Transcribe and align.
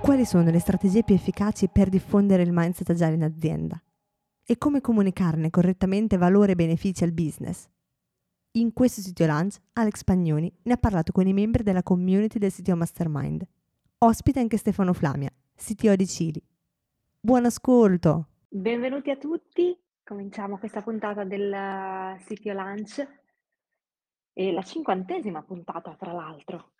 Quali 0.00 0.24
sono 0.24 0.50
le 0.50 0.60
strategie 0.60 1.02
più 1.02 1.16
efficaci 1.16 1.68
per 1.68 1.88
diffondere 1.88 2.44
il 2.44 2.52
mindset 2.52 2.90
agile 2.90 3.14
in 3.14 3.24
azienda? 3.24 3.82
E 4.44 4.56
come 4.56 4.80
comunicarne 4.80 5.50
correttamente 5.50 6.16
valore 6.16 6.52
e 6.52 6.54
benefici 6.54 7.02
al 7.02 7.10
business? 7.10 7.68
In 8.52 8.72
questo 8.72 9.00
sito 9.00 9.26
lunch, 9.26 9.56
Alex 9.72 10.04
Pagnoni 10.04 10.50
ne 10.62 10.72
ha 10.72 10.76
parlato 10.76 11.10
con 11.10 11.26
i 11.26 11.32
membri 11.32 11.64
della 11.64 11.82
community 11.82 12.38
del 12.38 12.52
CTO 12.52 12.76
Mastermind. 12.76 13.44
Ospita 13.98 14.38
anche 14.38 14.58
Stefano 14.58 14.92
Flamia, 14.92 15.30
CTO 15.56 15.96
di 15.96 16.06
Cili. 16.06 16.40
Buon 17.18 17.46
ascolto! 17.46 18.28
Benvenuti 18.48 19.10
a 19.10 19.16
tutti, 19.16 19.76
cominciamo 20.04 20.56
questa 20.58 20.82
puntata 20.82 21.24
del 21.24 22.16
CTO 22.24 22.52
Lunch, 22.52 23.06
e 24.38 24.52
la 24.52 24.62
cinquantesima 24.62 25.42
puntata 25.42 25.96
tra 25.96 26.12
l'altro. 26.12 26.74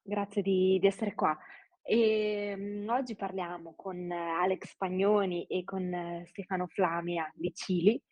Grazie 0.00 0.40
di, 0.40 0.78
di 0.80 0.86
essere 0.86 1.14
qua. 1.14 1.38
E, 1.82 2.54
um, 2.56 2.88
oggi 2.88 3.14
parliamo 3.14 3.74
con 3.76 4.10
Alex 4.10 4.74
Pagnoni 4.74 5.44
e 5.44 5.64
con 5.64 6.22
Stefano 6.24 6.66
Flamia 6.66 7.30
di 7.34 7.52
Cili 7.52 8.02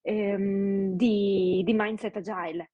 ehm, 0.00 0.96
di, 0.96 1.60
di 1.62 1.74
mindset 1.74 2.16
agile. 2.16 2.70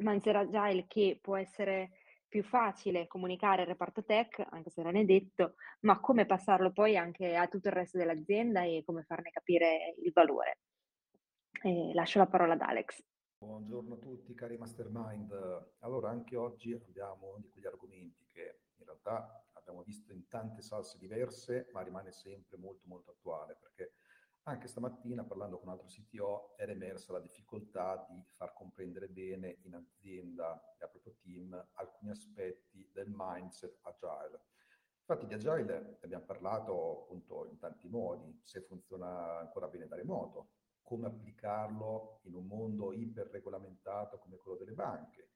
Mindset 0.00 0.34
agile 0.34 0.84
che 0.86 1.18
può 1.18 1.36
essere 1.36 1.92
più 2.28 2.42
facile 2.42 3.06
comunicare 3.06 3.62
al 3.62 3.68
reparto 3.68 4.04
tech, 4.04 4.44
anche 4.50 4.68
se 4.68 4.82
non 4.82 4.96
è 4.96 5.04
detto, 5.06 5.54
ma 5.80 5.98
come 5.98 6.26
passarlo 6.26 6.72
poi 6.72 6.94
anche 6.98 7.36
a 7.36 7.48
tutto 7.48 7.68
il 7.68 7.74
resto 7.74 7.96
dell'azienda 7.96 8.64
e 8.64 8.82
come 8.84 9.02
farne 9.04 9.30
capire 9.30 9.94
il 10.04 10.12
valore. 10.12 10.58
E 11.62 11.92
lascio 11.94 12.18
la 12.18 12.26
parola 12.26 12.52
ad 12.52 12.60
Alex. 12.60 13.02
Buongiorno 13.40 13.94
a 13.94 13.98
tutti 13.98 14.34
cari 14.34 14.58
mastermind. 14.58 15.30
Allora 15.78 16.10
anche 16.10 16.34
oggi 16.34 16.72
abbiamo 16.72 17.28
uno 17.28 17.38
di 17.38 17.48
quegli 17.48 17.66
argomenti 17.66 18.26
che 18.26 18.62
in 18.74 18.84
realtà 18.84 19.46
abbiamo 19.52 19.84
visto 19.84 20.12
in 20.12 20.26
tante 20.26 20.60
salse 20.60 20.98
diverse, 20.98 21.68
ma 21.72 21.82
rimane 21.82 22.10
sempre 22.10 22.56
molto 22.58 22.88
molto 22.88 23.12
attuale 23.12 23.56
perché 23.60 23.92
anche 24.42 24.66
stamattina, 24.66 25.22
parlando 25.22 25.58
con 25.58 25.68
un 25.68 25.74
altro 25.74 25.86
CTO, 25.86 26.54
era 26.56 26.72
emersa 26.72 27.12
la 27.12 27.20
difficoltà 27.20 28.04
di 28.10 28.20
far 28.34 28.54
comprendere 28.54 29.06
bene 29.06 29.58
in 29.62 29.74
azienda 29.74 30.74
e 30.76 30.82
al 30.82 30.90
proprio 30.90 31.14
team 31.20 31.68
alcuni 31.74 32.10
aspetti 32.10 32.90
del 32.92 33.06
mindset 33.08 33.78
agile. 33.82 34.46
Infatti 34.98 35.26
di 35.28 35.34
agile 35.34 35.98
abbiamo 36.00 36.24
parlato 36.24 37.02
appunto 37.02 37.46
in 37.46 37.56
tanti 37.58 37.88
modi, 37.88 38.40
se 38.42 38.62
funziona 38.62 39.38
ancora 39.38 39.68
bene 39.68 39.86
da 39.86 39.94
remoto, 39.94 40.54
come 40.88 41.06
applicarlo 41.06 42.20
in 42.22 42.34
un 42.34 42.46
mondo 42.46 42.94
iperregolamentato 42.94 44.18
come 44.18 44.38
quello 44.38 44.56
delle 44.56 44.72
banche. 44.72 45.32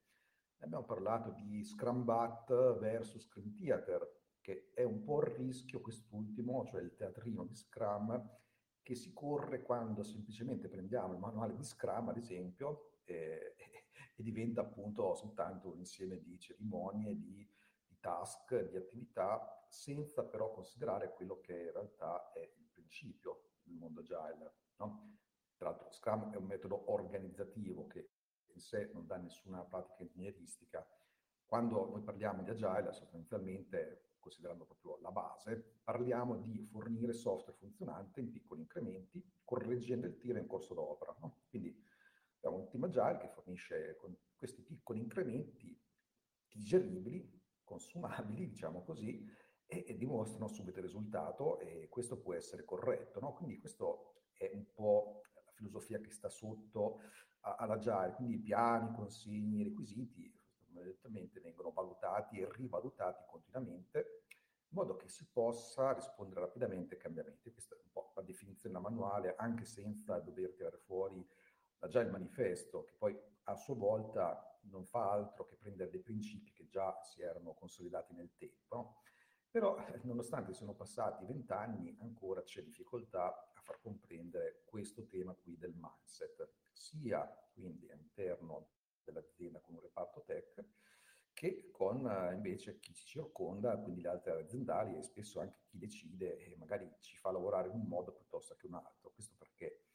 Abbiamo 0.61 0.85
parlato 0.85 1.33
di 1.33 1.63
Scrum 1.63 2.05
Bat 2.05 2.79
versus 2.79 3.25
Scrum 3.25 3.53
Theater, 3.53 4.21
che 4.41 4.71
è 4.73 4.83
un 4.83 5.03
po' 5.03 5.21
il 5.21 5.27
rischio 5.27 5.83
quest'ultimo, 5.83 6.65
cioè 6.65 6.81
il 6.81 6.95
teatrino 6.95 7.45
di 7.45 7.55
Scrum, 7.55 8.31
che 8.83 8.95
si 8.95 9.13
corre 9.13 9.63
quando 9.63 10.03
semplicemente 10.03 10.71
prendiamo 10.71 11.13
il 11.13 11.19
manuale 11.19 11.55
di 11.55 11.65
Scrum, 11.65 12.09
ad 12.09 12.17
esempio, 12.17 13.01
eh, 13.05 13.55
e 14.17 14.23
diventa 14.23 14.63
appunto 14.63 15.15
soltanto 15.15 15.69
un 15.69 15.81
insieme 15.81 16.19
di 16.19 16.39
cerimonie, 16.39 17.15
di, 17.15 17.47
di 17.87 18.01
task, 18.01 18.71
di 18.71 18.77
attività, 18.79 19.67
senza 19.69 20.25
però 20.25 20.51
considerare 20.51 21.13
quello 21.13 21.41
che 21.41 21.53
in 21.53 21.73
realtà 21.73 22.33
è 22.33 22.41
il 22.41 22.69
principio 22.73 23.51
del 23.65 23.75
mondo 23.75 24.01
agile. 24.01 24.55
No? 24.77 25.21
Tra 25.63 25.71
l'altro 25.71 25.93
Scrum 25.93 26.33
è 26.33 26.37
un 26.37 26.47
metodo 26.47 26.91
organizzativo 26.91 27.87
che 27.87 28.11
in 28.47 28.59
sé 28.59 28.91
non 28.93 29.07
dà 29.07 29.17
nessuna 29.17 29.63
pratica 29.63 30.03
ingegneristica. 30.03 30.85
Quando 31.45 31.89
noi 31.89 32.03
parliamo 32.03 32.43
di 32.43 32.51
agile, 32.51 32.93
sostanzialmente 32.93 34.15
considerando 34.19 34.65
proprio 34.65 34.99
la 35.01 35.13
base, 35.13 35.79
parliamo 35.85 36.35
di 36.39 36.67
fornire 36.69 37.13
software 37.13 37.57
funzionante 37.57 38.19
in 38.19 38.33
piccoli 38.33 38.63
incrementi, 38.63 39.25
correggendo 39.45 40.09
il 40.09 40.17
tiro 40.17 40.41
in 40.41 40.49
corso 40.49 40.75
d'opera. 40.75 41.15
No? 41.21 41.43
Quindi 41.49 41.81
abbiamo 42.39 42.65
un 42.65 42.69
team 42.69 42.83
agile 42.83 43.19
che 43.19 43.29
fornisce 43.29 43.95
con 43.99 44.17
questi 44.35 44.63
piccoli 44.63 44.99
incrementi 44.99 45.81
digeribili, 46.49 47.41
consumabili, 47.63 48.49
diciamo 48.49 48.83
così, 48.83 49.25
e, 49.67 49.85
e 49.87 49.97
dimostrano 49.97 50.49
subito 50.49 50.81
il 50.81 50.87
risultato 50.87 51.61
e 51.61 51.87
questo 51.89 52.21
può 52.21 52.35
essere 52.35 52.65
corretto. 52.65 53.21
No? 53.21 53.33
Quindi 53.35 53.61
questo 53.61 54.25
è 54.33 54.51
un 54.53 54.65
po' 54.75 55.21
filosofia 55.63 56.01
che 56.01 56.11
sta 56.11 56.29
sotto 56.29 57.01
all'agile, 57.41 58.15
quindi 58.15 58.35
i 58.35 58.41
piani, 58.41 58.93
consigli, 58.93 59.65
requisiti 59.65 60.41
direttamente 60.67 61.41
vengono 61.41 61.71
valutati 61.71 62.41
e 62.41 62.49
rivalutati 62.51 63.25
continuamente 63.29 64.25
in 64.73 64.79
modo 64.79 64.97
che 64.97 65.09
si 65.09 65.27
possa 65.31 65.93
rispondere 65.93 66.41
rapidamente 66.41 66.95
ai 66.95 67.01
cambiamenti. 67.01 67.53
Questa 67.53 67.75
è 67.75 67.79
un 67.83 67.91
po' 67.91 68.13
la 68.15 68.23
definizione 68.23 68.79
manuale, 68.79 69.35
anche 69.37 69.65
senza 69.65 70.19
dover 70.19 70.53
tirare 70.55 70.79
fuori 70.79 71.25
già 71.89 72.01
il 72.01 72.11
manifesto, 72.11 72.85
che 72.85 72.95
poi 72.97 73.19
a 73.45 73.57
sua 73.57 73.75
volta 73.75 74.59
non 74.63 74.87
fa 74.87 75.11
altro 75.11 75.45
che 75.45 75.57
prendere 75.57 75.91
dei 75.91 76.01
principi 76.01 76.53
che 76.53 76.69
già 76.69 76.99
si 77.03 77.21
erano 77.21 77.53
consolidati 77.53 78.15
nel 78.15 78.33
tempo. 78.37 78.75
No? 78.75 79.03
Però, 79.51 79.77
nonostante 80.05 80.55
siano 80.55 80.73
passati 80.73 81.27
vent'anni, 81.27 81.95
ancora 82.01 82.43
c'è 82.43 82.63
difficoltà 82.63 83.52
far 83.63 83.81
comprendere 83.81 84.63
questo 84.65 85.07
tema 85.07 85.35
qui 85.35 85.57
del 85.57 85.75
mindset, 85.75 86.49
sia 86.73 87.25
quindi 87.53 87.91
all'interno 87.91 88.71
dell'azienda 89.05 89.61
con 89.61 89.75
un 89.75 89.81
reparto 89.81 90.23
tech, 90.25 90.65
che 91.33 91.71
con 91.71 92.07
eh, 92.07 92.35
invece 92.35 92.79
chi 92.79 92.95
ci 92.95 93.07
circonda, 93.07 93.77
quindi 93.79 94.01
le 94.03 94.09
altre 94.09 94.33
aziendali 94.33 94.97
e 94.97 95.03
spesso 95.03 95.41
anche 95.41 95.63
chi 95.65 95.79
decide 95.79 96.39
e 96.39 96.57
magari 96.57 96.89
ci 97.01 97.17
fa 97.17 97.31
lavorare 97.33 97.69
in 97.69 97.75
un 97.75 97.87
modo 97.87 98.13
piuttosto 98.13 98.55
che 98.57 98.67
un 98.67 98.75
altro. 98.75 99.11
Questo 99.13 99.35
perché? 99.39 99.87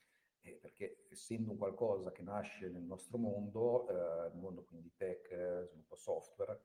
Eh, 0.42 0.56
perché 0.56 1.06
essendo 1.10 1.56
qualcosa 1.56 2.12
che 2.12 2.22
nasce 2.22 2.70
nel 2.70 2.84
nostro 2.84 3.18
mondo, 3.18 3.88
eh, 3.90 4.30
nel 4.30 4.40
mondo 4.40 4.64
quindi 4.64 4.94
tech, 4.96 5.66
sviluppo 5.68 5.96
software, 5.96 6.60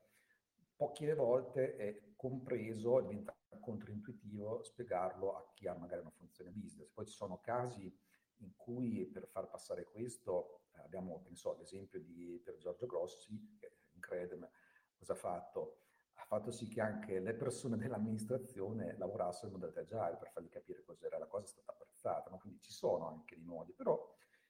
poche 0.82 1.15
volte 1.15 1.76
è 1.76 2.00
compreso, 2.16 3.00
diventa 3.03 3.37
controintuitivo 3.60 4.65
spiegarlo 4.65 5.37
a 5.37 5.48
chi 5.54 5.69
ha 5.69 5.75
magari 5.75 6.00
una 6.00 6.10
funzione 6.10 6.50
business. 6.50 6.91
Poi 6.91 7.06
ci 7.06 7.15
sono 7.15 7.38
casi 7.38 7.97
in 8.38 8.56
cui 8.56 9.06
per 9.06 9.28
far 9.28 9.48
passare 9.48 9.84
questo 9.84 10.62
abbiamo, 10.72 11.20
penso 11.20 11.56
esempio 11.60 12.00
di, 12.00 12.41
per 12.44 12.56
Giorgio 12.56 12.87
Grossi, 12.87 13.54
che 13.56 13.76
in 13.93 14.00
Credem 14.00 14.48
cosa 14.97 15.12
ha 15.12 15.16
fatto? 15.16 15.76
Ha 16.15 16.25
fatto 16.25 16.50
sì 16.50 16.66
che 16.66 16.81
anche 16.81 17.20
le 17.20 17.34
persone 17.34 17.76
dell'amministrazione 17.76 18.97
lavorassero 18.99 19.53
in 19.53 19.60
modalità 19.60 20.03
agile 20.03 20.19
per 20.19 20.31
fargli 20.32 20.49
capire 20.49 20.82
cos'era, 20.82 21.16
la 21.16 21.26
cosa 21.26 21.44
è 21.44 21.49
stata 21.49 21.70
apprezzata, 21.70 22.28
no? 22.28 22.38
quindi 22.38 22.60
ci 22.60 22.72
sono 22.72 23.06
anche 23.06 23.37
dei 23.37 23.44
modi, 23.44 23.72
però 23.72 24.04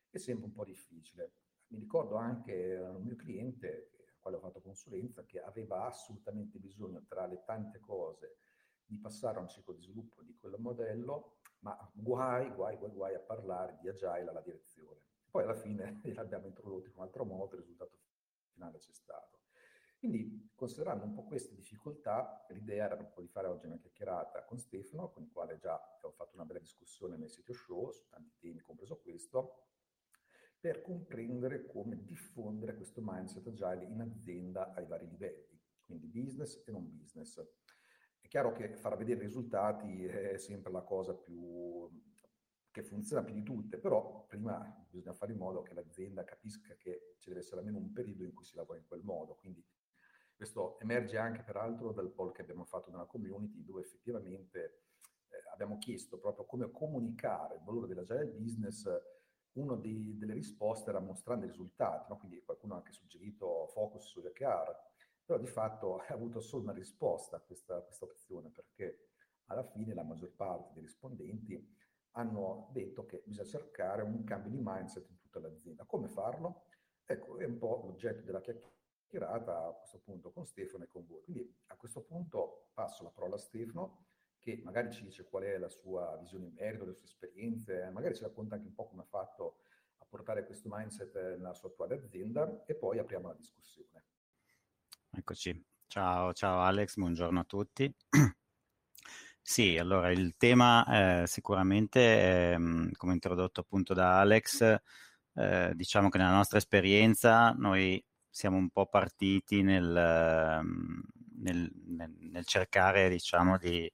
è 0.09 0.17
sempre 0.17 0.47
un 0.47 0.53
po' 0.53 0.65
difficile. 0.65 1.33
Mi 1.67 1.79
ricordo 1.79 2.17
anche 2.17 2.77
un 2.77 3.03
mio 3.03 3.17
cliente, 3.17 3.91
al 3.99 4.02
quale 4.23 4.37
ho 4.37 4.41
fatto 4.41 4.63
consulenza, 4.63 5.25
che 5.25 5.43
aveva 5.43 5.85
assolutamente 5.87 6.59
bisogno, 6.59 7.05
tra 7.07 7.27
le 7.27 7.43
tante 7.45 7.81
cose, 7.81 8.39
di 8.87 8.97
passare 8.97 9.39
a 9.39 9.41
un 9.41 9.49
ciclo 9.49 9.75
di 9.75 9.83
sviluppo 9.83 10.23
di 10.23 10.35
quel 10.39 10.55
modello, 10.59 11.39
ma 11.61 11.77
guai, 11.93 12.51
guai, 12.53 12.77
guai, 12.77 12.93
guai 12.93 13.15
a 13.15 13.21
parlare 13.21 13.79
di 13.81 13.89
agile 13.89 14.29
alla 14.29 14.41
direzione. 14.41 15.01
Poi 15.31 15.43
alla 15.43 15.55
fine 15.55 16.01
l'abbiamo 16.15 16.47
introdotto 16.47 16.89
in 16.89 16.95
un 16.97 17.03
altro 17.03 17.25
modo, 17.25 17.55
il 17.57 17.63
risultato 17.63 17.99
finale 18.53 18.79
c'è 18.79 18.93
stato. 18.93 19.41
Quindi, 19.99 20.51
considerando 20.57 21.05
un 21.05 21.15
po' 21.15 21.23
queste 21.23 21.55
difficoltà, 21.55 22.45
l'idea 22.49 22.87
era 22.87 22.97
un 22.97 23.23
di 23.23 23.29
fare 23.29 23.47
oggi 23.47 23.67
una 23.67 23.77
chiacchierata 23.77 24.45
con 24.45 24.59
Stefano, 24.59 25.11
con 25.11 25.23
il 25.23 25.31
quale 25.31 25.59
già 25.59 25.81
ho 26.03 26.11
fatto 26.11 26.35
una 26.35 26.45
bella 26.45 26.59
discussione 26.59 27.17
nel 27.17 27.31
sito 27.31 27.53
show 27.53 27.93
su 27.93 28.09
tanti 28.09 28.35
temi, 28.41 28.61
compreso 28.61 28.99
questo, 29.01 29.72
per 30.63 30.81
comprendere 30.81 31.67
come 31.67 32.05
diffondere 32.05 32.77
questo 32.77 33.01
mindset 33.03 33.45
agile 33.49 33.85
in 33.85 34.01
azienda 34.01 34.73
ai 34.75 34.87
vari 34.87 35.09
livelli, 35.09 35.61
quindi 35.85 36.07
business 36.07 36.63
e 36.65 36.71
non 36.71 36.89
business. 36.89 37.45
È 38.21 38.29
chiaro 38.29 38.53
che 38.53 38.77
far 38.77 38.97
vedere 38.97 39.23
i 39.23 39.27
risultati 39.27 40.05
è 40.05 40.39
sempre 40.39 40.71
la 40.71 40.83
cosa 40.83 41.15
più 41.15 41.91
che 42.71 42.85
funziona 42.85 43.25
più 43.25 43.35
di 43.35 43.43
tutte, 43.43 43.77
però 43.77 44.25
prima 44.29 44.57
bisogna 44.89 45.13
fare 45.13 45.33
in 45.33 45.39
modo 45.39 45.63
che 45.63 45.75
l'azienda 45.75 46.23
capisca 46.23 46.77
che 46.77 47.17
ci 47.19 47.29
deve 47.31 47.41
essere 47.41 47.59
almeno 47.59 47.79
un 47.79 47.91
periodo 47.91 48.23
in 48.23 48.33
cui 48.33 48.45
si 48.45 48.55
lavora 48.55 48.79
in 48.79 48.87
quel 48.87 49.03
modo. 49.03 49.35
Quindi 49.35 49.67
questo 50.33 50.79
emerge 50.79 51.19
anche 51.19 51.43
peraltro 51.43 51.91
dal 51.91 52.13
poll 52.13 52.31
che 52.31 52.43
abbiamo 52.43 52.65
fatto 52.65 52.89
nella 52.89 53.07
community, 53.07 53.65
dove 53.65 53.81
effettivamente 53.81 54.85
eh, 55.27 55.51
abbiamo 55.53 55.79
chiesto 55.79 56.19
proprio 56.19 56.45
come 56.45 56.71
comunicare 56.71 57.57
il 57.57 57.63
valore 57.65 57.89
dell'agile 57.89 58.27
business. 58.27 58.89
Una 59.53 59.77
delle 59.77 60.33
risposte 60.33 60.91
era 60.91 61.01
mostrando 61.01 61.45
i 61.45 61.49
risultati, 61.49 62.07
no? 62.09 62.19
quindi 62.19 62.43
qualcuno 62.43 62.75
ha 62.75 62.77
anche 62.79 62.93
suggerito 62.93 63.67
focus 63.69 64.07
sugli 64.07 64.27
OKR, 64.27 64.75
però 65.25 65.39
di 65.39 65.47
fatto 65.47 65.99
ha 66.01 66.07
avuto 66.09 66.41
solo 66.41 66.63
una 66.63 66.73
risposta 66.73 67.37
a 67.37 67.41
questa, 67.41 67.81
questa 67.83 68.07
opzione, 68.07 68.51
perché 68.51 69.09
alla 69.47 69.65
fine 69.65 69.93
la 69.95 70.05
maggior 70.05 70.33
parte 70.35 70.73
dei 70.73 70.83
rispondenti 70.83 71.81
hanno 72.13 72.69
detto 72.73 73.07
che 73.07 73.23
bisogna 73.25 73.49
cercare 73.49 74.03
un 74.03 74.25
cambio 74.25 74.51
di 74.51 74.61
mindset 74.61 75.09
in 75.09 75.19
tutta 75.19 75.41
l'azienda. 75.41 75.85
Come 75.85 76.09
farlo? 76.09 76.65
Ecco, 77.05 77.39
è 77.39 77.45
un 77.45 77.59
po' 77.59 77.83
l'oggetto 77.85 78.23
della 78.23 78.41
chiacchierata 78.41 79.67
a 79.67 79.73
questo 79.73 80.01
punto 80.01 80.31
con 80.31 80.47
Stefano 80.47 80.85
e 80.85 80.89
con 80.89 81.07
voi. 81.07 81.23
Quindi 81.23 81.55
a 81.67 81.77
questo 81.77 82.03
punto 82.03 82.69
passo 82.73 83.03
la 83.03 83.11
parola 83.11 83.37
a 83.37 83.39
Stefano 83.39 84.07
che 84.43 84.61
magari 84.65 84.91
ci 84.91 85.05
dice 85.05 85.25
qual 85.25 85.45
è 85.45 85.57
la 85.57 85.69
sua 85.69 86.19
visione 86.21 86.47
in 86.47 86.53
merito, 86.55 86.85
le 86.85 86.95
sue 86.95 87.07
esperienze, 87.07 87.89
magari 87.93 88.17
ci 88.17 88.23
racconta 88.23 88.57
anche 88.57 88.67
un 88.67 88.75
po' 88.75 88.89
come 88.89 89.03
ha 89.03 89.07
fatto 89.07 89.61
a 89.99 90.05
portare 90.05 90.45
questo 90.45 90.69
mindset 90.71 91.15
nella 91.37 91.55
sua 91.55 91.69
attuale 91.69 91.95
azienda 91.95 92.65
e 92.67 92.75
poi 92.75 92.99
apriamo 92.99 93.29
la 93.29 93.35
discussione. 93.35 94.05
Eccoci. 95.11 95.65
Ciao, 95.87 96.33
ciao 96.33 96.61
Alex, 96.61 96.97
buongiorno 96.97 97.41
a 97.41 97.45
tutti. 97.45 97.95
Sì, 99.45 99.77
allora 99.77 100.13
il 100.13 100.37
tema 100.37 101.23
eh, 101.23 101.27
sicuramente, 101.27 102.01
eh, 102.01 102.91
come 102.97 103.13
introdotto 103.13 103.61
appunto 103.61 103.93
da 103.93 104.21
Alex, 104.21 104.81
eh, 105.35 105.73
diciamo 105.75 106.09
che 106.11 106.19
nella 106.19 106.31
nostra 106.33 106.59
esperienza 106.59 107.51
noi 107.51 108.03
siamo 108.31 108.57
un 108.57 108.71
po' 108.71 108.87
partiti 108.87 109.63
nel, 109.63 109.97
ehm, 109.97 111.03
nel, 111.41 111.71
nel 111.75 112.47
cercare, 112.47 113.09
diciamo, 113.09 113.59
di, 113.59 113.91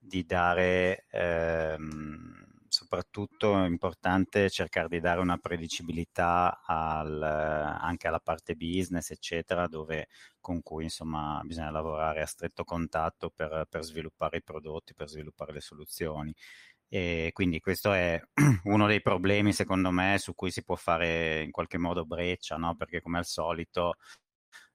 di 0.00 0.24
dare 0.24 1.06
ehm, 1.10 2.40
soprattutto 2.68 3.62
è 3.62 3.66
importante 3.66 4.48
cercare 4.48 4.88
di 4.88 5.00
dare 5.00 5.20
una 5.20 5.36
predicibilità 5.38 6.62
al, 6.64 7.20
anche 7.22 8.06
alla 8.08 8.20
parte 8.20 8.54
business, 8.54 9.10
eccetera, 9.10 9.66
dove, 9.66 10.08
con 10.40 10.62
cui 10.62 10.84
insomma 10.84 11.40
bisogna 11.44 11.70
lavorare 11.70 12.22
a 12.22 12.26
stretto 12.26 12.64
contatto 12.64 13.30
per, 13.30 13.66
per 13.68 13.82
sviluppare 13.82 14.38
i 14.38 14.42
prodotti, 14.42 14.94
per 14.94 15.08
sviluppare 15.08 15.52
le 15.52 15.60
soluzioni. 15.60 16.34
E 16.88 17.30
quindi 17.32 17.60
questo 17.60 17.92
è 17.92 18.20
uno 18.64 18.86
dei 18.86 19.00
problemi, 19.02 19.52
secondo 19.52 19.90
me, 19.90 20.16
su 20.18 20.34
cui 20.34 20.50
si 20.50 20.64
può 20.64 20.74
fare 20.76 21.42
in 21.42 21.50
qualche 21.52 21.78
modo 21.78 22.04
breccia, 22.04 22.56
no? 22.56 22.74
perché 22.76 23.00
come 23.00 23.18
al 23.18 23.26
solito 23.26 23.94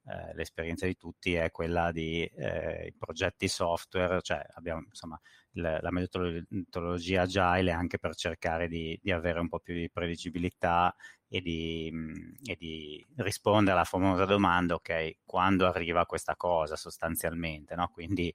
eh, 0.07 0.35
l'esperienza 0.35 0.85
di 0.85 0.95
tutti 0.95 1.33
è 1.33 1.49
quella 1.49 1.91
di 1.91 2.23
eh, 2.23 2.93
progetti 2.97 3.47
software, 3.47 4.21
cioè 4.21 4.45
abbiamo 4.53 4.83
insomma 4.87 5.19
il, 5.53 5.79
la 5.81 5.89
metodologia 5.91 7.23
agile 7.23 7.71
anche 7.71 7.97
per 7.97 8.15
cercare 8.15 8.67
di, 8.67 8.99
di, 9.01 9.11
avere 9.11 9.39
un 9.39 9.47
po' 9.49 9.59
più 9.59 9.73
di 9.73 9.89
prevedibilità 9.91 10.95
e 11.27 11.41
di, 11.41 11.89
mh, 11.91 12.33
e 12.45 12.55
di, 12.55 13.05
rispondere 13.15 13.75
alla 13.75 13.83
famosa 13.83 14.25
domanda, 14.25 14.75
ok, 14.75 15.17
quando 15.25 15.65
arriva 15.67 16.05
questa 16.05 16.35
cosa 16.35 16.75
sostanzialmente, 16.75 17.75
no? 17.75 17.89
Quindi 17.89 18.33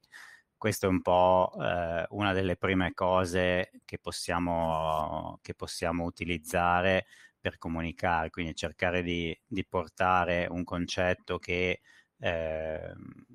questo 0.56 0.87
è 0.87 0.88
un 0.88 1.00
po' 1.02 1.52
eh, 1.61 2.05
una 2.11 2.32
delle 2.32 2.56
prime 2.56 2.93
cose 2.94 3.70
che 3.84 3.99
possiamo, 3.99 5.38
che 5.40 5.55
possiamo 5.55 6.05
utilizzare 6.05 7.06
per 7.41 7.59
comunicare, 7.59 8.31
quindi 8.31 8.55
cercare 8.55 9.03
di, 9.03 9.37
di 9.47 9.65
portare 9.67 10.47
un 10.51 10.65
concetto 10.65 11.39
che 11.39 11.81
eh, 12.23 12.93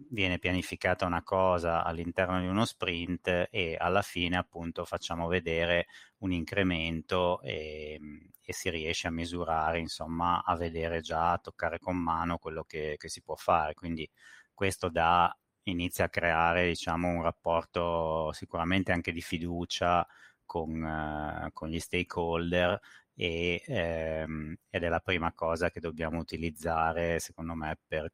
viene 0.09 0.37
pianificata 0.37 1.05
una 1.05 1.23
cosa 1.23 1.83
all'interno 1.83 2.39
di 2.39 2.47
uno 2.47 2.65
sprint 2.65 3.47
e 3.49 3.75
alla 3.79 4.03
fine 4.03 4.37
appunto 4.37 4.85
facciamo 4.85 5.27
vedere 5.27 5.87
un 6.19 6.31
incremento 6.31 7.41
e, 7.41 7.99
e 8.41 8.53
si 8.53 8.69
riesce 8.69 9.07
a 9.07 9.11
misurare, 9.11 9.79
insomma, 9.79 10.43
a 10.43 10.55
vedere 10.55 11.01
già, 11.01 11.31
a 11.31 11.39
toccare 11.39 11.79
con 11.79 11.97
mano 11.97 12.37
quello 12.37 12.63
che, 12.63 12.95
che 12.97 13.09
si 13.09 13.21
può 13.23 13.35
fare. 13.35 13.73
Quindi 13.73 14.09
questo 14.53 14.89
dà, 14.89 15.35
inizia 15.63 16.05
a 16.05 16.09
creare, 16.09 16.67
diciamo, 16.67 17.07
un 17.07 17.23
rapporto 17.23 18.31
sicuramente 18.33 18.91
anche 18.91 19.11
di 19.11 19.21
fiducia 19.21 20.07
con, 20.45 20.81
uh, 20.81 21.51
con 21.53 21.69
gli 21.69 21.79
stakeholder 21.79 22.79
e, 23.15 23.63
ehm, 23.65 24.55
ed 24.69 24.83
è 24.83 24.89
la 24.89 24.99
prima 24.99 25.33
cosa 25.33 25.69
che 25.71 25.79
dobbiamo 25.79 26.19
utilizzare, 26.19 27.19
secondo 27.19 27.53
me, 27.55 27.77
per 27.87 28.11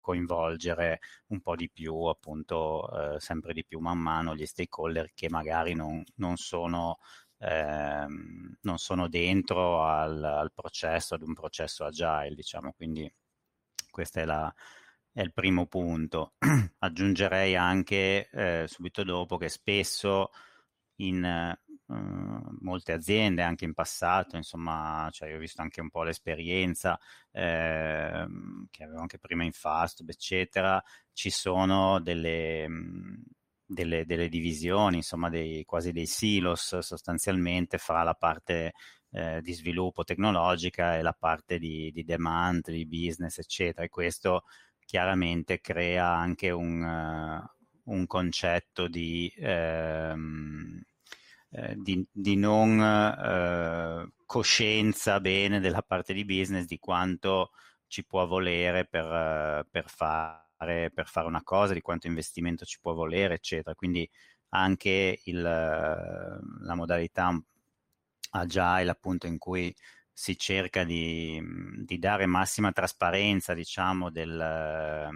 coinvolgere 0.00 1.00
un 1.28 1.40
po' 1.40 1.56
di 1.56 1.70
più, 1.70 1.94
appunto, 2.04 3.14
eh, 3.16 3.20
sempre 3.20 3.52
di 3.54 3.64
più 3.64 3.80
man 3.80 3.98
mano 3.98 4.34
gli 4.34 4.46
stakeholder 4.46 5.12
che 5.14 5.28
magari 5.30 5.74
non, 5.74 6.02
non 6.16 6.36
sono 6.36 6.98
ehm, 7.38 8.56
non 8.62 8.78
sono 8.78 9.08
dentro 9.08 9.84
al, 9.84 10.22
al, 10.22 10.52
processo, 10.52 11.14
ad 11.14 11.22
un 11.22 11.34
processo 11.34 11.84
agile, 11.84 12.34
diciamo, 12.34 12.72
quindi 12.72 13.12
questo 13.90 14.20
è, 14.20 14.24
la, 14.24 14.52
è 15.12 15.20
il 15.22 15.32
primo 15.32 15.66
punto. 15.66 16.34
Aggiungerei 16.78 17.56
anche 17.56 18.28
eh, 18.30 18.64
subito 18.68 19.04
dopo 19.04 19.36
che 19.36 19.48
spesso 19.48 20.30
in 20.96 21.56
uh, 21.86 22.56
molte 22.60 22.92
aziende, 22.92 23.42
anche 23.42 23.64
in 23.64 23.74
passato, 23.74 24.36
insomma, 24.36 25.08
cioè 25.12 25.28
io 25.30 25.36
ho 25.36 25.38
visto 25.38 25.62
anche 25.62 25.80
un 25.80 25.90
po' 25.90 26.02
l'esperienza 26.02 26.98
eh, 27.32 28.26
che 28.70 28.84
avevo 28.84 29.00
anche 29.00 29.18
prima 29.18 29.44
in 29.44 29.52
Fastweb, 29.52 30.08
eccetera, 30.08 30.82
ci 31.12 31.30
sono 31.30 32.00
delle, 32.00 32.66
delle, 33.66 34.04
delle 34.06 34.28
divisioni, 34.28 34.96
insomma, 34.96 35.28
dei, 35.28 35.64
quasi 35.64 35.92
dei 35.92 36.06
silos 36.06 36.78
sostanzialmente 36.78 37.78
fra 37.78 38.02
la 38.02 38.14
parte 38.14 38.72
eh, 39.10 39.40
di 39.42 39.52
sviluppo 39.52 40.04
tecnologica 40.04 40.96
e 40.96 41.02
la 41.02 41.16
parte 41.18 41.58
di, 41.58 41.90
di, 41.92 42.04
demand, 42.04 42.70
di 42.70 42.86
business, 42.86 43.38
eccetera. 43.38 43.84
E 43.84 43.88
questo 43.88 44.44
chiaramente 44.84 45.60
crea 45.60 46.08
anche 46.08 46.50
un, 46.50 46.82
uh, 46.82 47.92
un 47.92 48.06
concetto 48.06 48.88
di, 48.88 49.32
ehm, 49.36 50.82
eh, 51.56 51.74
di, 51.76 52.04
di, 52.10 52.36
non 52.36 52.80
eh, 52.80 54.12
coscienza 54.26 55.20
bene 55.20 55.60
della 55.60 55.82
parte 55.82 56.12
di 56.12 56.24
business 56.24 56.64
di 56.64 56.78
quanto 56.78 57.50
ci 57.86 58.04
può 58.04 58.26
volere 58.26 58.86
per, 58.86 59.66
per, 59.70 59.88
fare, 59.88 60.90
per 60.92 61.06
fare 61.06 61.26
una 61.28 61.42
cosa, 61.44 61.72
di 61.72 61.80
quanto 61.80 62.08
investimento 62.08 62.64
ci 62.64 62.78
può 62.80 62.92
volere, 62.92 63.34
eccetera. 63.34 63.74
Quindi 63.74 64.08
anche 64.50 65.20
il, 65.24 65.40
la 65.42 66.74
modalità 66.74 67.40
agile, 68.30 68.90
appunto, 68.90 69.26
in 69.26 69.38
cui 69.38 69.74
si 70.16 70.38
cerca 70.38 70.84
di, 70.84 71.42
di, 71.84 71.98
dare 71.98 72.24
massima 72.26 72.70
trasparenza, 72.70 73.52
diciamo, 73.52 74.10
del, 74.10 75.10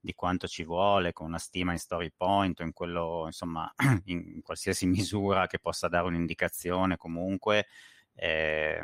di 0.00 0.14
quanto 0.14 0.48
ci 0.48 0.64
vuole 0.64 1.12
con 1.12 1.28
una 1.28 1.38
stima 1.38 1.70
in 1.70 1.78
story 1.78 2.12
point 2.14 2.58
o 2.58 2.64
in 2.64 2.72
quello, 2.72 3.22
insomma, 3.26 3.72
in 4.06 4.42
qualsiasi 4.42 4.86
misura 4.86 5.46
che 5.46 5.60
possa 5.60 5.86
dare 5.86 6.06
un'indicazione 6.08 6.96
comunque, 6.96 7.68
eh, 8.14 8.80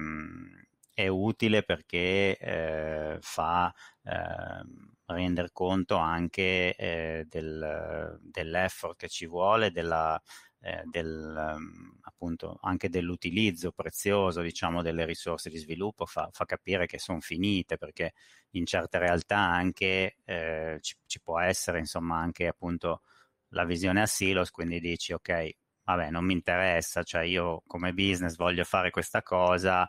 è 0.95 1.09
utile 1.09 1.65
perché 1.65 2.37
eh, 2.39 3.19
fa 3.21 3.75
eh, 4.05 4.63
rendere 5.07 5.51
conto 5.53 5.97
anche 5.97 6.75
eh, 6.77 7.27
del, 7.29 8.19
dell'effort 8.23 8.97
che 8.97 9.09
ci 9.09 9.27
vuole, 9.27 9.73
della, 9.73 10.21
eh, 10.63 10.83
del, 10.87 11.55
um, 11.57 11.99
appunto 12.03 12.59
anche 12.63 12.89
dell'utilizzo 12.89 13.73
prezioso 13.73 14.43
diciamo 14.43 14.81
delle 14.81 15.05
risorse 15.05 15.51
di 15.51 15.59
sviluppo 15.59 16.07
fa, 16.07 16.29
fa 16.33 16.45
capire 16.45 16.87
che 16.87 16.99
sono 17.01 17.21
finite 17.21 17.77
perché 17.79 18.13
in 18.51 18.65
certe 18.65 18.99
realtà 18.99 19.39
anche 19.39 20.19
eh, 20.25 20.79
ci, 20.81 20.97
ci, 21.07 21.21
può 21.21 21.41
essere 21.41 21.81
insomma 21.81 22.19
anche 22.19 22.47
appunto 22.47 23.03
la 23.49 23.65
visione 23.65 24.03
a 24.03 24.07
silos 24.07 24.51
quindi 24.51 24.79
dici 24.79 25.13
ok 25.13 25.51
vabbè 25.85 26.11
non 26.11 26.25
mi 26.25 26.33
interessa 26.33 27.03
cioè 27.03 27.23
io 27.23 27.63
come 27.67 27.93
business 27.93 28.37
voglio 28.37 28.65
fare 28.65 28.91
questa 28.91 29.23
cosa 29.23 29.89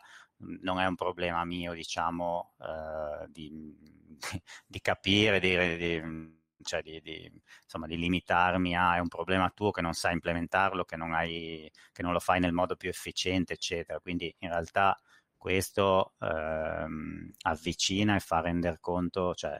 non 0.62 0.80
è 0.80 0.86
un 0.86 0.96
problema 0.96 1.44
mio 1.44 1.72
diciamo 1.72 2.54
eh, 2.58 3.26
di, 3.28 3.76
di, 4.66 4.80
capire 4.80 5.38
di, 5.38 5.76
di 5.76 6.42
cioè 6.64 6.82
di, 6.82 7.00
di, 7.00 7.30
insomma, 7.62 7.86
di, 7.86 7.96
limitarmi 7.96 8.76
a 8.76 8.96
è 8.96 8.98
un 8.98 9.08
problema 9.08 9.50
tuo 9.50 9.70
che 9.70 9.80
non 9.82 9.92
sai 9.94 10.14
implementarlo, 10.14 10.84
che 10.84 10.96
non, 10.96 11.12
hai, 11.12 11.70
che 11.92 12.02
non 12.02 12.12
lo 12.12 12.20
fai 12.20 12.40
nel 12.40 12.52
modo 12.52 12.76
più 12.76 12.88
efficiente, 12.88 13.54
eccetera. 13.54 14.00
Quindi 14.00 14.34
in 14.38 14.48
realtà 14.48 14.98
questo 15.36 16.14
ehm, 16.20 17.30
avvicina 17.42 18.16
e 18.16 18.20
fa 18.20 18.40
rendere 18.40 18.78
conto, 18.80 19.34
cioè 19.34 19.58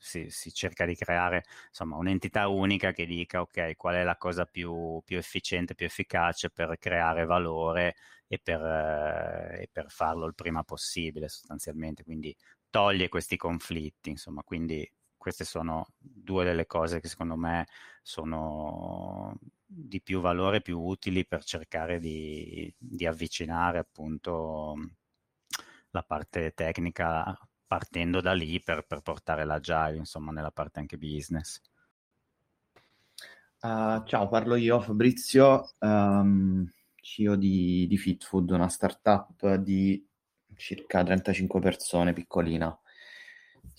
si, 0.00 0.30
si, 0.30 0.52
cerca 0.52 0.86
di 0.86 0.96
creare 0.96 1.44
insomma, 1.68 1.96
un'entità 1.96 2.48
unica 2.48 2.92
che 2.92 3.06
dica 3.06 3.40
ok 3.42 3.76
qual 3.76 3.96
è 3.96 4.02
la 4.02 4.16
cosa 4.16 4.46
più, 4.46 5.00
più 5.04 5.18
efficiente, 5.18 5.74
più 5.74 5.86
efficace 5.86 6.50
per 6.50 6.76
creare 6.78 7.26
valore 7.26 7.96
e 8.26 8.38
per, 8.38 8.60
eh, 8.62 9.62
e 9.62 9.68
per, 9.70 9.90
farlo 9.90 10.26
il 10.26 10.34
prima 10.34 10.64
possibile 10.64 11.28
sostanzialmente, 11.28 12.02
quindi 12.04 12.34
toglie 12.70 13.08
questi 13.08 13.36
conflitti, 13.36 14.10
insomma, 14.10 14.42
quindi 14.42 14.88
queste 15.20 15.44
sono 15.44 15.92
due 15.98 16.44
delle 16.44 16.64
cose 16.64 16.98
che 16.98 17.08
secondo 17.08 17.36
me 17.36 17.66
sono 18.02 19.38
di 19.66 20.00
più 20.00 20.20
valore, 20.20 20.62
più 20.62 20.80
utili 20.80 21.26
per 21.26 21.44
cercare 21.44 22.00
di, 22.00 22.72
di 22.76 23.06
avvicinare 23.06 23.78
appunto 23.78 24.74
la 25.90 26.02
parte 26.02 26.52
tecnica 26.54 27.38
partendo 27.66 28.22
da 28.22 28.32
lì 28.32 28.62
per, 28.62 28.86
per 28.86 29.02
portare 29.02 29.44
l'agile, 29.44 29.98
insomma, 29.98 30.32
nella 30.32 30.50
parte 30.50 30.80
anche 30.80 30.96
business. 30.96 31.60
Uh, 33.60 34.02
ciao, 34.04 34.26
parlo 34.28 34.54
io, 34.54 34.80
Fabrizio. 34.80 35.74
Um, 35.80 36.66
CEO 36.96 37.36
di, 37.36 37.86
di 37.86 37.98
FitFood, 37.98 38.50
una 38.50 38.68
startup 38.68 39.54
di 39.56 40.02
circa 40.56 41.04
35 41.04 41.60
persone, 41.60 42.14
piccolina. 42.14 42.76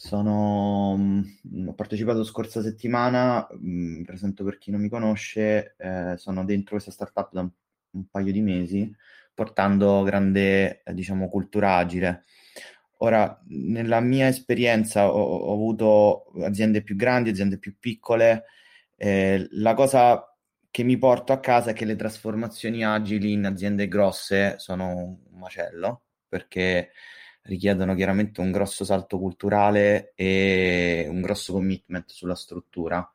Sono, 0.04 0.96
mh, 0.98 1.68
ho 1.68 1.74
partecipato 1.76 2.24
scorsa 2.24 2.60
settimana, 2.64 3.48
mh, 3.52 3.98
mi 3.98 4.04
presento 4.04 4.44
per 4.44 4.58
chi 4.58 4.72
non 4.72 4.82
mi 4.82 4.90
conosce, 4.90 5.76
eh, 5.78 6.16
sono 6.18 6.44
dentro 6.44 6.72
questa 6.72 6.90
startup 6.90 7.32
da 7.32 7.42
un, 7.42 7.52
un 7.92 8.08
paio 8.10 8.32
di 8.32 8.42
mesi, 8.42 8.92
portando 9.32 10.02
grande, 10.02 10.82
eh, 10.82 10.94
diciamo, 10.96 11.30
cultura 11.30 11.76
agile. 11.76 12.24
Ora, 13.04 13.40
nella 13.50 14.00
mia 14.00 14.28
esperienza 14.28 15.12
ho, 15.14 15.20
ho 15.22 15.54
avuto 15.54 16.32
aziende 16.44 16.82
più 16.82 16.96
grandi, 16.96 17.30
aziende 17.30 17.60
più 17.60 17.78
piccole, 17.80 18.46
eh, 18.96 19.48
la 19.52 19.76
cosa 19.76 20.26
che 20.72 20.82
mi 20.84 20.98
porto 20.98 21.32
a 21.32 21.40
casa 21.40 21.72
è 21.72 21.74
che 21.74 21.86
le 21.86 21.96
trasformazioni 21.96 22.84
agili 22.84 23.34
in 23.34 23.46
aziende 23.46 23.88
grosse 23.88 24.56
sono 24.58 24.96
un 24.96 25.38
macello, 25.40 26.04
perché 26.28 26.92
richiedono 27.44 27.96
chiaramente 27.96 28.42
un 28.42 28.52
grosso 28.52 28.84
salto 28.84 29.18
culturale 29.18 30.14
e 30.16 31.08
un 31.10 31.22
grosso 31.22 31.54
commitment 31.54 32.10
sulla 32.12 32.36
struttura. 32.36 33.10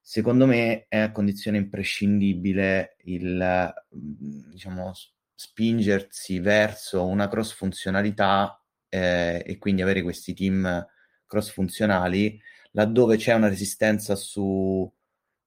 Secondo 0.00 0.46
me 0.46 0.86
è 0.88 0.98
a 0.98 1.12
condizione 1.12 1.58
imprescindibile 1.58 2.96
il 3.04 3.72
diciamo, 3.88 4.92
spingersi 5.34 6.40
verso 6.40 7.06
una 7.06 7.28
cross 7.28 7.52
funzionalità 7.52 8.60
eh, 8.88 9.42
e 9.46 9.58
quindi 9.58 9.82
avere 9.82 10.02
questi 10.02 10.34
team 10.34 10.86
cross 11.26 11.50
funzionali 11.50 12.40
laddove 12.72 13.16
c'è 13.16 13.34
una 13.34 13.48
resistenza 13.48 14.16
su 14.16 14.90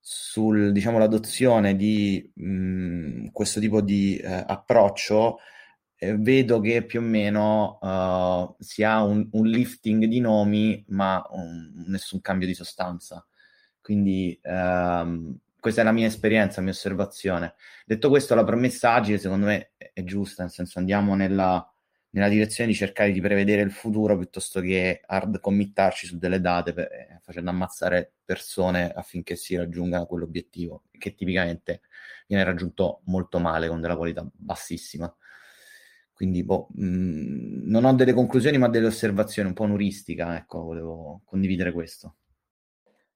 sul, 0.08 0.72
diciamo, 0.72 1.00
di 1.76 2.32
mh, 2.36 2.46
mm, 2.46 3.28
questo 3.32 3.60
tipo 3.60 3.82
di 3.82 4.18
eh, 4.18 4.44
approccio, 4.48 5.40
eh, 6.08 6.18
vedo 6.18 6.60
che 6.60 6.84
più 6.84 7.00
o 7.00 7.04
meno 7.04 7.78
uh, 7.82 8.56
si 8.60 8.84
ha 8.84 9.04
un, 9.04 9.28
un, 9.32 9.48
lifting 9.48 10.06
di 10.06 10.20
nomi, 10.20 10.84
ma 10.90 11.24
un, 11.32 11.86
nessun 11.88 12.22
cambio 12.22 12.48
di 12.48 12.54
sostanza. 12.54 13.26
Quindi 13.82 14.40
um, 14.44 15.38
questa 15.60 15.82
è 15.82 15.84
la 15.84 15.92
mia 15.92 16.08
esperienza, 16.08 16.58
la 16.58 16.64
mia 16.64 16.74
osservazione. 16.74 17.56
Detto 17.86 18.10
questo, 18.10 18.36
la 18.36 18.44
promessa 18.44 18.94
agile 18.94 19.18
secondo 19.18 19.46
me 19.48 19.72
è, 19.78 19.92
è 19.94 20.04
giusta, 20.04 20.44
nel 20.44 20.52
senso 20.52 20.80
andiamo 20.80 21.16
nella 21.16 21.68
nella 22.16 22.30
direzione 22.30 22.70
di 22.70 22.76
cercare 22.76 23.12
di 23.12 23.20
prevedere 23.20 23.62
il 23.62 23.72
futuro 23.72 24.18
piuttosto 24.18 24.62
che 24.62 25.02
hard 25.06 25.42
committarci 25.42 26.08
su 26.08 26.18
delle 26.18 26.40
date 26.40 26.74
per, 26.74 26.86
eh, 26.86 27.20
facendo 27.22 27.50
ammazzare 27.50 28.14
persone 28.24 28.90
affinché 28.90 29.36
si 29.36 29.56
raggiunga 29.58 30.06
quell'obiettivo 30.06 30.84
che 30.98 31.14
tipicamente 31.14 31.82
viene 32.26 32.46
raggiunto 32.46 33.02
molto 33.06 33.40
male 33.40 33.68
con 33.68 33.82
della 33.82 33.98
qualità 33.98 34.26
bassissima. 34.34 35.14
Quindi 36.16 36.46
boh, 36.46 36.70
mh, 36.72 36.86
mm, 36.86 37.70
non 37.70 37.84
ho 37.84 37.94
delle 37.94 38.14
conclusioni 38.14 38.58
ma 38.58 38.70
delle 38.70 38.86
osservazioni, 38.86 39.50
un 39.50 39.54
po' 39.54 39.64
un'uristica, 39.64 40.38
ecco, 40.38 40.62
volevo 40.62 41.22
condividere 41.26 41.74
questo. 41.74 42.16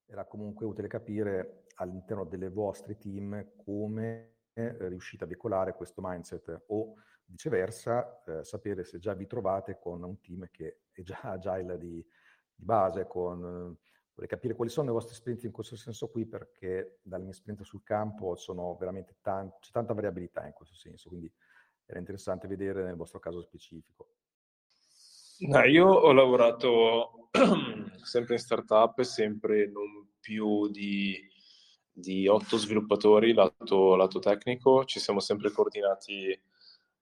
Era 0.06 0.26
comunque 0.26 0.66
utile 0.66 0.90
capire 0.90 1.64
all'interno 1.76 2.26
delle 2.26 2.50
vostre 2.50 2.98
team 2.98 3.52
come 3.56 4.34
eh, 4.52 4.90
riuscite 4.90 5.24
a 5.24 5.28
veicolare 5.28 5.74
questo 5.74 6.02
mindset 6.04 6.66
o 6.68 6.96
Viceversa, 7.24 8.22
eh, 8.26 8.44
sapere 8.44 8.84
se 8.84 9.00
già 9.00 9.14
vi 9.14 9.28
trovate 9.28 9.80
con 9.80 10.04
un 10.04 10.20
team 10.20 10.50
che 10.52 10.82
è 10.92 11.02
già 11.02 11.22
agile 11.22 11.78
di, 11.78 12.06
di 12.54 12.66
base, 12.66 13.08
con, 13.08 13.40
vorrei 13.40 14.28
capire 14.28 14.56
quali 14.56 14.72
sono 14.72 14.88
le 14.88 14.94
vostre 14.94 15.14
esperienze 15.14 15.46
in 15.46 15.54
questo 15.54 15.78
senso 15.78 16.10
qui, 16.10 16.26
perché 16.26 17.00
dalle 17.02 17.24
mie 17.24 17.32
esperienze 17.32 17.64
sul 17.64 17.84
campo 17.84 18.36
sono 18.36 18.76
veramente 18.76 19.16
tan- 19.22 19.54
c'è 19.60 19.72
tanta 19.72 19.94
variabilità 19.94 20.46
in 20.46 20.54
questo 20.54 20.76
senso, 20.76 21.08
quindi 21.08 21.32
era 21.90 22.00
interessante 22.00 22.48
vedere 22.48 22.84
nel 22.84 22.96
vostro 22.96 23.20
caso 23.20 23.42
specifico. 23.42 24.10
No, 25.40 25.64
io 25.64 25.88
ho 25.88 26.12
lavorato 26.12 27.30
sempre 28.04 28.36
in 28.36 28.40
startup 28.40 29.02
sempre 29.02 29.68
non 29.68 30.08
più 30.20 30.70
di, 30.70 31.18
di 31.92 32.28
otto 32.28 32.58
sviluppatori 32.58 33.34
lato, 33.34 33.96
lato 33.96 34.20
tecnico, 34.20 34.86
ci 34.86 35.00
siamo 35.00 35.20
sempre 35.20 35.52
coordinati 35.52 36.40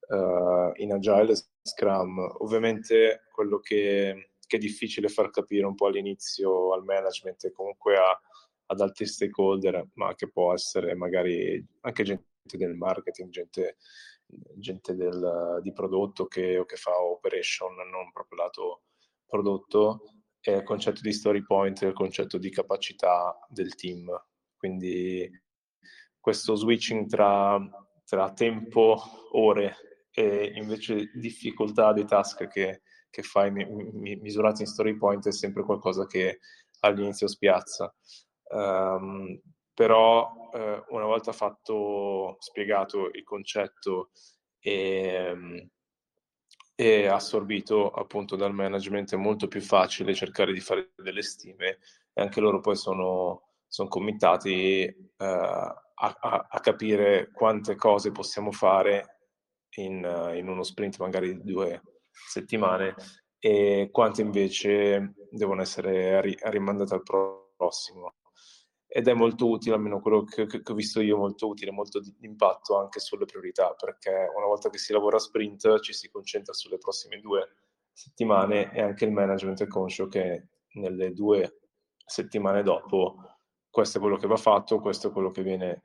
uh, 0.08 0.72
in 0.76 0.94
Agile 0.94 1.34
e 1.34 1.44
Scrum. 1.64 2.36
Ovviamente 2.40 3.24
quello 3.32 3.60
che, 3.60 4.30
che, 4.46 4.56
è 4.56 4.60
difficile 4.60 5.10
far 5.10 5.32
capire 5.32 5.66
un 5.66 5.76
po' 5.76 5.88
all'inizio 5.88 6.74
al 6.74 6.86
management 6.86 7.44
e 7.44 7.52
comunque 7.52 7.98
a, 7.98 8.18
ad 8.68 8.80
altri 8.80 9.06
stakeholder, 9.06 9.90
ma 9.96 10.16
che 10.16 10.30
può 10.30 10.54
essere 10.54 10.96
magari 10.96 11.62
anche 11.82 12.04
gente 12.04 12.24
del 12.56 12.76
marketing, 12.76 13.30
gente, 13.30 13.78
gente 14.56 14.96
del, 14.96 15.60
di 15.62 15.72
prodotto 15.74 16.28
che, 16.28 16.64
che 16.66 16.76
fa 16.76 17.00
operation, 17.00 17.76
non 17.76 18.12
proprio 18.12 18.44
lato 18.44 18.82
prodotto, 19.26 20.02
è 20.40 20.52
il 20.52 20.64
concetto 20.64 21.02
di 21.02 21.12
story 21.12 21.44
point, 21.44 21.82
il 21.82 21.94
concetto 21.94 22.38
di 22.38 22.50
capacità 22.50 23.38
del 23.50 23.76
team. 23.76 24.10
Quindi 24.56 25.30
questo 26.20 26.56
switching 26.56 27.08
tra, 27.08 27.60
tra 28.06 28.34
tempo, 28.34 28.98
ore 29.32 30.08
e 30.12 30.52
invece 30.56 31.12
difficoltà 31.14 31.94
dei 31.94 32.06
task 32.06 32.48
che, 32.48 32.82
che 33.10 33.22
fai 33.22 33.52
mi, 33.52 33.66
mi, 33.66 34.16
misurati 34.16 34.64
in 34.64 34.68
story 34.68 34.98
point 34.98 35.28
è 35.28 35.32
sempre 35.32 35.64
qualcosa 35.64 36.06
che 36.06 36.40
all'inizio 36.80 37.28
spiazza. 37.28 37.94
Um, 38.50 39.40
però 39.78 40.50
eh, 40.56 40.84
una 40.88 41.06
volta 41.06 41.32
fatto, 41.32 42.38
spiegato 42.40 43.12
il 43.14 43.24
concetto 43.24 44.10
e, 44.58 45.70
e, 46.74 47.06
assorbito 47.06 47.92
appunto 47.92 48.36
dal 48.36 48.56
management 48.56 49.14
è 49.14 49.18
molto 49.18 49.48
più 49.48 49.62
facile 49.62 50.16
cercare 50.16 50.52
di 50.52 50.62
fare 50.62 50.94
delle 50.96 51.22
stime 51.22 51.78
e 52.12 52.22
anche 52.24 52.40
loro 52.40 52.60
poi 52.60 52.76
sono, 52.76 53.50
sono 53.68 53.88
committati 53.88 54.82
eh, 54.82 54.96
a, 55.16 55.80
a, 55.94 56.48
a 56.50 56.60
capire 56.60 57.30
quante 57.32 57.76
cose 57.76 58.12
possiamo 58.12 58.52
fare 58.52 59.20
in, 59.76 60.34
in 60.34 60.48
uno 60.48 60.64
sprint 60.64 60.98
magari 60.98 61.36
di 61.36 61.52
due 61.52 61.84
settimane 62.28 62.96
e 63.38 63.90
quante 63.92 64.24
invece 64.24 65.14
devono 65.30 65.62
essere 65.62 66.20
ri- 66.22 66.38
rimandate 66.42 66.96
al 66.96 67.04
prossimo. 67.04 68.17
Ed 68.98 69.08
è 69.08 69.14
molto 69.14 69.48
utile, 69.48 69.76
almeno 69.76 70.00
quello 70.00 70.24
che, 70.24 70.48
che, 70.48 70.64
ho 70.66 70.74
visto 70.74 71.02
io, 71.02 71.18
molto 71.18 71.48
utile, 71.48 71.70
molto 71.70 72.00
di 72.00 72.12
impatto 72.22 72.80
anche 72.80 73.00
sulle 73.00 73.26
priorità, 73.26 73.76
perché 73.76 74.10
una 74.36 74.48
volta 74.48 74.72
che 74.72 74.80
si 74.80 74.92
lavora 74.92 75.18
a 75.18 75.20
sprint 75.20 75.82
ci 75.82 75.94
si 75.94 76.10
concentra 76.10 76.52
sulle 76.52 76.80
prossime 76.80 77.20
due 77.20 77.48
settimane 77.92 78.74
e 78.74 78.82
anche 78.82 79.06
il 79.06 79.12
management 79.12 79.62
è 79.62 79.68
conscio 79.68 80.08
che 80.08 80.48
nelle 80.78 81.14
due 81.14 81.60
settimane 82.04 82.64
dopo 82.64 83.18
questo 83.70 84.00
è 84.00 84.02
quello 84.02 84.18
che 84.18 84.26
va 84.26 84.36
fatto, 84.36 84.80
questo 84.80 85.10
è 85.10 85.12
quello 85.12 85.30
che 85.30 85.44
viene 85.44 85.84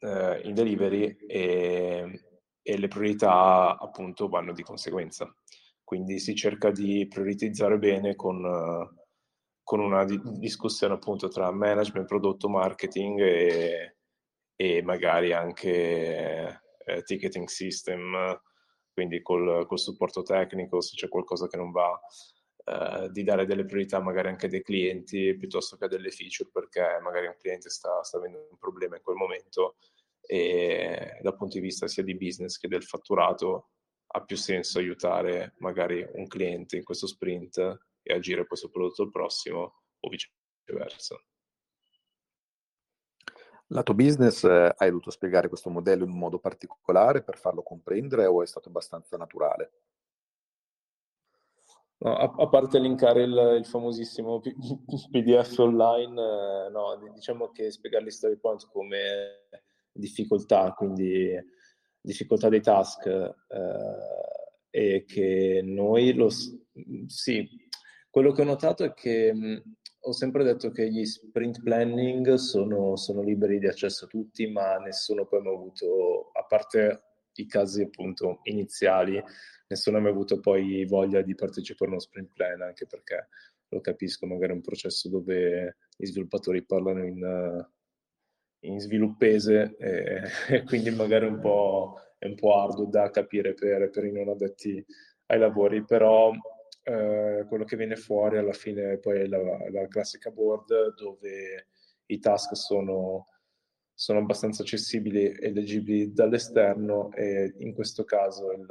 eh, 0.00 0.40
in 0.42 0.54
delivery 0.54 1.16
e, 1.24 2.20
e, 2.62 2.78
le 2.78 2.88
priorità 2.88 3.78
appunto 3.78 4.26
vanno 4.26 4.52
di 4.52 4.64
conseguenza. 4.64 5.32
Quindi 5.84 6.18
si 6.18 6.34
cerca 6.34 6.72
di 6.72 7.06
prioritizzare 7.06 7.78
bene 7.78 8.16
con, 8.16 8.42
con 9.64 9.80
una 9.80 10.04
di- 10.04 10.20
discussione 10.38 10.94
appunto 10.94 11.28
tra 11.28 11.50
management, 11.50 12.06
prodotto, 12.06 12.48
marketing 12.48 13.20
e, 13.20 13.96
e 14.54 14.82
magari 14.82 15.32
anche 15.32 16.62
eh, 16.84 17.02
ticketing 17.02 17.48
system, 17.48 18.40
quindi 18.92 19.22
col, 19.22 19.66
col, 19.66 19.78
supporto 19.78 20.22
tecnico 20.22 20.80
se 20.80 20.94
c'è 20.94 21.08
qualcosa 21.08 21.48
che 21.48 21.56
non 21.56 21.72
va. 21.72 21.98
Eh, 22.66 23.10
di 23.10 23.24
dare 23.24 23.44
delle 23.44 23.66
priorità 23.66 24.00
magari 24.00 24.28
anche 24.28 24.48
dei 24.48 24.62
clienti 24.62 25.36
piuttosto 25.36 25.76
che 25.76 25.86
delle 25.86 26.10
feature 26.10 26.48
perché 26.50 26.98
magari 27.02 27.26
un 27.26 27.36
cliente 27.38 27.68
sta, 27.68 28.02
sta 28.02 28.16
avendo 28.16 28.48
un 28.50 28.56
problema 28.56 28.96
in 28.96 29.02
quel 29.02 29.16
momento 29.16 29.76
e 30.22 31.18
dal 31.20 31.36
punto 31.36 31.58
di 31.58 31.60
vista 31.60 31.86
sia 31.86 32.02
di 32.02 32.16
business 32.16 32.56
che 32.56 32.68
del 32.68 32.82
fatturato 32.82 33.68
ha 34.06 34.24
più 34.24 34.36
senso 34.36 34.78
aiutare 34.78 35.52
magari 35.58 36.06
un 36.14 36.26
cliente 36.26 36.76
in 36.76 36.84
questo 36.84 37.06
sprint 37.06 37.58
e 38.04 38.14
agire 38.14 38.46
poi 38.46 38.56
sul 38.56 38.70
prodotto 38.70 39.10
prossimo 39.10 39.80
o 39.98 40.08
viceversa. 40.08 41.16
Lato 43.68 43.94
business, 43.94 44.44
eh, 44.44 44.74
hai 44.76 44.88
dovuto 44.90 45.10
spiegare 45.10 45.48
questo 45.48 45.70
modello 45.70 46.04
in 46.04 46.10
un 46.10 46.18
modo 46.18 46.38
particolare 46.38 47.22
per 47.22 47.38
farlo 47.38 47.62
comprendere 47.62 48.26
o 48.26 48.42
è 48.42 48.46
stato 48.46 48.68
abbastanza 48.68 49.16
naturale? 49.16 49.72
No, 51.96 52.14
a, 52.14 52.34
a, 52.36 52.48
parte 52.48 52.78
linkare 52.78 53.22
il, 53.22 53.54
il 53.58 53.64
famosissimo 53.64 54.40
PDF 55.10 55.56
online, 55.58 56.66
eh, 56.66 56.70
no, 56.70 57.10
diciamo 57.14 57.50
che 57.50 57.70
spiegare 57.70 58.04
gli 58.04 58.10
story 58.10 58.36
point 58.36 58.68
come 58.70 59.48
difficoltà, 59.90 60.72
quindi 60.72 61.32
difficoltà 62.00 62.50
dei 62.50 62.60
task, 62.60 63.06
eh, 63.06 63.32
e 64.70 65.04
che 65.06 65.62
noi 65.64 66.12
lo... 66.12 66.28
Sì, 67.06 67.48
quello 68.14 68.30
che 68.30 68.42
ho 68.42 68.44
notato 68.44 68.84
è 68.84 68.94
che 68.94 69.34
mh, 69.34 69.62
ho 70.02 70.12
sempre 70.12 70.44
detto 70.44 70.70
che 70.70 70.88
gli 70.88 71.04
sprint 71.04 71.60
planning 71.64 72.34
sono, 72.34 72.94
sono, 72.94 73.22
liberi 73.22 73.58
di 73.58 73.66
accesso 73.66 74.04
a 74.04 74.08
tutti, 74.08 74.46
ma 74.46 74.76
nessuno 74.76 75.26
poi 75.26 75.44
ha 75.44 75.50
avuto, 75.50 76.30
a 76.32 76.44
parte 76.44 77.02
i 77.32 77.46
casi 77.46 77.82
appunto 77.82 78.38
iniziali, 78.44 79.20
nessuno 79.66 79.96
ha 79.96 80.00
mai 80.00 80.12
avuto 80.12 80.38
poi 80.38 80.84
voglia 80.84 81.22
di 81.22 81.34
partecipare 81.34 81.90
a 81.90 81.94
uno 81.94 82.00
sprint 82.00 82.30
plan, 82.32 82.62
anche 82.62 82.86
perché 82.86 83.30
lo 83.66 83.80
capisco, 83.80 84.26
magari 84.26 84.52
è 84.52 84.54
un 84.54 84.62
processo 84.62 85.08
dove 85.08 85.78
gli 85.96 86.06
sviluppatori 86.06 86.64
parlano 86.64 87.04
in, 87.04 87.66
in 88.60 88.78
sviluppese 88.78 89.74
e, 89.76 90.20
e, 90.54 90.62
quindi 90.62 90.90
magari 90.90 91.26
un 91.26 91.40
è 92.16 92.26
un 92.26 92.36
po' 92.36 92.62
arduo 92.62 92.86
da 92.86 93.10
capire 93.10 93.54
per, 93.54 93.90
per 93.90 94.04
i 94.04 94.12
non 94.12 94.28
addetti 94.28 94.86
ai 95.26 95.38
lavori, 95.40 95.84
però 95.84 96.32
eh, 96.84 97.44
quello 97.48 97.64
che 97.64 97.76
viene 97.76 97.96
fuori 97.96 98.36
alla 98.36 98.52
fine 98.52 98.98
poi 98.98 99.20
è 99.20 99.26
la, 99.26 99.40
la 99.70 99.86
classica 99.88 100.30
board 100.30 100.94
dove 100.94 101.68
i 102.06 102.18
task 102.18 102.54
sono, 102.54 103.26
sono 103.94 104.18
abbastanza 104.18 104.62
accessibili 104.62 105.32
e 105.32 105.50
leggibili 105.50 106.12
dall'esterno 106.12 107.10
e 107.12 107.54
in 107.58 107.72
questo 107.72 108.04
caso 108.04 108.52
il, 108.52 108.66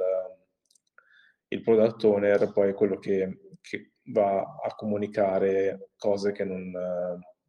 il 1.48 1.62
product 1.62 2.04
owner 2.04 2.52
poi 2.52 2.70
è 2.70 2.74
quello 2.74 2.98
che, 2.98 3.56
che 3.60 3.94
va 4.08 4.40
a 4.62 4.74
comunicare 4.76 5.90
cose 5.96 6.30
che, 6.30 6.44
non, 6.44 6.72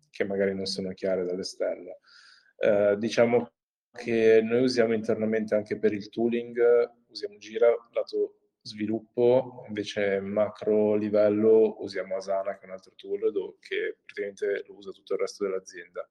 che, 0.10 0.24
magari 0.24 0.56
non 0.56 0.66
sono 0.66 0.94
chiare 0.94 1.26
dall'esterno. 1.26 1.98
Eh, 2.58 2.96
diciamo 2.98 3.52
che 3.92 4.42
noi 4.42 4.62
usiamo 4.62 4.94
internamente 4.94 5.54
anche 5.54 5.78
per 5.78 5.94
il 5.94 6.10
tooling, 6.10 6.58
usiamo 7.08 7.38
Gira 7.38 7.68
lato 7.92 8.40
sviluppo, 8.66 9.64
invece 9.68 10.20
macro 10.20 10.96
livello 10.96 11.76
usiamo 11.84 12.16
Asana 12.16 12.58
che 12.58 12.64
è 12.64 12.66
un 12.66 12.72
altro 12.72 12.94
tool 12.96 13.58
che 13.60 14.00
praticamente 14.04 14.64
lo 14.68 14.76
usa 14.76 14.90
tutto 14.90 15.14
il 15.14 15.20
resto 15.20 15.44
dell'azienda. 15.44 16.10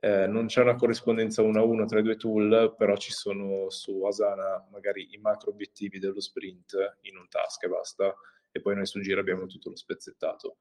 Eh, 0.00 0.26
non 0.26 0.46
c'è 0.46 0.60
una 0.60 0.76
corrispondenza 0.76 1.40
uno 1.40 1.60
a 1.60 1.64
uno 1.64 1.86
tra 1.86 1.98
i 1.98 2.02
due 2.02 2.16
tool, 2.16 2.74
però 2.76 2.94
ci 2.96 3.10
sono 3.10 3.70
su 3.70 4.04
Asana 4.04 4.68
magari 4.70 5.14
i 5.14 5.16
macro 5.18 5.50
obiettivi 5.50 5.98
dello 5.98 6.20
sprint 6.20 6.98
in 7.02 7.16
un 7.16 7.26
task 7.28 7.64
e 7.64 7.68
basta, 7.68 8.14
e 8.52 8.60
poi 8.60 8.74
noi 8.74 8.86
su 8.86 9.00
Gira 9.00 9.20
abbiamo 9.20 9.46
tutto 9.46 9.70
lo 9.70 9.76
spezzettato. 9.76 10.58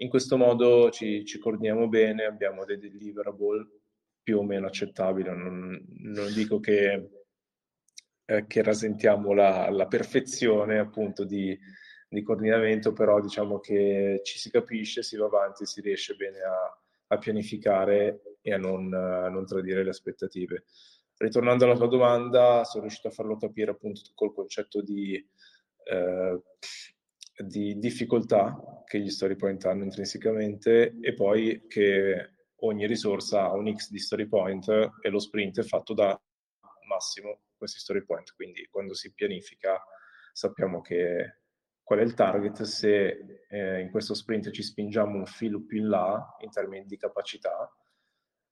In 0.00 0.10
questo 0.10 0.36
modo 0.36 0.90
ci, 0.90 1.24
ci 1.24 1.38
coordiniamo 1.38 1.88
bene, 1.88 2.24
abbiamo 2.24 2.66
dei 2.66 2.78
deliverable 2.78 3.66
più 4.22 4.38
o 4.38 4.42
meno 4.42 4.66
accettabili, 4.66 5.30
non, 5.30 5.82
non 5.88 6.32
dico 6.34 6.60
che, 6.60 7.15
eh, 8.26 8.46
che 8.46 8.62
rasentiamo 8.62 9.32
la, 9.32 9.70
la, 9.70 9.86
perfezione 9.86 10.78
appunto 10.78 11.24
di, 11.24 11.58
di 12.08 12.22
coordinamento, 12.22 12.92
però 12.92 13.20
diciamo 13.20 13.60
che 13.60 14.20
ci 14.22 14.38
si 14.38 14.50
capisce, 14.50 15.02
si 15.02 15.16
va 15.16 15.26
avanti, 15.26 15.64
si 15.64 15.80
riesce 15.80 16.14
bene 16.14 16.40
a 16.40 16.80
a 17.08 17.18
pianificare 17.18 18.38
e 18.40 18.52
a 18.52 18.58
non, 18.58 18.92
a 18.92 19.28
non 19.28 19.46
tradire 19.46 19.82
le 19.82 19.90
aspettative. 19.90 20.64
Ritornando 21.16 21.64
alla 21.64 21.76
tua 21.76 21.88
domanda, 21.88 22.64
sono 22.64 22.82
riuscito 22.82 23.08
a 23.08 23.12
farlo 23.12 23.36
capire 23.36 23.70
appunto 23.70 24.00
col 24.14 24.34
concetto 24.34 24.82
di, 24.82 25.14
eh, 25.84 26.42
di 27.44 27.78
difficoltà 27.78 28.82
che 28.84 29.00
gli 29.00 29.10
story 29.10 29.36
point 29.36 29.64
hanno 29.64 29.84
intrinsecamente 29.84 30.96
e 31.00 31.14
poi 31.14 31.64
che 31.68 32.32
ogni 32.60 32.86
risorsa 32.86 33.44
ha 33.44 33.54
un 33.54 33.74
X 33.74 33.90
di 33.90 33.98
story 33.98 34.26
point 34.26 34.68
e 34.68 35.08
lo 35.08 35.18
sprint 35.18 35.60
è 35.60 35.62
fatto 35.62 35.94
da 35.94 36.18
massimo 36.96 37.42
questi 37.56 37.78
story 37.78 38.04
point. 38.04 38.34
Quindi 38.34 38.66
quando 38.70 38.94
si 38.94 39.12
pianifica 39.12 39.82
sappiamo 40.32 40.80
che 40.80 41.40
qual 41.82 42.00
è 42.00 42.02
il 42.02 42.14
target 42.14 42.62
se 42.62 43.44
eh, 43.48 43.80
in 43.80 43.90
questo 43.90 44.14
sprint 44.14 44.50
ci 44.50 44.62
spingiamo 44.62 45.16
un 45.16 45.26
filo 45.26 45.64
più 45.64 45.78
in 45.78 45.88
là 45.88 46.36
in 46.40 46.50
termini 46.50 46.84
di 46.84 46.96
capacità. 46.96 47.72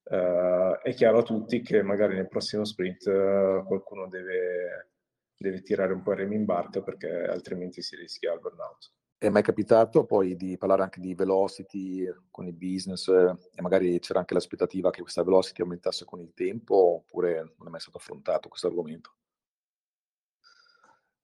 Eh, 0.04 0.78
è 0.82 0.94
chiaro 0.94 1.18
a 1.18 1.22
tutti 1.22 1.60
che 1.60 1.82
magari 1.82 2.14
nel 2.14 2.28
prossimo 2.28 2.64
sprint 2.64 3.06
eh, 3.06 3.64
qualcuno 3.66 4.06
deve, 4.08 4.92
deve, 5.36 5.62
tirare 5.62 5.92
un 5.92 6.02
po' 6.02 6.12
il 6.12 6.18
remi 6.18 6.36
in 6.36 6.44
barca 6.44 6.82
perché 6.82 7.08
altrimenti 7.08 7.82
si 7.82 7.96
rischia 7.96 8.32
il 8.32 8.40
burnout. 8.40 8.92
È 9.16 9.28
mai 9.28 9.42
capitato 9.42 10.04
poi 10.04 10.36
di 10.36 10.58
parlare 10.58 10.82
anche 10.82 11.00
di 11.00 11.14
velocity 11.14 12.06
con 12.30 12.46
i 12.46 12.52
business 12.52 13.08
e 13.08 13.62
magari 13.62 13.98
c'era 13.98 14.18
anche 14.18 14.34
l'aspettativa 14.34 14.90
che 14.90 15.00
questa 15.00 15.22
velocity 15.22 15.62
aumentasse 15.62 16.04
con 16.04 16.20
il 16.20 16.32
tempo 16.34 16.74
oppure 16.74 17.54
non 17.56 17.68
è 17.68 17.70
mai 17.70 17.80
stato 17.80 17.96
affrontato 17.96 18.48
questo 18.48 18.66
argomento? 18.66 19.14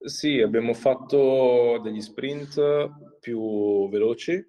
Sì, 0.03 0.41
abbiamo 0.41 0.73
fatto 0.73 1.79
degli 1.83 2.01
sprint 2.01 3.19
più 3.21 3.87
veloci, 3.91 4.43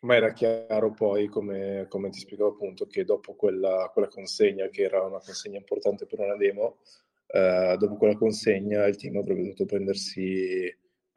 ma 0.00 0.16
era 0.16 0.34
chiaro 0.34 0.90
poi, 0.92 1.28
come, 1.28 1.86
come 1.88 2.10
ti 2.10 2.18
spiegavo 2.18 2.50
appunto, 2.50 2.86
che 2.86 3.04
dopo 3.04 3.34
quella, 3.34 3.88
quella, 3.90 4.08
consegna, 4.08 4.68
che 4.68 4.82
era 4.82 5.02
una 5.02 5.18
consegna 5.18 5.56
importante 5.56 6.04
per 6.04 6.20
una 6.20 6.36
demo, 6.36 6.80
eh, 7.26 7.74
dopo 7.78 7.96
quella 7.96 8.16
consegna 8.16 8.86
il 8.86 8.96
team 8.96 9.16
avrebbe 9.16 9.44
dovuto 9.44 9.64
prendersi 9.64 10.70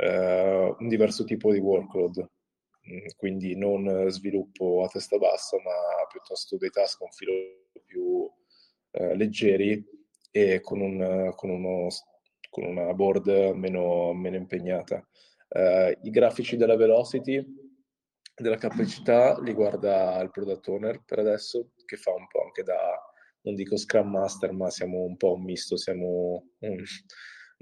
eh, 0.04 0.76
un 0.78 0.88
diverso 0.88 1.24
tipo 1.24 1.52
di 1.52 1.60
workload, 1.60 2.18
mm, 2.20 3.06
quindi 3.18 3.56
non 3.56 4.10
sviluppo 4.10 4.84
a 4.84 4.88
testa 4.88 5.18
bassa, 5.18 5.58
ma 5.58 6.06
piuttosto 6.10 6.58
dei 6.58 6.70
task 6.70 7.02
un 7.02 7.12
filo 7.12 7.34
più 7.86 8.30
eh, 8.92 9.16
leggeri 9.16 9.84
e 10.32 10.62
con, 10.62 10.82
un, 10.82 11.32
con 11.36 11.50
uno 11.50 11.89
con 12.54 12.66
una 12.66 12.94
board 12.94 13.28
meno, 13.56 14.13
meno 14.13 14.36
impegnata. 14.36 15.04
Uh, 15.48 15.92
I 16.04 16.10
grafici 16.12 16.56
della 16.56 16.76
velocity, 16.76 17.44
della 18.36 18.58
capacità, 18.58 19.39
li 19.42 19.54
guarda 19.54 20.22
il 20.22 20.30
product 20.30 20.68
owner 20.68 21.02
per 21.04 21.18
adesso, 21.18 21.72
che 21.84 21.98
fa 21.98 22.13
un 22.13 22.28
po' 22.28 22.44
anche 22.44 22.62
da, 22.62 22.78
non 23.42 23.56
dico 23.56 23.76
Scrum 23.76 24.08
Master, 24.08 24.52
ma 24.52 24.70
siamo 24.70 25.02
un 25.02 25.18
po' 25.18 25.34
un 25.34 25.44
misto, 25.44 25.78
siamo 25.78 26.50
un, 26.60 26.84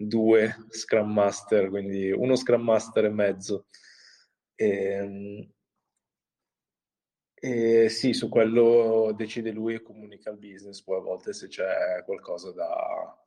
due 0.08 0.56
Scrum 0.70 1.12
Master, 1.12 1.70
quindi 1.70 2.12
uno 2.12 2.36
Scrum 2.36 2.62
Master 2.62 3.06
e 3.06 3.10
mezzo. 3.10 3.66
E, 4.56 4.68
ehm, 4.68 5.52
e 7.44 7.90
sì, 7.90 8.14
su 8.14 8.30
quello 8.30 9.14
decide 9.16 9.52
lui 9.52 9.74
e 9.74 9.82
comunica 9.82 10.30
al 10.30 10.38
business, 10.38 10.84
poi 10.84 10.98
a 10.98 11.02
volte 11.02 11.34
se 11.34 11.48
c'è 11.48 12.04
qualcosa 12.06 12.52
da, 12.52 13.18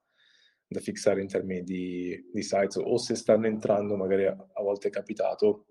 da 0.69 0.81
fissare 0.81 1.21
in 1.21 1.27
termini 1.27 1.63
di, 1.65 2.31
di 2.33 2.43
sites 2.43 2.77
o 2.77 2.97
se 2.97 3.17
stanno 3.17 3.47
entrando, 3.47 3.97
magari 3.97 4.27
a, 4.27 4.31
a 4.31 4.63
volte 4.63 4.89
è 4.89 4.91
capitato, 4.91 5.67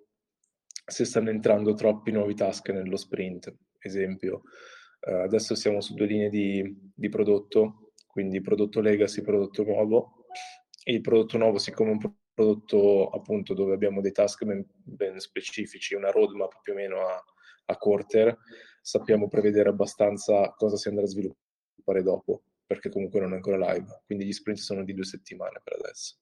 se 0.86 1.06
stanno 1.06 1.30
entrando 1.30 1.74
troppi 1.74 2.12
nuovi 2.12 2.36
task 2.36 2.70
nello 2.70 2.98
sprint. 2.98 3.54
Esempio, 3.80 4.42
uh, 5.08 5.22
adesso 5.22 5.56
siamo 5.56 5.82
su 5.82 5.94
due 5.94 6.08
linee 6.08 6.30
di, 6.30 6.92
di, 6.94 7.10
prodotto, 7.10 7.94
quindi 8.08 8.42
prodotto 8.42 8.82
legacy, 8.82 9.22
prodotto 9.22 9.64
nuovo. 9.64 10.23
Il 10.86 11.02
prodotto 11.02 11.38
nuovo, 11.38 11.58
siccome 11.58 11.92
è 11.92 11.94
un 11.94 12.16
prodotto 12.34 13.10
appunto 13.10 13.54
dove 13.54 13.74
abbiamo 13.74 14.02
dei 14.02 14.12
task 14.12 14.44
ben, 14.44 14.66
ben 14.84 15.20
specifici, 15.20 15.96
una 15.96 16.12
roadmap 16.12 16.62
più 16.62 16.74
o 16.74 16.76
meno 16.76 17.08
a, 17.08 17.24
a 17.66 17.78
quarter, 17.78 18.38
sappiamo 18.82 19.28
prevedere 19.28 19.70
abbastanza 19.70 20.52
cosa 20.58 20.76
si 20.76 20.90
andrà 20.90 21.06
a 21.06 21.08
sviluppare 21.08 22.04
dopo 22.04 22.44
perché 22.66 22.90
comunque 22.90 23.20
non 23.20 23.34
è 23.34 23.36
ancora 23.36 23.74
live, 23.74 24.02
quindi 24.06 24.26
gli 24.26 24.34
sprint 24.34 24.60
sono 24.60 24.84
di 24.84 24.94
due 24.94 25.06
settimane 25.06 25.62
per 25.64 25.78
adesso. 25.80 26.18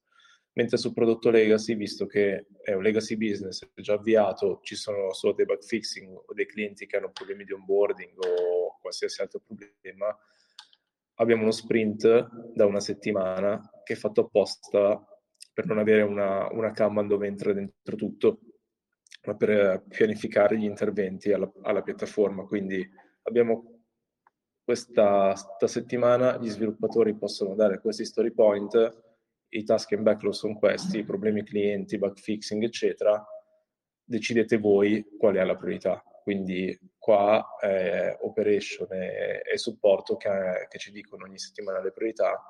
Mentre 0.54 0.76
sul 0.76 0.92
prodotto 0.92 1.30
legacy, 1.30 1.74
visto 1.74 2.04
che 2.04 2.46
è 2.62 2.74
un 2.74 2.82
legacy 2.82 3.16
business, 3.16 3.66
già 3.74 3.94
avviato, 3.94 4.60
ci 4.62 4.74
sono 4.76 5.14
solo 5.14 5.32
dei 5.32 5.46
bug 5.46 5.62
fixing 5.62 6.14
o 6.14 6.34
dei 6.34 6.46
clienti 6.46 6.84
che 6.84 6.98
hanno 6.98 7.10
problemi 7.10 7.44
di 7.44 7.52
onboarding 7.52 8.18
o 8.18 8.78
qualsiasi 8.78 9.22
altro 9.22 9.40
problema, 9.40 10.14
abbiamo 11.14 11.42
uno 11.42 11.52
sprint 11.52 12.52
da 12.52 12.66
una 12.66 12.80
settimana 12.80 13.71
che 13.82 13.94
è 13.94 13.96
fatto 13.96 14.22
apposta 14.22 15.04
per 15.52 15.66
non 15.66 15.78
avere 15.78 16.02
una, 16.02 16.48
una 16.50 16.70
Kanban 16.70 17.06
dove 17.06 17.26
entra 17.26 17.52
dentro 17.52 17.96
tutto, 17.96 18.40
ma 19.26 19.36
per 19.36 19.84
pianificare 19.88 20.58
gli 20.58 20.64
interventi 20.64 21.32
alla, 21.32 21.50
alla 21.62 21.82
piattaforma. 21.82 22.44
Quindi 22.44 22.88
abbiamo 23.22 23.82
questa, 24.64 25.34
settimana 25.66 26.38
gli 26.38 26.48
sviluppatori 26.48 27.16
possono 27.16 27.54
dare 27.54 27.80
questi 27.80 28.04
story 28.04 28.32
point, 28.32 29.02
i 29.50 29.64
task 29.64 29.90
in 29.90 30.02
backlog 30.02 30.32
sono 30.32 30.58
questi, 30.58 30.98
i 30.98 31.04
problemi 31.04 31.42
clienti, 31.42 31.98
bug 31.98 32.16
fixing, 32.16 32.62
eccetera, 32.62 33.22
decidete 34.02 34.56
voi 34.56 35.04
qual 35.18 35.34
è 35.36 35.44
la 35.44 35.56
priorità. 35.56 36.02
Quindi 36.22 36.78
qua 36.98 37.44
eh, 37.60 38.16
operation 38.20 38.92
e, 38.92 39.42
e 39.44 39.58
supporto 39.58 40.16
che, 40.16 40.66
che, 40.68 40.78
ci 40.78 40.92
dicono 40.92 41.24
ogni 41.24 41.38
settimana 41.38 41.82
le 41.82 41.92
priorità, 41.92 42.40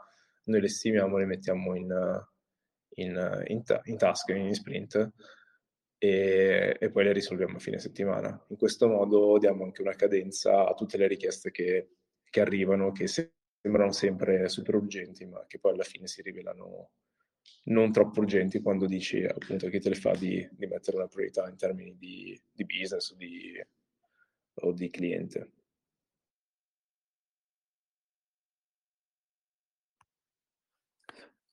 noi 0.45 0.61
le 0.61 0.69
stimiamo, 0.69 1.19
le 1.19 1.27
mettiamo 1.27 1.75
in, 1.77 1.93
in, 2.97 3.45
in, 3.47 3.65
ta- 3.65 3.81
in 3.85 3.97
task, 3.97 4.29
in 4.31 4.55
sprint 4.55 5.13
e, 5.99 6.77
e, 6.81 6.91
poi 6.91 7.05
le 7.05 7.13
risolviamo 7.13 7.57
a 7.57 7.61
fine 7.61 7.79
settimana. 7.79 8.45
In 8.49 8.57
questo 8.57 8.89
modo 8.89 9.39
diamo 9.39 9.65
anche 9.65 9.83
una 9.83 9.95
cadenza 9.95 10.67
a 10.69 10.75
tutte 10.75 10.97
le 10.97 11.07
richieste 11.07 11.51
che, 11.51 11.91
che 12.29 12.41
arrivano, 12.41 12.91
che 12.93 13.07
sembrano 13.07 13.93
sempre 13.93 14.49
super 14.49 14.75
urgenti, 14.75 15.25
ma 15.27 15.45
che 15.47 15.59
poi 15.61 15.73
alla 15.73 15.85
fine 15.85 16.07
si 16.09 16.23
rivelano 16.23 16.91
non 17.65 17.93
troppo 17.93 18.21
urgenti 18.21 18.61
quando 18.61 18.87
dici 18.87 19.25
appunto 19.25 19.69
che 19.69 19.81
te 19.81 19.89
le 19.89 19.95
fa 19.95 20.13
di, 20.13 20.47
di 20.51 20.67
mettere 20.67 20.97
una 20.97 21.07
priorità 21.07 21.49
in 21.49 21.57
termini 21.57 21.97
di, 21.97 22.41
di 22.51 22.65
business 22.65 23.11
o 23.11 23.15
di, 23.15 23.61
o 24.55 24.73
di 24.73 24.91
cliente. 24.91 25.51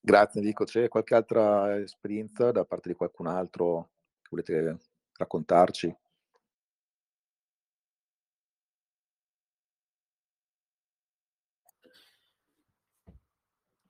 Grazie 0.02 0.40
Enrico, 0.40 0.64
c'è 0.64 0.88
qualche 0.88 1.14
altra 1.14 1.78
esperienza 1.80 2.52
da 2.52 2.64
parte 2.66 2.90
di 2.90 2.96
qualcun 2.96 3.28
altro 3.28 3.90
che 4.22 4.30
volete 4.32 4.78
raccontarci? 5.14 5.96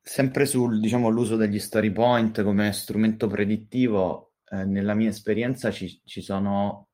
Sempre 0.02 0.45
sul 0.48 0.80
diciamo, 0.80 1.10
l'uso 1.10 1.36
degli 1.36 1.60
story 1.60 1.91
point 1.91 2.41
come 2.43 2.72
strumento 2.74 3.28
predittivo, 3.28 4.34
eh, 4.45 4.65
nella 4.65 4.95
mia 4.95 5.10
esperienza 5.10 5.69
ci, 5.72 6.02
ci, 6.04 6.22
sono 6.22 6.88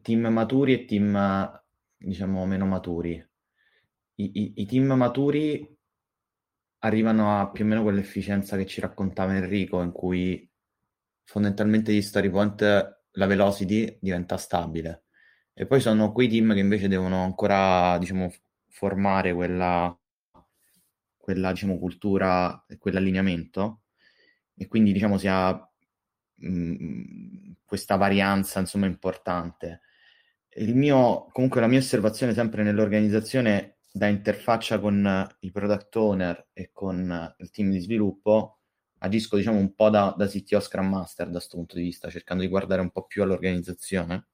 team 0.00 0.26
maturi 0.28 0.72
e 0.72 0.84
team 0.86 1.62
diciamo 1.96 2.46
meno 2.46 2.64
maturi. 2.64 3.12
I, 4.14 4.30
i, 4.32 4.52
I, 4.56 4.66
team 4.66 4.92
maturi 4.92 5.78
arrivano 6.80 7.40
a 7.40 7.50
più 7.50 7.64
o 7.64 7.68
meno 7.68 7.82
quell'efficienza 7.82 8.56
che 8.56 8.66
ci 8.66 8.80
raccontava 8.80 9.34
Enrico, 9.36 9.82
in 9.82 9.92
cui 9.92 10.48
fondamentalmente 11.24 11.92
gli 11.92 12.02
story 12.02 12.30
point 12.30 12.60
la 13.12 13.26
velocity 13.26 13.98
diventa 14.00 14.36
stabile. 14.36 15.04
E 15.54 15.66
poi 15.66 15.80
sono 15.80 16.12
quei 16.12 16.28
team 16.28 16.52
che 16.54 16.60
invece 16.60 16.88
devono 16.88 17.22
ancora 17.24 17.98
diciamo, 17.98 18.32
formare 18.68 19.34
quella 19.34 19.94
quella 21.16 21.52
diciamo, 21.52 21.78
cultura 21.78 22.64
e 22.66 22.78
quell'allineamento 22.78 23.82
e 24.56 24.66
quindi 24.66 24.92
diciamo 24.92 25.18
si 25.18 25.28
ha 25.28 25.70
mh, 26.36 27.52
questa 27.64 27.96
varianza 27.96 28.58
insomma 28.60 28.86
importante. 28.86 29.82
Il 30.54 30.74
mio, 30.74 31.26
comunque 31.32 31.60
la 31.60 31.68
mia 31.68 31.78
osservazione 31.78 32.34
sempre 32.34 32.62
nell'organizzazione 32.64 33.78
da 33.92 34.06
interfaccia 34.06 34.78
con 34.78 35.28
i 35.40 35.50
product 35.50 35.96
owner 35.96 36.48
e 36.52 36.70
con 36.72 37.34
il 37.38 37.50
team 37.50 37.70
di 37.70 37.80
sviluppo 37.80 38.60
agisco 39.00 39.36
diciamo 39.36 39.58
un 39.58 39.74
po' 39.74 39.90
da, 39.90 40.14
da 40.16 40.26
CTO 40.26 40.60
Scrum 40.60 40.88
Master 40.88 41.26
da 41.26 41.32
questo 41.32 41.56
punto 41.56 41.76
di 41.76 41.82
vista, 41.82 42.10
cercando 42.10 42.42
di 42.42 42.48
guardare 42.48 42.80
un 42.80 42.90
po' 42.90 43.06
più 43.06 43.22
all'organizzazione. 43.22 44.26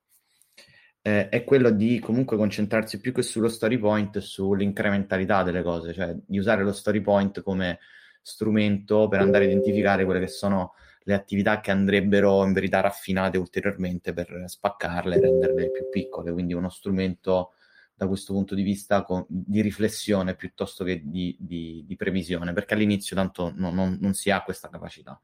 Eh, 1.03 1.29
è 1.29 1.45
quello 1.45 1.71
di 1.71 2.01
comunque 2.01 2.37
concentrarsi 2.37 2.99
più 3.01 3.13
che 3.13 3.23
sullo 3.23 3.49
story 3.49 3.79
point 3.79 4.17
e 4.17 4.21
sull'incrementalità 4.21 5.43
delle 5.45 5.63
cose, 5.63 5.93
cioè 5.93 6.17
di 6.27 6.39
usare 6.39 6.65
lo 6.65 6.73
story 6.73 7.01
point 7.01 7.43
come 7.43 7.79
strumento 8.23 9.07
per 9.07 9.21
andare 9.21 9.45
a 9.45 9.47
identificare 9.47 10.05
quelle 10.05 10.19
che 10.19 10.27
sono 10.27 10.75
le 11.05 11.15
attività 11.15 11.61
che 11.61 11.71
andrebbero 11.71 12.45
in 12.45 12.53
verità 12.53 12.81
raffinate 12.81 13.39
ulteriormente 13.39 14.13
per 14.13 14.43
spaccarle 14.47 15.15
e 15.15 15.21
renderle 15.21 15.71
più 15.71 15.89
piccole, 15.89 16.33
quindi 16.33 16.53
uno 16.55 16.69
strumento 16.69 17.53
da 17.97 18.07
questo 18.07 18.35
punto 18.35 18.55
di 18.55 18.63
vista 18.63 19.03
con, 19.03 19.25
di 19.27 19.63
riflessione 19.63 20.35
piuttosto 20.35 20.85
che 20.85 21.01
di, 21.03 21.35
di, 21.41 21.83
di 21.87 21.97
previsione, 21.97 22.53
perché 22.53 22.75
all'inizio 22.75 23.17
tanto 23.17 23.53
no, 23.57 23.71
non, 23.71 23.97
non, 23.99 24.13
si 24.13 24.31
ha 24.31 24.43
questa 24.43 24.69
capacità. 24.69 25.19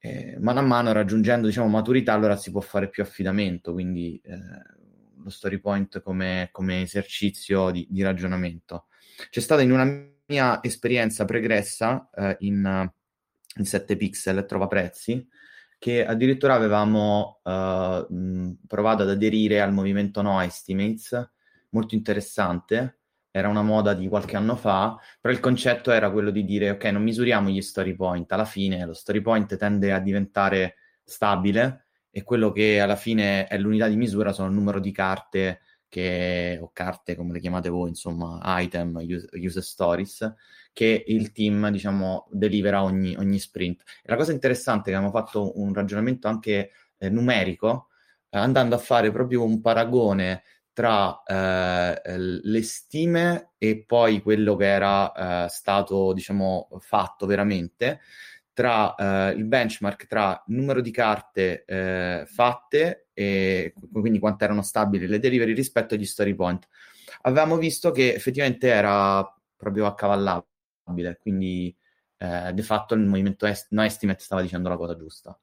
Eh, 0.00 0.36
mano 0.40 0.58
a 0.58 0.62
mano 0.62 0.90
raggiungendo 0.90 1.46
diciamo, 1.46 1.68
maturità 1.68 2.12
allora 2.12 2.34
si 2.36 2.50
può 2.50 2.60
fare 2.60 2.88
più 2.88 3.04
affidamento, 3.04 3.72
quindi 3.72 4.20
eh, 4.24 4.38
lo 5.22 5.30
story 5.30 5.60
point 5.60 6.02
come, 6.02 6.48
come 6.50 6.82
esercizio 6.82 7.70
di, 7.70 7.86
di, 7.88 8.02
ragionamento. 8.02 8.86
C'è 9.28 9.40
stata 9.40 9.62
in 9.62 9.70
una 9.70 9.84
mia 10.26 10.60
esperienza 10.62 11.24
pregressa 11.24 12.10
eh, 12.12 12.36
in, 12.40 12.90
in 13.56 13.64
7 13.64 13.96
pixel, 13.96 14.44
trova 14.44 14.66
prezzi, 14.66 15.24
che 15.78 16.04
addirittura 16.04 16.54
avevamo 16.54 17.40
mh, 17.44 18.52
provato 18.66 19.02
ad 19.02 19.10
aderire 19.10 19.60
al 19.60 19.72
movimento 19.72 20.20
No 20.20 20.40
Estimates, 20.40 21.30
molto 21.70 21.94
interessante, 21.94 23.00
era 23.30 23.48
una 23.48 23.62
moda 23.62 23.94
di 23.94 24.08
qualche 24.08 24.36
anno 24.36 24.56
fa, 24.56 24.96
però 25.20 25.32
il 25.32 25.40
concetto 25.40 25.90
era 25.92 26.10
quello 26.10 26.30
di 26.30 26.44
dire 26.44 26.70
ok, 26.70 26.84
non 26.86 27.02
misuriamo 27.02 27.48
gli 27.48 27.62
story 27.62 27.94
point, 27.94 28.30
alla 28.32 28.44
fine 28.44 28.84
lo 28.84 28.92
story 28.92 29.20
point 29.20 29.56
tende 29.56 29.92
a 29.92 30.00
diventare 30.00 30.76
stabile 31.04 31.86
e 32.10 32.22
quello 32.22 32.50
che 32.50 32.80
alla 32.80 32.96
fine 32.96 33.46
è 33.46 33.56
l'unità 33.58 33.86
di 33.86 33.96
misura 33.96 34.32
sono 34.32 34.48
il 34.48 34.54
numero 34.54 34.80
di 34.80 34.90
carte 34.90 35.60
che, 35.88 36.58
o 36.60 36.70
carte 36.72 37.16
come 37.16 37.32
le 37.32 37.40
chiamate 37.40 37.68
voi, 37.68 37.88
insomma, 37.90 38.40
item, 38.60 38.96
use, 39.02 39.28
user 39.32 39.62
stories, 39.62 40.34
che 40.72 41.04
il 41.06 41.32
team, 41.32 41.68
diciamo, 41.70 42.28
delivera 42.30 42.82
ogni, 42.82 43.14
ogni 43.16 43.38
sprint. 43.38 43.82
E 44.02 44.08
la 44.08 44.16
cosa 44.16 44.32
interessante 44.32 44.88
è 44.88 44.92
che 44.92 44.98
abbiamo 44.98 45.12
fatto 45.12 45.58
un 45.58 45.74
ragionamento 45.74 46.28
anche 46.28 46.70
eh, 46.96 47.10
numerico, 47.10 47.88
eh, 48.30 48.38
andando 48.38 48.76
a 48.76 48.78
fare 48.78 49.10
proprio 49.10 49.44
un 49.44 49.60
paragone 49.60 50.42
tra 50.72 51.22
eh, 51.24 52.00
le 52.16 52.62
stime 52.62 53.52
e 53.58 53.84
poi 53.84 54.22
quello 54.22 54.56
che 54.56 54.66
era 54.66 55.44
eh, 55.44 55.48
stato, 55.48 56.12
diciamo, 56.12 56.68
fatto 56.80 57.26
veramente, 57.26 58.00
tra 58.52 58.94
eh, 58.94 59.32
il 59.32 59.44
benchmark 59.44 60.06
tra 60.06 60.42
numero 60.46 60.80
di 60.80 60.90
carte 60.90 61.64
eh, 61.64 62.24
fatte 62.26 63.08
e 63.14 63.74
quindi 63.92 64.18
quanto 64.18 64.44
erano 64.44 64.62
stabili 64.62 65.06
le 65.06 65.18
delivery 65.18 65.54
rispetto 65.54 65.94
agli 65.94 66.04
story 66.04 66.34
point. 66.34 66.66
Avevamo 67.22 67.56
visto 67.56 67.90
che 67.90 68.14
effettivamente 68.14 68.68
era 68.68 69.22
proprio 69.56 69.86
accavallabile, 69.86 71.18
quindi 71.20 71.74
eh, 72.18 72.52
de 72.52 72.62
fatto 72.62 72.94
il 72.94 73.00
movimento 73.00 73.46
est- 73.46 73.68
no 73.70 73.82
estimate 73.82 74.22
stava 74.22 74.42
dicendo 74.42 74.68
la 74.68 74.76
cosa 74.76 74.96
giusta. 74.96 75.38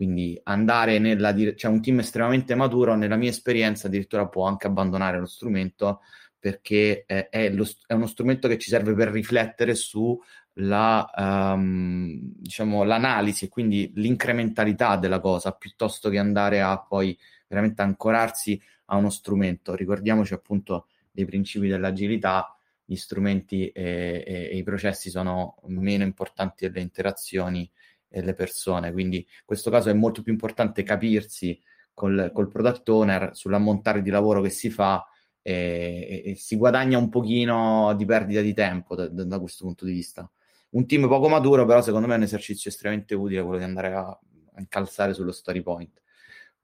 Quindi 0.00 0.40
andare 0.44 0.98
nella 0.98 1.30
dire- 1.30 1.54
cioè 1.54 1.70
un 1.70 1.82
team 1.82 1.98
estremamente 1.98 2.54
maturo, 2.54 2.96
nella 2.96 3.16
mia 3.16 3.28
esperienza, 3.28 3.86
addirittura 3.86 4.26
può 4.28 4.46
anche 4.46 4.66
abbandonare 4.66 5.18
lo 5.18 5.26
strumento 5.26 6.00
perché 6.38 7.04
è, 7.04 7.28
è, 7.28 7.50
lo, 7.50 7.68
è 7.86 7.92
uno 7.92 8.06
strumento 8.06 8.48
che 8.48 8.56
ci 8.56 8.70
serve 8.70 8.94
per 8.94 9.08
riflettere 9.08 9.74
sulla 9.74 11.06
um, 11.14 12.18
diciamo, 12.18 12.82
l'analisi 12.82 13.44
e 13.44 13.48
quindi 13.50 13.92
l'incrementalità 13.96 14.96
della 14.96 15.20
cosa 15.20 15.52
piuttosto 15.52 16.08
che 16.08 16.16
andare 16.16 16.62
a 16.62 16.80
poi 16.80 17.14
veramente 17.46 17.82
ancorarsi 17.82 18.58
a 18.86 18.96
uno 18.96 19.10
strumento. 19.10 19.74
Ricordiamoci 19.74 20.32
appunto 20.32 20.86
dei 21.10 21.26
principi 21.26 21.68
dell'agilità, 21.68 22.56
gli 22.86 22.96
strumenti 22.96 23.68
e, 23.68 24.24
e, 24.26 24.48
e 24.50 24.56
i 24.56 24.62
processi 24.62 25.10
sono 25.10 25.56
meno 25.66 26.04
importanti 26.04 26.66
delle 26.66 26.80
interazioni 26.80 27.70
e 28.10 28.22
le 28.22 28.34
persone. 28.34 28.92
Quindi 28.92 29.18
in 29.18 29.44
questo 29.44 29.70
caso 29.70 29.88
è 29.88 29.92
molto 29.94 30.22
più 30.22 30.32
importante 30.32 30.82
capirsi 30.82 31.58
col, 31.94 32.30
col 32.34 32.48
product 32.48 32.88
owner 32.88 33.30
sull'ammontare 33.32 34.02
di 34.02 34.10
lavoro 34.10 34.40
che 34.40 34.50
si 34.50 34.70
fa 34.70 35.06
e, 35.42 36.22
e, 36.24 36.30
e, 36.30 36.34
si 36.34 36.56
guadagna 36.56 36.98
un 36.98 37.08
pochino 37.08 37.94
di 37.96 38.04
perdita 38.04 38.40
di 38.40 38.52
tempo 38.52 38.94
da, 38.94 39.08
da, 39.08 39.38
questo 39.38 39.64
punto 39.64 39.84
di 39.84 39.92
vista. 39.92 40.30
Un 40.70 40.86
team 40.86 41.08
poco 41.08 41.28
maturo, 41.28 41.64
però, 41.64 41.80
secondo 41.82 42.06
me 42.06 42.14
è 42.14 42.16
un 42.16 42.22
esercizio 42.24 42.70
estremamente 42.70 43.14
utile 43.14 43.42
quello 43.42 43.58
di 43.58 43.64
andare 43.64 43.92
a, 43.92 44.06
a 44.06 44.66
calzare 44.68 45.14
sullo 45.14 45.32
story 45.32 45.62
point. 45.62 46.00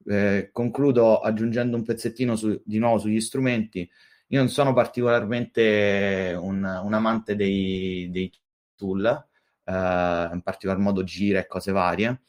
Eh, 0.05 0.49
concludo 0.51 1.19
aggiungendo 1.19 1.75
un 1.75 1.83
pezzettino 1.83 2.35
su, 2.35 2.61
di 2.63 2.77
nuovo 2.77 2.99
sugli 2.99 3.19
strumenti. 3.19 3.89
Io 4.27 4.39
non 4.39 4.49
sono 4.49 4.73
particolarmente 4.73 6.35
un, 6.39 6.63
un 6.63 6.93
amante 6.93 7.35
dei, 7.35 8.09
dei 8.11 8.31
tool, 8.75 9.27
in 9.71 10.41
particolar 10.43 10.79
modo 10.79 11.03
gira 11.03 11.39
e 11.39 11.47
cose 11.47 11.71
varie. 11.71 12.21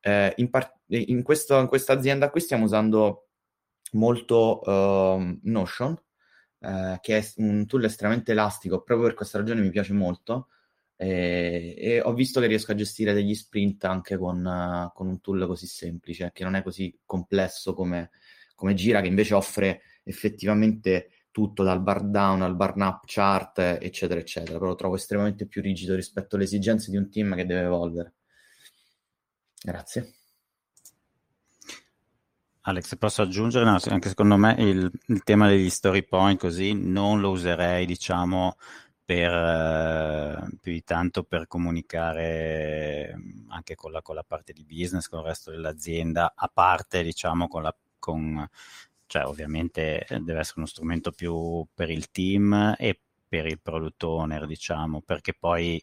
Eh, 0.00 0.34
in, 0.36 0.50
par- 0.50 0.78
in, 0.88 1.22
questo, 1.22 1.58
in, 1.58 1.66
questa 1.66 1.94
azienda 1.94 2.30
qui 2.30 2.40
stiamo 2.40 2.64
usando 2.64 3.28
molto 3.92 4.60
uh, 4.60 5.38
Notion, 5.44 5.98
eh, 6.60 6.98
che 7.00 7.18
è 7.18 7.32
un 7.36 7.66
tool 7.66 7.84
estremamente 7.84 8.32
elastico, 8.32 8.82
proprio 8.82 9.06
per 9.06 9.16
questa 9.16 9.38
ragione 9.38 9.60
mi 9.60 9.70
piace 9.70 9.92
molto. 9.92 10.48
E, 10.96 11.74
e 11.76 12.00
ho 12.00 12.12
visto 12.12 12.40
che 12.40 12.46
riesco 12.46 12.72
a 12.72 12.76
gestire 12.76 13.12
degli 13.12 13.34
sprint 13.34 13.84
anche 13.84 14.16
con, 14.16 14.44
uh, 14.44 14.92
con, 14.92 15.08
un 15.08 15.20
tool 15.20 15.46
così 15.46 15.66
semplice, 15.66 16.30
che 16.32 16.44
non 16.44 16.54
è 16.54 16.62
così 16.62 16.96
complesso 17.04 17.74
come, 17.74 18.10
come 18.54 18.74
Gira, 18.74 19.00
che 19.00 19.08
invece 19.08 19.34
offre 19.34 19.82
effettivamente 20.04 21.08
tutto 21.34 21.64
dal 21.64 21.82
bar 21.82 22.04
down 22.04 22.42
al 22.42 22.54
bar 22.54 22.74
up 22.76 23.02
chart, 23.06 23.58
eccetera, 23.58 24.20
eccetera. 24.20 24.56
Però 24.56 24.70
lo 24.70 24.76
trovo 24.76 24.94
estremamente 24.94 25.48
più 25.48 25.62
rigido 25.62 25.96
rispetto 25.96 26.36
alle 26.36 26.44
esigenze 26.44 26.92
di 26.92 26.96
un 26.96 27.10
team 27.10 27.34
che 27.34 27.44
deve 27.44 27.62
evolvere. 27.62 28.14
Grazie. 29.60 30.14
Alex, 32.60 32.96
posso 32.96 33.22
aggiungere? 33.22 33.64
No, 33.64 33.78
anche 33.88 34.08
secondo 34.08 34.36
me 34.36 34.54
il, 34.58 34.88
il, 35.06 35.22
tema 35.24 35.48
degli 35.48 35.70
story 35.70 36.04
point 36.04 36.38
così 36.38 36.72
non 36.72 37.18
lo 37.18 37.30
userei, 37.30 37.84
diciamo, 37.84 38.56
per 39.04 39.32
eh, 39.32 40.56
più 40.60 40.70
di 40.70 40.84
tanto 40.84 41.24
per 41.24 41.48
comunicare 41.48 43.12
anche 43.48 43.74
con 43.74 43.90
la, 43.90 44.02
con 44.02 44.14
la, 44.14 44.22
parte 44.22 44.52
di 44.52 44.64
business, 44.64 45.08
con 45.08 45.18
il 45.18 45.26
resto 45.26 45.50
dell'azienda, 45.50 46.32
a 46.36 46.46
parte, 46.46 47.02
diciamo, 47.02 47.48
con 47.48 47.62
la 47.62 47.76
con, 47.98 48.48
cioè 49.06 49.24
ovviamente 49.26 50.06
deve 50.08 50.40
essere 50.40 50.58
uno 50.58 50.66
strumento 50.66 51.12
più 51.12 51.66
per 51.74 51.90
il 51.90 52.10
team 52.10 52.74
e 52.78 53.00
per 53.28 53.46
il 53.46 53.60
product 53.60 54.02
owner, 54.04 54.46
diciamo, 54.46 55.02
perché 55.02 55.34
poi 55.34 55.80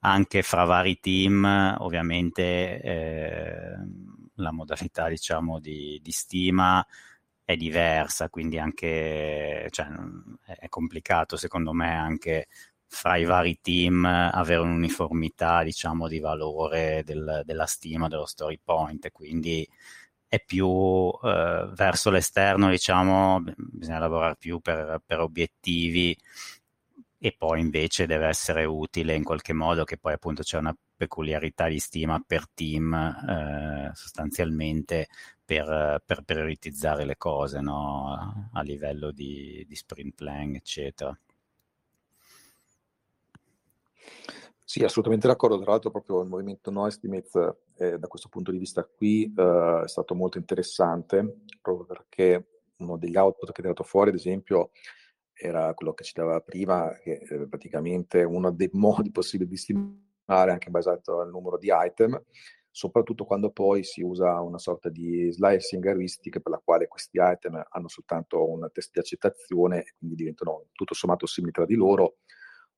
anche 0.00 0.42
fra 0.42 0.64
vari 0.64 1.00
team 1.00 1.44
ovviamente 1.80 2.80
eh, 2.80 3.76
la 4.34 4.52
modalità 4.52 5.08
diciamo 5.08 5.58
di, 5.58 5.98
di, 6.02 6.12
stima 6.12 6.84
è 7.44 7.56
diversa, 7.56 8.28
quindi 8.28 8.58
anche 8.58 9.68
cioè, 9.70 9.86
è 10.46 10.68
complicato 10.68 11.36
secondo 11.36 11.72
me 11.72 11.94
anche 11.96 12.46
fra 12.86 13.16
i 13.16 13.24
vari 13.24 13.58
team 13.60 14.04
avere 14.04 14.60
un'uniformità 14.60 15.62
diciamo 15.62 16.08
di 16.08 16.20
valore 16.20 17.02
del, 17.04 17.42
della 17.44 17.66
stima 17.66 18.08
dello 18.08 18.26
story 18.26 18.60
point, 18.62 19.10
quindi 19.12 19.68
è 20.28 20.42
più 20.44 21.10
eh, 21.22 21.70
verso 21.74 22.10
l'esterno 22.10 22.68
diciamo 22.68 23.42
bisogna 23.56 23.98
lavorare 23.98 24.36
più 24.38 24.60
per, 24.60 25.02
per 25.04 25.20
obiettivi 25.20 26.16
e 27.20 27.34
poi 27.36 27.60
invece 27.60 28.06
deve 28.06 28.26
essere 28.28 28.64
utile 28.64 29.14
in 29.14 29.24
qualche 29.24 29.52
modo 29.52 29.84
che 29.84 29.96
poi 29.98 30.12
appunto 30.12 30.42
c'è 30.42 30.58
una 30.58 30.76
peculiarità 30.96 31.66
di 31.68 31.78
stima 31.78 32.22
per 32.24 32.48
team 32.52 32.92
eh, 32.94 33.90
sostanzialmente 33.94 35.08
per, 35.44 36.02
per, 36.04 36.22
prioritizzare 36.22 37.04
le 37.04 37.16
cose 37.16 37.60
no? 37.60 38.50
a 38.52 38.60
livello 38.62 39.10
di, 39.10 39.64
di 39.66 39.74
sprint 39.74 40.14
plan 40.14 40.54
eccetera. 40.54 41.18
Sì, 44.70 44.84
assolutamente 44.84 45.26
d'accordo. 45.26 45.58
Tra 45.62 45.70
l'altro, 45.70 45.90
proprio 45.90 46.20
il 46.20 46.28
movimento 46.28 46.70
No 46.70 46.86
Estimates, 46.86 47.34
eh, 47.78 47.98
da 47.98 48.06
questo 48.06 48.28
punto 48.28 48.50
di 48.50 48.58
vista 48.58 48.84
qui, 48.84 49.24
eh, 49.34 49.80
è 49.84 49.88
stato 49.88 50.14
molto 50.14 50.36
interessante, 50.36 51.38
proprio 51.62 51.86
perché 51.86 52.48
uno 52.76 52.98
degli 52.98 53.16
output 53.16 53.46
che 53.50 53.60
è 53.60 53.62
tirato 53.62 53.82
fuori, 53.82 54.10
ad 54.10 54.16
esempio, 54.16 54.70
era 55.32 55.72
quello 55.72 55.94
che 55.94 56.04
citava 56.04 56.40
prima, 56.40 56.92
che 57.02 57.12
eh, 57.12 57.48
praticamente 57.48 58.22
uno 58.24 58.50
dei 58.52 58.68
modi 58.74 59.10
possibili 59.10 59.48
di 59.48 59.56
stimare, 59.56 60.50
anche 60.52 60.68
basato 60.68 61.20
al 61.20 61.30
numero 61.30 61.56
di 61.56 61.68
item, 61.72 62.22
soprattutto 62.70 63.24
quando 63.24 63.50
poi 63.50 63.82
si 63.84 64.02
usa 64.02 64.38
una 64.42 64.58
sorta 64.58 64.90
di 64.90 65.32
slicing 65.32 65.82
heuristic 65.86 66.40
per 66.40 66.52
la 66.52 66.60
quale 66.62 66.88
questi 66.88 67.18
item 67.20 67.64
hanno 67.70 67.88
soltanto 67.88 68.46
un 68.46 68.68
test 68.70 68.90
di 68.92 68.98
accettazione 68.98 69.78
e 69.80 69.94
quindi 69.96 70.14
diventano 70.16 70.66
tutto 70.72 70.92
sommato 70.92 71.24
simili 71.26 71.52
tra 71.52 71.64
di 71.64 71.74
loro, 71.74 72.18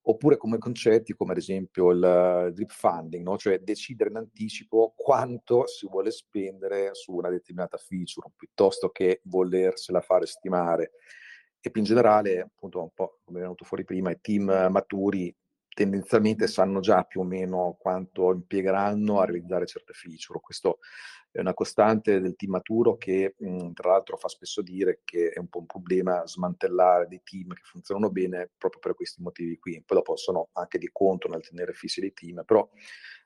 oppure 0.02 0.36
come 0.36 0.58
concetti 0.58 1.14
come 1.14 1.32
ad 1.32 1.38
esempio 1.38 1.90
il 1.90 2.50
drip 2.54 2.70
funding, 2.70 3.24
no? 3.24 3.36
cioè 3.36 3.58
decidere 3.58 4.10
in 4.10 4.16
anticipo 4.16 4.94
quanto 4.96 5.66
si 5.66 5.86
vuole 5.86 6.10
spendere 6.10 6.90
su 6.94 7.12
una 7.12 7.28
determinata 7.28 7.76
feature, 7.76 8.30
piuttosto 8.36 8.90
che 8.90 9.20
volersela 9.24 10.00
fare 10.00 10.26
stimare 10.26 10.92
e 11.62 11.70
più 11.70 11.82
in 11.82 11.86
generale, 11.86 12.40
appunto, 12.40 12.80
un 12.80 12.90
po' 12.94 13.20
come 13.22 13.38
è 13.38 13.42
venuto 13.42 13.64
fuori 13.64 13.84
prima, 13.84 14.10
i 14.10 14.18
team 14.20 14.68
maturi 14.70 15.34
tendenzialmente 15.72 16.46
sanno 16.46 16.80
già 16.80 17.04
più 17.04 17.20
o 17.20 17.24
meno 17.24 17.76
quanto 17.78 18.32
impiegheranno 18.32 19.20
a 19.20 19.24
realizzare 19.24 19.66
certe 19.66 19.92
feature. 19.92 20.40
Questo 20.40 20.78
è 21.32 21.40
una 21.40 21.54
costante 21.54 22.20
del 22.20 22.34
team 22.34 22.52
maturo 22.52 22.96
che 22.96 23.34
mh, 23.38 23.72
tra 23.72 23.90
l'altro 23.90 24.16
fa 24.16 24.28
spesso 24.28 24.62
dire 24.62 25.00
che 25.04 25.30
è 25.30 25.38
un 25.38 25.48
po' 25.48 25.60
un 25.60 25.66
problema 25.66 26.26
smantellare 26.26 27.06
dei 27.06 27.22
team 27.22 27.52
che 27.52 27.62
funzionano 27.62 28.10
bene 28.10 28.50
proprio 28.58 28.80
per 28.80 28.94
questi 28.94 29.22
motivi 29.22 29.58
qui. 29.58 29.82
Poi 29.84 29.96
dopo 29.96 30.16
sono 30.16 30.48
anche 30.52 30.78
di 30.78 30.88
contro 30.92 31.30
nel 31.30 31.46
tenere 31.46 31.72
fissi 31.72 32.00
dei 32.00 32.12
team, 32.12 32.42
però 32.44 32.68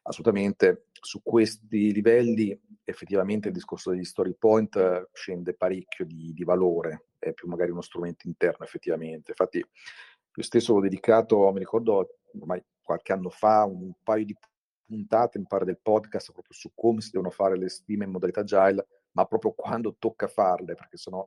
assolutamente 0.02 0.88
su 0.92 1.22
questi 1.22 1.92
livelli 1.92 2.58
effettivamente 2.84 3.48
il 3.48 3.54
discorso 3.54 3.90
degli 3.90 4.04
story 4.04 4.34
point 4.38 5.08
scende 5.12 5.54
parecchio 5.54 6.04
di, 6.04 6.32
di 6.34 6.44
valore, 6.44 7.06
è 7.18 7.32
più 7.32 7.48
magari 7.48 7.70
uno 7.70 7.80
strumento 7.80 8.26
interno 8.26 8.66
effettivamente. 8.66 9.30
Infatti 9.30 9.58
io 9.58 10.42
stesso 10.42 10.74
ho 10.74 10.80
dedicato, 10.80 11.50
mi 11.52 11.58
ricordo 11.58 12.18
ormai 12.38 12.62
qualche 12.82 13.12
anno 13.12 13.30
fa, 13.30 13.64
un 13.64 13.92
paio 14.02 14.26
di 14.26 14.36
puntate, 14.84 15.38
mi 15.38 15.46
pare, 15.46 15.64
del 15.64 15.80
podcast 15.80 16.32
proprio 16.32 16.54
su 16.54 16.72
come 16.74 17.00
si 17.00 17.10
devono 17.10 17.30
fare 17.30 17.56
le 17.56 17.68
stime 17.68 18.04
in 18.04 18.10
modalità 18.10 18.40
agile, 18.40 18.86
ma 19.12 19.24
proprio 19.26 19.52
quando 19.52 19.96
tocca 19.98 20.26
farle, 20.26 20.74
perché 20.74 20.96
sennò 20.96 21.26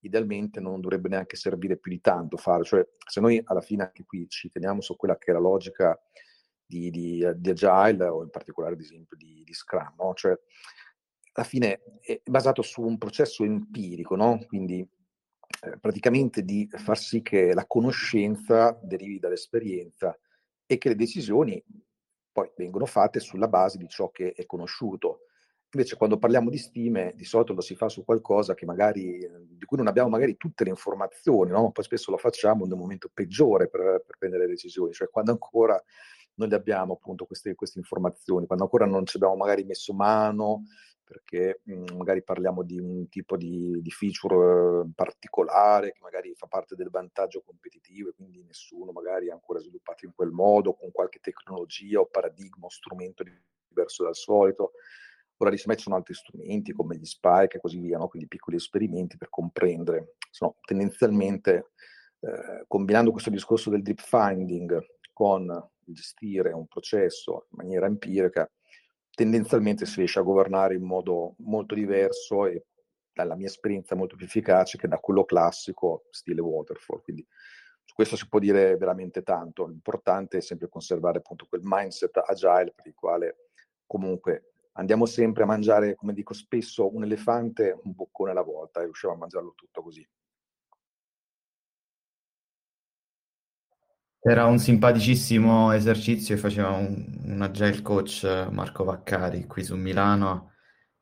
idealmente 0.00 0.60
non 0.60 0.80
dovrebbe 0.80 1.08
neanche 1.08 1.36
servire 1.36 1.76
più 1.76 1.90
di 1.90 2.00
tanto 2.00 2.36
fare. 2.36 2.64
Cioè, 2.64 2.86
se 3.06 3.20
noi 3.20 3.40
alla 3.44 3.60
fine 3.60 3.84
anche 3.84 4.04
qui 4.04 4.28
ci 4.28 4.50
teniamo 4.50 4.80
su 4.80 4.96
quella 4.96 5.16
che 5.16 5.30
è 5.30 5.34
la 5.34 5.40
logica 5.40 5.98
di, 6.64 6.90
di, 6.90 7.26
di 7.36 7.50
Agile 7.50 8.04
o 8.04 8.22
in 8.22 8.30
particolare 8.30 8.74
ad 8.74 8.80
esempio 8.80 9.16
di, 9.16 9.42
di 9.44 9.54
Scrum, 9.54 9.94
no? 9.98 10.12
cioè 10.14 10.38
alla 11.32 11.46
fine 11.46 11.80
è 12.00 12.20
basato 12.24 12.62
su 12.62 12.82
un 12.82 12.98
processo 12.98 13.44
empirico, 13.44 14.16
no? 14.16 14.44
quindi 14.46 14.80
eh, 14.80 15.78
praticamente 15.78 16.42
di 16.42 16.68
far 16.70 16.98
sì 16.98 17.22
che 17.22 17.54
la 17.54 17.66
conoscenza 17.66 18.78
derivi 18.82 19.18
dall'esperienza 19.18 20.16
e 20.66 20.76
che 20.76 20.90
le 20.90 20.96
decisioni 20.96 21.62
poi 22.38 22.50
vengono 22.56 22.86
fatte 22.86 23.18
sulla 23.18 23.48
base 23.48 23.78
di 23.78 23.88
ciò 23.88 24.10
che 24.10 24.32
è 24.32 24.46
conosciuto. 24.46 25.22
Invece 25.72 25.96
quando 25.96 26.18
parliamo 26.18 26.48
di 26.48 26.56
stime, 26.56 27.12
di 27.16 27.24
solito 27.24 27.52
lo 27.52 27.60
si 27.60 27.74
fa 27.74 27.88
su 27.88 28.04
qualcosa 28.04 28.54
magari, 28.64 29.18
di 29.50 29.64
cui 29.66 29.76
non 29.76 29.88
abbiamo 29.88 30.08
magari 30.08 30.36
tutte 30.36 30.64
le 30.64 30.70
informazioni, 30.70 31.50
no? 31.50 31.72
poi 31.72 31.84
spesso 31.84 32.10
lo 32.10 32.16
facciamo 32.16 32.64
nel 32.64 32.78
momento 32.78 33.10
peggiore 33.12 33.68
per, 33.68 34.02
per 34.06 34.16
prendere 34.18 34.46
decisioni, 34.46 34.92
cioè 34.92 35.10
quando 35.10 35.32
ancora 35.32 35.82
noi 36.36 36.52
abbiamo 36.54 36.94
appunto 36.94 37.26
queste, 37.26 37.54
queste, 37.54 37.80
informazioni, 37.80 38.46
quando 38.46 38.64
ancora 38.64 38.86
non 38.86 39.04
ci 39.04 39.16
abbiamo 39.16 39.34
magari 39.34 39.64
messo 39.64 39.92
mano, 39.92 40.62
perché 41.08 41.62
mh, 41.64 41.72
mhmm, 41.72 41.96
magari 41.96 42.22
parliamo 42.22 42.62
di 42.62 42.78
un 42.78 43.08
tipo 43.08 43.38
di, 43.38 43.80
di 43.80 43.90
feature 43.90 44.82
eh, 44.82 44.90
particolare 44.94 45.92
che 45.92 46.00
magari 46.02 46.34
fa 46.34 46.46
parte 46.46 46.74
del 46.74 46.90
vantaggio 46.90 47.42
competitivo 47.42 48.10
e 48.10 48.14
quindi 48.14 48.44
nessuno 48.44 48.92
magari 48.92 49.30
ha 49.30 49.34
ancora 49.34 49.58
sviluppato 49.58 50.04
in 50.04 50.12
quel 50.14 50.30
modo, 50.30 50.74
con 50.74 50.90
qualche 50.92 51.18
tecnologia 51.20 52.00
o 52.00 52.06
paradigma 52.06 52.66
o 52.66 52.70
strumento 52.70 53.24
diverso 53.68 54.04
dal 54.04 54.14
solito. 54.14 54.72
Ora 55.38 55.50
di 55.50 55.56
ci 55.56 55.72
sono 55.76 55.94
altri 55.96 56.14
strumenti 56.14 56.72
come 56.72 56.96
gli 56.96 57.04
spike 57.04 57.56
e 57.56 57.60
così 57.60 57.78
via, 57.78 57.96
no? 57.96 58.08
quindi 58.08 58.28
piccoli 58.28 58.56
esperimenti 58.56 59.16
per 59.16 59.30
comprendere. 59.30 60.16
Sono 60.30 60.56
tendenzialmente, 60.62 61.70
eh, 62.20 62.64
combinando 62.66 63.12
questo 63.12 63.30
discorso 63.30 63.70
del 63.70 63.82
deep 63.82 64.00
finding 64.00 64.84
con 65.12 65.46
gestire 65.78 66.52
un 66.52 66.66
processo 66.66 67.46
in 67.50 67.56
maniera 67.56 67.86
empirica, 67.86 68.50
tendenzialmente 69.18 69.84
si 69.84 69.96
riesce 69.96 70.20
a 70.20 70.22
governare 70.22 70.76
in 70.76 70.84
modo 70.84 71.34
molto 71.38 71.74
diverso 71.74 72.46
e 72.46 72.66
dalla 73.12 73.34
mia 73.34 73.48
esperienza 73.48 73.96
molto 73.96 74.14
più 74.14 74.26
efficace 74.26 74.78
che 74.78 74.86
da 74.86 74.98
quello 74.98 75.24
classico 75.24 76.04
stile 76.10 76.40
waterfall. 76.40 77.02
Quindi 77.02 77.26
su 77.82 77.94
questo 77.96 78.14
si 78.14 78.28
può 78.28 78.38
dire 78.38 78.76
veramente 78.76 79.24
tanto. 79.24 79.66
L'importante 79.66 80.38
è 80.38 80.40
sempre 80.40 80.68
conservare 80.68 81.18
appunto 81.18 81.46
quel 81.48 81.62
mindset 81.64 82.16
agile 82.24 82.72
per 82.72 82.86
il 82.86 82.94
quale 82.94 83.48
comunque 83.86 84.52
andiamo 84.74 85.04
sempre 85.04 85.42
a 85.42 85.46
mangiare, 85.46 85.96
come 85.96 86.12
dico 86.12 86.32
spesso, 86.32 86.94
un 86.94 87.02
elefante 87.02 87.76
un 87.82 87.92
boccone 87.96 88.30
alla 88.30 88.42
volta 88.42 88.78
e 88.78 88.84
riusciamo 88.84 89.14
a 89.14 89.16
mangiarlo 89.16 89.52
tutto 89.56 89.82
così. 89.82 90.08
Era 94.20 94.44
un 94.46 94.60
simpaticissimo 94.60 95.72
esercizio 95.72 96.36
che 96.36 96.40
faceva 96.40 96.70
un, 96.70 97.18
un 97.24 97.42
agile 97.42 97.82
coach 97.82 98.22
Marco 98.48 98.84
Vaccari 98.84 99.44
qui 99.44 99.64
su 99.64 99.74
Milano, 99.74 100.52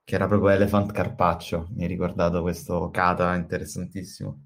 che 0.03 0.15
era 0.15 0.27
proprio 0.27 0.49
Elephant 0.51 0.93
Carpaccio. 0.93 1.69
Mi 1.75 1.85
ha 1.85 1.89
ricordato 1.89 2.41
questo 2.41 2.89
kata 2.91 3.35
interessantissimo. 3.35 4.41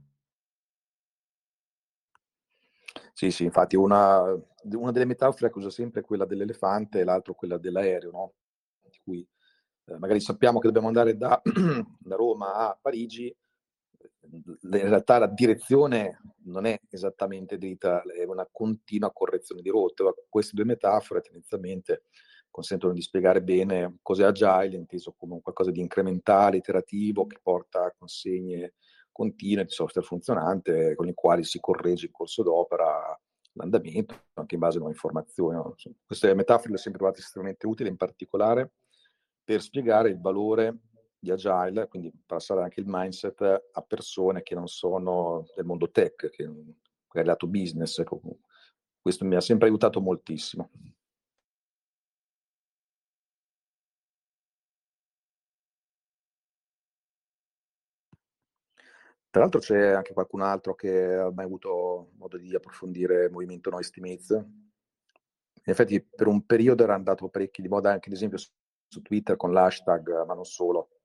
Sì, 3.13 3.31
sì, 3.31 3.45
infatti 3.45 3.77
una, 3.77 4.23
una 4.73 4.91
delle 4.93 5.05
metafore 5.05 5.51
che 5.53 5.59
uso 5.59 5.71
sempre 5.71 6.01
è 6.01 6.05
quella 6.05 6.25
dell'elefante 6.25 7.01
e 7.01 7.05
l'altra 7.05 7.35
quella 7.35 7.59
dell'aereo, 7.59 8.11
no? 8.11 8.33
Di 8.89 8.99
cui 9.03 9.27
eh, 9.87 9.99
magari 9.99 10.21
sappiamo 10.21 10.59
che 10.59 10.67
dobbiamo 10.67 10.89
andare 10.89 11.17
da, 11.17 11.41
da 11.99 12.17
Roma 12.17 12.55
a 12.55 12.79
Parigi, 12.81 13.35
in 14.33 14.89
realtà 14.89 15.19
la 15.19 15.27
direzione 15.27 16.21
non 16.45 16.65
è 16.65 16.79
esattamente 16.89 17.59
dritta, 17.59 18.03
è 18.03 18.25
una 18.25 18.49
continua 18.51 19.13
correzione 19.13 19.63
di 19.63 19.71
rotte. 19.71 20.05
Queste 20.29 20.55
due 20.55 20.65
metafore 20.65 21.21
tendenzialmente 21.21 22.05
consentono 22.51 22.93
di 22.93 23.01
spiegare 23.01 23.43
bene 23.43 23.99
cos'è 24.03 24.25
agile, 24.25 24.77
inteso 24.77 25.15
come 25.17 25.41
qualcosa 25.41 25.71
di 25.71 25.81
incrementale, 25.81 26.57
iterativo, 26.57 27.27
che 27.27 27.39
porta 27.43 27.85
a 27.85 27.95
consegne 27.97 28.75
continue 29.13 29.65
di 29.65 29.71
software 29.71 30.07
funzionante 30.07 30.95
con 30.95 31.09
i 31.09 31.15
quali 31.15 31.45
si 31.45 31.59
corregge 31.61 32.07
in 32.07 32.13
corso 32.13 32.43
d'opera 32.43 33.19
l'andamento, 33.55 34.15
anche 34.35 34.55
in 34.55 34.61
base 34.61 34.77
a 34.77 34.81
nuove 34.81 34.95
informazioni. 34.95 35.61
Queste 36.07 36.35
metafore 36.35 36.69
le 36.71 36.75
ho 36.75 36.79
sempre 36.79 37.01
trovate 37.01 37.21
estremamente 37.21 37.67
utili, 37.67 37.89
in 37.89 37.97
particolare 37.97 38.73
per 39.43 39.61
spiegare 39.63 40.11
il 40.11 40.21
valore 40.21 40.79
di 41.21 41.31
agile, 41.31 41.87
quindi 41.87 42.11
passare 42.27 42.63
anche 42.63 42.81
il 42.81 42.87
mindset 42.89 43.43
a 43.73 43.83
persone 43.83 44.43
che 44.43 44.55
non 44.55 44.67
sono 44.67 45.47
del 45.55 45.67
mondo 45.67 45.91
tech, 45.91 46.31
che 46.31 46.47
magari 46.47 47.27
lato 47.29 47.47
business. 47.47 47.99
Ecco. 47.99 48.21
Questo 49.01 49.25
mi 49.25 49.37
ha 49.37 49.41
sempre 49.41 49.69
aiutato 49.69 50.01
moltissimo. 50.01 50.71
Tra 59.31 59.43
l'altro 59.43 59.61
c'è 59.61 59.91
anche 59.91 60.13
qualcun 60.13 60.41
altro 60.43 60.75
che 60.75 61.15
ha 61.15 61.31
mai 61.31 61.45
avuto 61.45 62.11
modo 62.17 62.37
di 62.37 62.53
approfondire 62.55 63.27
il 63.27 63.31
movimento 63.31 63.71
No 63.71 63.79
Estimates. 63.79 64.31
In 64.31 65.73
effetti 65.73 66.03
per 66.03 66.27
un 66.27 66.45
periodo 66.47 66.83
era 66.83 66.95
andato 66.95 67.29
parecchio 67.29 67.63
di 67.63 67.69
moda 67.69 67.93
anche 67.93 68.09
ad 68.09 68.15
esempio 68.17 68.39
su 68.39 69.03
Twitter 69.03 69.37
con 69.37 69.53
l'hashtag, 69.53 70.25
ma 70.27 70.35
non 70.35 70.45
solo. 70.45 71.00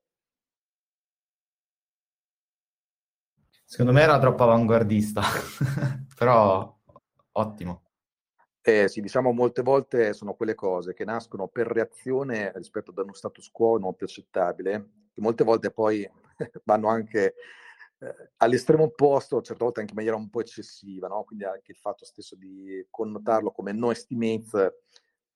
Secondo 3.67 3.93
me 3.93 4.01
era 4.01 4.19
troppo 4.19 4.43
avanguardista, 4.43 5.21
però 6.15 6.77
ottimo. 7.31 7.81
Eh, 8.61 8.87
sì, 8.87 9.01
diciamo 9.01 9.31
molte 9.31 9.63
volte 9.63 10.13
sono 10.13 10.35
quelle 10.35 10.55
cose 10.55 10.93
che 10.93 11.03
nascono 11.03 11.47
per 11.47 11.67
reazione 11.67 12.51
rispetto 12.55 12.91
ad 12.91 12.99
uno 12.99 13.13
status 13.13 13.49
quo 13.51 13.77
non 13.77 13.95
più 13.95 14.05
accettabile, 14.05 14.89
che 15.13 15.21
molte 15.21 15.43
volte 15.43 15.71
poi 15.71 16.07
vanno 16.63 16.87
anche 16.87 17.35
eh, 17.99 18.31
all'estremo 18.37 18.83
opposto, 18.83 19.41
certe 19.41 19.63
volte 19.63 19.79
anche 19.79 19.93
in 19.93 19.97
maniera 19.97 20.17
un 20.17 20.29
po' 20.29 20.41
eccessiva, 20.41 21.07
no? 21.07 21.23
quindi 21.23 21.43
anche 21.45 21.71
il 21.71 21.77
fatto 21.77 22.05
stesso 22.05 22.35
di 22.35 22.85
connotarlo 22.89 23.51
come 23.51 23.71
no 23.71 23.91
estimate 23.91 24.81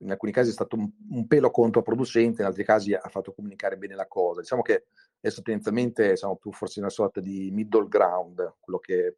in 0.01 0.11
alcuni 0.11 0.31
casi 0.31 0.49
è 0.49 0.53
stato 0.53 0.75
un, 0.75 0.89
un, 1.09 1.27
pelo 1.27 1.51
controproducente, 1.51 2.41
in 2.41 2.47
altri 2.47 2.63
casi 2.63 2.93
ha 2.93 3.09
fatto 3.09 3.33
comunicare 3.33 3.77
bene 3.77 3.95
la 3.95 4.07
cosa. 4.07 4.41
Diciamo 4.41 4.61
che 4.61 4.85
adesso 5.21 5.41
tendenzialmente 5.41 6.15
siamo 6.15 6.37
più 6.37 6.51
forse 6.51 6.79
in 6.79 6.85
una 6.85 6.93
sorta 6.93 7.19
di 7.19 7.49
middle 7.51 7.87
ground, 7.87 8.55
quello 8.59 8.79
che 8.79 9.17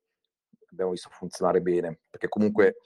abbiamo 0.71 0.91
visto 0.91 1.09
funzionare 1.11 1.61
bene, 1.61 2.01
perché 2.09 2.27
comunque 2.27 2.77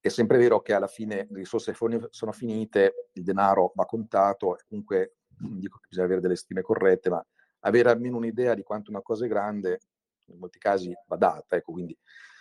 è 0.00 0.08
sempre 0.08 0.38
vero 0.38 0.60
che 0.60 0.74
alla 0.74 0.86
fine 0.86 1.26
le 1.30 1.38
risorse 1.38 1.74
sono 2.10 2.32
finite, 2.32 3.10
il 3.12 3.22
denaro 3.22 3.72
va 3.74 3.84
contato, 3.84 4.56
comunque 4.68 5.16
dico 5.26 5.78
che 5.78 5.86
bisogna 5.88 6.06
avere 6.06 6.20
delle 6.20 6.36
stime 6.36 6.62
corrette, 6.62 7.10
ma 7.10 7.24
avere 7.60 7.90
almeno 7.90 8.16
un'idea 8.16 8.54
di 8.54 8.62
quanto 8.62 8.90
una 8.90 9.02
cosa 9.02 9.24
è 9.24 9.28
grande, 9.28 9.80
in 10.26 10.38
molti 10.38 10.58
casi 10.58 10.92
va 11.06 11.16
data, 11.16 11.56
ecco, 11.56 11.72
quindi 11.72 11.96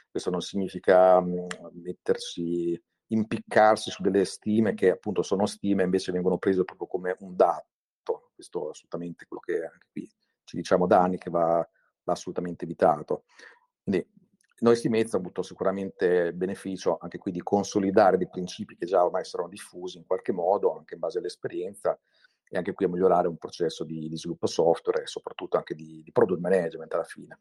questo 0.09 0.29
non 0.29 0.41
significa 0.41 1.19
mh, 1.19 1.47
mettersi 1.73 2.79
impiccarsi 3.09 3.89
su 3.89 4.01
delle 4.01 4.25
stime 4.25 4.73
che 4.73 4.91
appunto 4.91 5.21
sono 5.21 5.45
stime 5.45 5.83
invece 5.83 6.11
vengono 6.11 6.37
prese 6.37 6.63
proprio 6.63 6.87
come 6.87 7.15
un 7.19 7.35
dato. 7.35 7.67
Questo 8.37 8.67
è 8.67 8.69
assolutamente 8.69 9.25
quello 9.25 9.41
che 9.41 9.65
anche 9.65 9.87
qui 9.91 10.07
ci 10.43 10.57
diciamo 10.57 10.85
da 10.85 11.01
anni 11.01 11.17
che 11.17 11.31
va, 11.31 11.67
va 12.03 12.13
assolutamente 12.13 12.65
evitato. 12.65 13.23
Quindi 13.81 14.07
noi 14.59 14.75
Stimezza 14.75 15.17
ha 15.17 15.19
avuto 15.19 15.41
sicuramente 15.41 16.33
beneficio 16.33 16.99
anche 17.01 17.17
qui 17.17 17.31
di 17.31 17.41
consolidare 17.41 18.17
dei 18.17 18.29
principi 18.29 18.75
che 18.75 18.85
già 18.85 19.03
ormai 19.03 19.25
saranno 19.25 19.49
diffusi 19.49 19.97
in 19.97 20.05
qualche 20.05 20.31
modo, 20.31 20.77
anche 20.77 20.93
in 20.93 20.99
base 20.99 21.17
all'esperienza, 21.17 21.99
e 22.47 22.57
anche 22.57 22.73
qui 22.73 22.85
a 22.85 22.89
migliorare 22.89 23.27
un 23.27 23.37
processo 23.37 23.83
di, 23.83 24.07
di 24.07 24.17
sviluppo 24.17 24.45
software 24.45 25.01
e 25.01 25.07
soprattutto 25.07 25.57
anche 25.57 25.73
di, 25.73 26.03
di 26.03 26.11
product 26.11 26.39
management 26.39 26.93
alla 26.93 27.03
fine. 27.03 27.39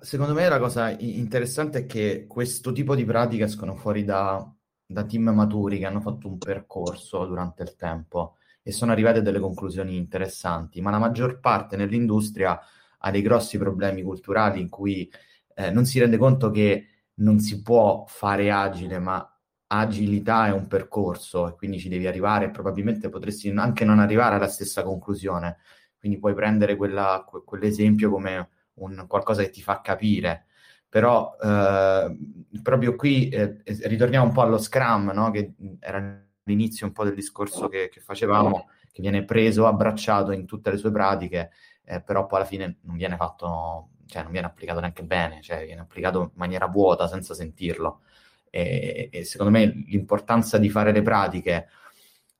Secondo 0.00 0.32
me 0.32 0.48
la 0.48 0.58
cosa 0.58 0.90
interessante 0.90 1.80
è 1.80 1.86
che 1.86 2.26
questo 2.26 2.72
tipo 2.72 2.94
di 2.94 3.04
pratiche 3.04 3.44
escono 3.44 3.76
fuori 3.76 4.02
da, 4.02 4.55
da 4.86 5.04
team 5.04 5.30
maturi 5.30 5.78
che 5.78 5.86
hanno 5.86 6.00
fatto 6.00 6.28
un 6.28 6.38
percorso 6.38 7.26
durante 7.26 7.62
il 7.62 7.74
tempo 7.76 8.36
e 8.62 8.72
sono 8.72 8.92
arrivate 8.92 9.22
delle 9.22 9.40
conclusioni 9.40 9.96
interessanti, 9.96 10.80
ma 10.80 10.90
la 10.90 10.98
maggior 10.98 11.40
parte 11.40 11.76
nell'industria 11.76 12.58
ha 12.98 13.10
dei 13.10 13.22
grossi 13.22 13.58
problemi 13.58 14.02
culturali 14.02 14.60
in 14.60 14.68
cui 14.68 15.10
eh, 15.54 15.70
non 15.70 15.84
si 15.84 15.98
rende 15.98 16.16
conto 16.16 16.50
che 16.50 16.88
non 17.14 17.38
si 17.38 17.62
può 17.62 18.04
fare 18.06 18.50
agile, 18.50 18.98
ma 18.98 19.28
agilità 19.68 20.46
è 20.46 20.52
un 20.52 20.66
percorso 20.66 21.48
e 21.48 21.54
quindi 21.54 21.78
ci 21.78 21.88
devi 21.88 22.06
arrivare, 22.06 22.50
probabilmente 22.50 23.08
potresti 23.08 23.50
anche 23.50 23.84
non 23.84 23.98
arrivare 23.98 24.36
alla 24.36 24.48
stessa 24.48 24.82
conclusione, 24.82 25.58
quindi 25.98 26.18
puoi 26.18 26.34
prendere 26.34 26.76
quella, 26.76 27.24
quell'esempio 27.44 28.10
come 28.10 28.48
un 28.74 29.06
qualcosa 29.08 29.42
che 29.42 29.50
ti 29.50 29.62
fa 29.62 29.80
capire. 29.80 30.46
Però 30.88 31.36
eh, 31.42 32.16
proprio 32.62 32.96
qui 32.96 33.28
eh, 33.28 33.62
ritorniamo 33.64 34.26
un 34.26 34.32
po' 34.32 34.42
allo 34.42 34.58
Scrum, 34.58 35.10
no? 35.12 35.30
che 35.30 35.54
era 35.80 36.24
l'inizio 36.44 36.86
un 36.86 36.92
po' 36.92 37.04
del 37.04 37.14
discorso 37.14 37.68
che, 37.68 37.88
che, 37.88 38.00
facevamo, 38.00 38.68
che 38.92 39.02
viene 39.02 39.24
preso, 39.24 39.66
abbracciato 39.66 40.30
in 40.32 40.46
tutte 40.46 40.70
le 40.70 40.76
sue 40.76 40.90
pratiche, 40.90 41.50
eh, 41.84 42.00
però 42.00 42.26
poi 42.26 42.38
alla 42.38 42.48
fine 42.48 42.78
non 42.82 42.96
viene 42.96 43.16
fatto, 43.16 43.90
cioè 44.06 44.22
non 44.22 44.32
viene 44.32 44.46
applicato 44.46 44.80
neanche 44.80 45.02
bene, 45.02 45.42
cioè 45.42 45.64
viene 45.64 45.80
applicato 45.80 46.20
in 46.20 46.30
maniera 46.34 46.66
vuota, 46.66 47.08
senza 47.08 47.34
sentirlo. 47.34 48.00
E, 48.48 49.08
e 49.12 49.24
secondo 49.24 49.52
me 49.52 49.66
l'importanza 49.66 50.56
di 50.56 50.70
fare 50.70 50.92
le 50.92 51.02
pratiche 51.02 51.68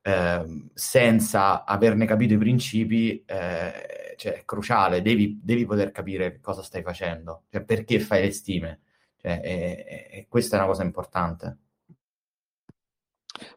eh, 0.07 0.69
senza 0.73 1.65
averne 1.65 2.07
capito 2.07 2.35
i 2.35 2.39
principi 2.39 3.25
eh, 3.27 3.96
cioè, 4.17 4.35
è 4.41 4.45
cruciale, 4.45 5.03
devi, 5.03 5.41
devi, 5.43 5.65
poter 5.67 5.91
capire 5.93 6.41
cosa 6.41 6.63
stai 6.63 6.83
facendo, 6.83 7.45
cioè, 7.51 7.63
perché 7.65 8.01
fai 8.01 8.23
le 8.23 8.31
stime, 8.33 8.81
cioè, 9.17 9.41
e, 9.43 10.09
e 10.11 10.27
questa 10.29 10.57
è 10.57 10.59
una 10.59 10.69
cosa 10.69 10.83
importante. 10.83 11.59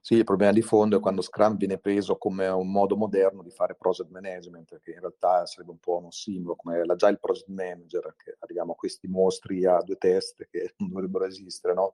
Sì, 0.01 0.15
il 0.15 0.23
problema 0.23 0.51
di 0.51 0.61
fondo 0.61 0.97
è 0.97 0.99
quando 0.99 1.21
Scrum 1.21 1.55
viene 1.57 1.77
preso 1.77 2.17
come 2.17 2.47
un 2.47 2.69
modo 2.69 2.95
moderno 2.97 3.41
di 3.43 3.51
fare 3.51 3.75
project 3.75 4.09
management, 4.09 4.79
che 4.81 4.91
in 4.91 4.99
realtà 4.99 5.45
sarebbe 5.45 5.71
un 5.71 5.79
po' 5.79 5.97
un 6.03 6.11
simbolo, 6.11 6.55
come 6.55 6.83
l'agile 6.85 7.17
project 7.17 7.47
manager, 7.47 8.13
che 8.17 8.35
arriviamo 8.39 8.73
a 8.73 8.75
questi 8.75 9.07
mostri 9.07 9.65
a 9.65 9.81
due 9.81 9.97
teste 9.97 10.47
che 10.49 10.73
non 10.79 10.89
dovrebbero 10.89 11.25
esistere, 11.25 11.73
no? 11.73 11.93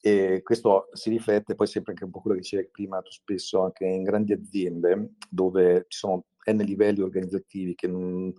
E 0.00 0.42
questo 0.42 0.88
si 0.92 1.10
riflette 1.10 1.54
poi 1.54 1.66
sempre 1.66 1.92
anche 1.92 2.04
un 2.04 2.10
po' 2.10 2.20
quello 2.20 2.36
che 2.36 2.42
dicevi 2.42 2.68
prima, 2.70 3.00
tu 3.02 3.10
spesso 3.10 3.62
anche 3.62 3.84
in 3.84 4.04
grandi 4.04 4.32
aziende 4.32 5.14
dove 5.28 5.86
ci 5.88 5.98
sono 5.98 6.26
n 6.50 6.56
livelli 6.58 7.00
organizzativi 7.00 7.74
che 7.74 7.88
non, 7.88 8.32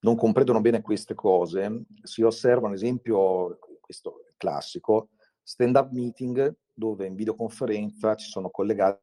non 0.00 0.16
comprendono 0.16 0.60
bene 0.60 0.82
queste 0.82 1.14
cose, 1.14 1.84
si 2.02 2.22
osserva 2.22 2.68
un 2.68 2.74
esempio, 2.74 3.58
questo 3.80 4.26
classico, 4.36 5.10
stand-up 5.42 5.90
meeting 5.90 6.54
dove 6.72 7.06
in 7.06 7.14
videoconferenza 7.14 8.14
ci 8.14 8.28
sono 8.28 8.50
collegate 8.50 9.00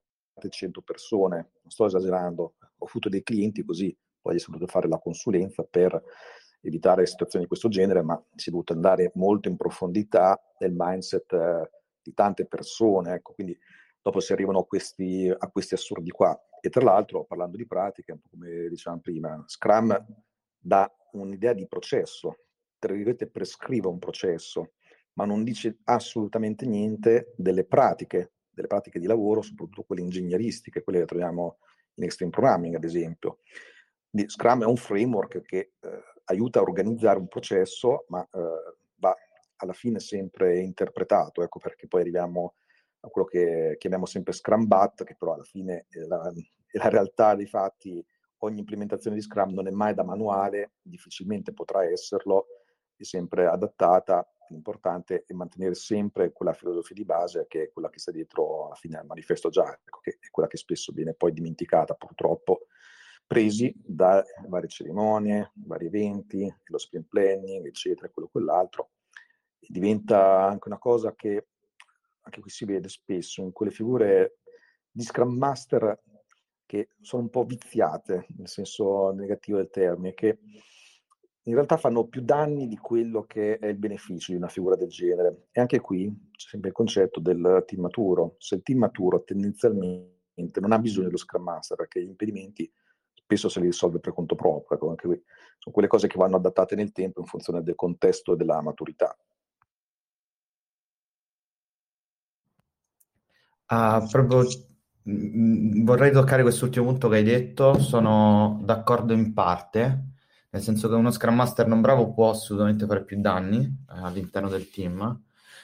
100 0.48 0.82
persone, 0.82 1.36
non 1.62 1.72
sto 1.72 1.86
esagerando, 1.86 2.56
ho 2.78 2.86
avuto 2.86 3.10
dei 3.10 3.24
clienti 3.24 3.64
così, 3.64 3.96
poi 4.22 4.38
è 4.38 4.44
dovuto 4.46 4.68
fare 4.68 4.88
la 4.88 5.00
consulenza 5.00 5.64
per 5.64 6.02
evitare 6.62 7.06
situazioni 7.06 7.44
di 7.44 7.50
questo 7.50 7.70
genere, 7.70 8.02
ma 8.02 8.22
si 8.36 8.50
è 8.50 8.52
dovuto 8.52 8.74
andare 8.74 9.12
molto 9.16 9.50
in 9.50 9.58
profondità 9.58 10.40
nel 10.60 10.74
mindset 10.76 11.32
eh, 11.34 11.70
di 12.10 12.14
tante 12.14 12.46
persone, 12.46 13.14
ecco, 13.14 13.34
quindi 13.34 13.58
dopo 14.02 14.20
si 14.20 14.34
arrivano 14.34 14.60
a 14.60 14.66
questi, 14.66 15.30
a 15.30 15.48
questi 15.50 15.76
assurdi 15.76 16.10
qua. 16.10 16.38
E 16.60 16.70
tra 16.70 16.84
l'altro, 16.84 17.26
parlando 17.26 17.56
di 17.56 17.66
pratiche, 17.66 18.20
come 18.30 18.68
dicevamo 18.68 19.02
prima, 19.02 19.44
Scrum 19.46 20.06
dà 20.58 20.92
un'idea 21.14 21.54
di 21.54 21.68
processo, 21.68 22.40
tra 22.78 22.94
virgolette 22.94 23.30
prescrive 23.30 23.88
un 23.88 24.00
processo, 24.00 24.74
ma 25.14 25.26
non 25.26 25.44
dice 25.44 25.80
assolutamente 25.86 26.66
niente 26.66 27.34
delle 27.38 27.66
pratiche, 27.66 28.34
delle 28.50 28.68
pratiche 28.68 29.00
di 29.00 29.08
lavoro, 29.08 29.42
soprattutto 29.42 29.84
quelle 29.84 30.02
ingegneristiche, 30.02 30.84
quelle 30.84 31.00
che 31.00 31.06
troviamo 31.06 31.60
in 31.96 32.04
Extreme 32.04 32.32
Programming, 32.32 32.76
ad 32.76 32.84
esempio. 32.84 33.40
Scrum 34.12 34.64
è 34.64 34.66
un 34.66 34.76
framework 34.76 35.42
che 35.42 35.74
eh, 35.80 36.04
aiuta 36.26 36.60
a 36.60 36.64
organizzare 36.64 37.20
un 37.20 37.28
processo, 37.28 38.06
ma 38.08 38.28
eh, 38.32 38.78
alla 39.60 39.74
fine 39.74 40.00
sempre 40.00 40.60
interpretato, 40.60 41.42
ecco 41.42 41.60
perché 41.60 41.88
poi 41.88 42.02
arriviamo 42.02 42.56
a 43.02 43.08
quello 43.10 43.28
che 43.28 43.76
chiamiamo 43.78 44.06
sempre 44.06 44.34
Scrum 44.34 44.68
Bat, 44.68 45.04
che 45.04 45.16
però 45.16 45.34
alla 45.34 45.44
fine 45.44 45.86
è 45.90 46.00
la, 46.00 46.32
è 46.66 46.78
la 46.78 46.90
realtà 46.90 47.36
dei 47.36 47.46
fatti, 47.46 48.06
ogni 48.40 48.60
implementazione 48.60 49.16
di 49.16 49.22
Scrum 49.22 49.54
non 49.54 49.68
è 49.68 49.72
mai 49.72 49.94
da 49.94 50.04
manuale, 50.04 50.74
difficilmente 50.82 51.54
potrà 51.54 51.84
esserlo, 51.86 52.48
è 52.96 53.04
sempre 53.04 53.48
adattata, 53.48 54.28
l'importante 54.50 55.24
è 55.26 55.34
mantenere 55.34 55.76
sempre 55.76 56.32
quella 56.32 56.54
filosofia 56.54 56.96
di 56.96 57.06
base 57.06 57.46
che 57.48 57.64
è 57.64 57.72
quella 57.72 57.90
che 57.90 58.00
sta 58.00 58.12
dietro 58.12 58.66
alla 58.66 58.76
fine 58.76 58.98
al 58.98 59.06
manifesto 59.06 59.50
già, 59.50 59.72
ecco, 59.86 60.00
che 60.02 60.18
è 60.20 60.30
quella 60.30 60.50
che 60.50 60.58
spesso 60.58 60.92
viene 60.92 61.14
poi 61.14 61.32
dimenticata 61.32 61.94
purtroppo, 61.94 62.68
presi 63.26 63.74
da 63.78 64.24
varie 64.48 64.68
cerimonie, 64.68 65.52
vari 65.54 65.86
eventi, 65.86 66.52
lo 66.66 66.78
sprint 66.78 67.08
planning, 67.08 67.66
eccetera, 67.68 68.10
quello 68.10 68.28
quell'altro, 68.28 68.90
diventa 69.70 70.46
anche 70.46 70.68
una 70.68 70.80
cosa 70.80 71.14
che 71.14 71.48
anche 72.22 72.42
qui 72.42 72.50
si 72.50 72.66
vede 72.66 72.90
spesso 72.90 73.42
in 73.42 73.52
quelle 73.52 73.72
figure 73.72 74.40
di 74.90 75.04
Scrum 75.04 75.38
Master 75.38 76.02
che 76.66 76.90
sono 77.02 77.24
un 77.24 77.30
po' 77.30 77.46
viziate, 77.46 78.26
nel 78.38 78.48
senso 78.48 79.12
negativo 79.12 79.58
del 79.58 79.70
termine, 79.70 80.14
che 80.14 80.40
in 81.44 81.54
realtà 81.54 81.78
fanno 81.78 82.08
più 82.08 82.22
danni 82.22 82.68
di 82.68 82.78
quello 82.78 83.24
che 83.24 83.58
è 83.58 83.68
il 83.68 83.78
beneficio 83.78 84.32
di 84.32 84.38
una 84.38 84.50
figura 84.50 84.76
del 84.76 84.90
genere. 84.90 85.48
E 85.52 85.62
anche 85.62 85.80
qui 85.80 86.30
c'è 86.32 86.50
sempre 86.50 86.70
il 86.70 86.76
concetto 86.76 87.20
del 87.20 87.64
team 87.66 87.82
maturo. 87.82 88.36
Se 88.38 88.56
il 88.56 88.64
team 88.64 88.80
maturo 88.80 89.24
tendenzialmente 89.24 90.60
non 90.60 90.72
ha 90.72 90.80
bisogno 90.80 91.06
dello 91.06 91.18
Scrum 91.18 91.44
Master 91.44 91.78
perché 91.78 92.04
gli 92.04 92.08
impedimenti 92.08 92.72
spesso 93.14 93.50
se 93.50 93.60
li 93.60 93.68
risolve 93.68 94.00
per 94.00 94.14
conto 94.14 94.36
proprio. 94.36 94.78
Ecco, 94.78 94.90
anche 94.90 95.08
qui. 95.08 95.24
Sono 95.58 95.74
quelle 95.74 95.90
cose 95.90 96.08
che 96.08 96.18
vanno 96.18 96.36
adattate 96.36 96.76
nel 96.76 96.92
tempo 96.92 97.20
in 97.22 97.26
funzione 97.26 97.64
del 97.64 97.76
contesto 97.76 98.34
e 98.34 98.36
della 98.36 98.62
maturità. 98.62 99.18
Uh, 103.72 104.08
proprio 104.10 104.48
mm, 105.08 105.84
vorrei 105.86 106.12
toccare 106.12 106.42
quest'ultimo 106.42 106.86
punto 106.86 107.08
che 107.08 107.18
hai 107.18 107.24
detto, 107.24 107.78
sono 107.80 108.60
d'accordo 108.64 109.14
in 109.14 109.34
parte, 109.34 110.06
nel 110.50 110.62
senso 110.62 110.90
che 110.90 110.96
uno 110.96 111.12
Scrum 111.12 111.36
Master 111.36 111.68
non 111.68 111.82
bravo 111.82 112.12
può 112.12 112.32
assolutamente 112.32 112.88
fare 112.88 113.04
più 113.04 113.22
danni 113.22 113.64
eh, 113.64 114.00
all'interno 114.02 114.50
del 114.50 114.70
team. 114.70 114.98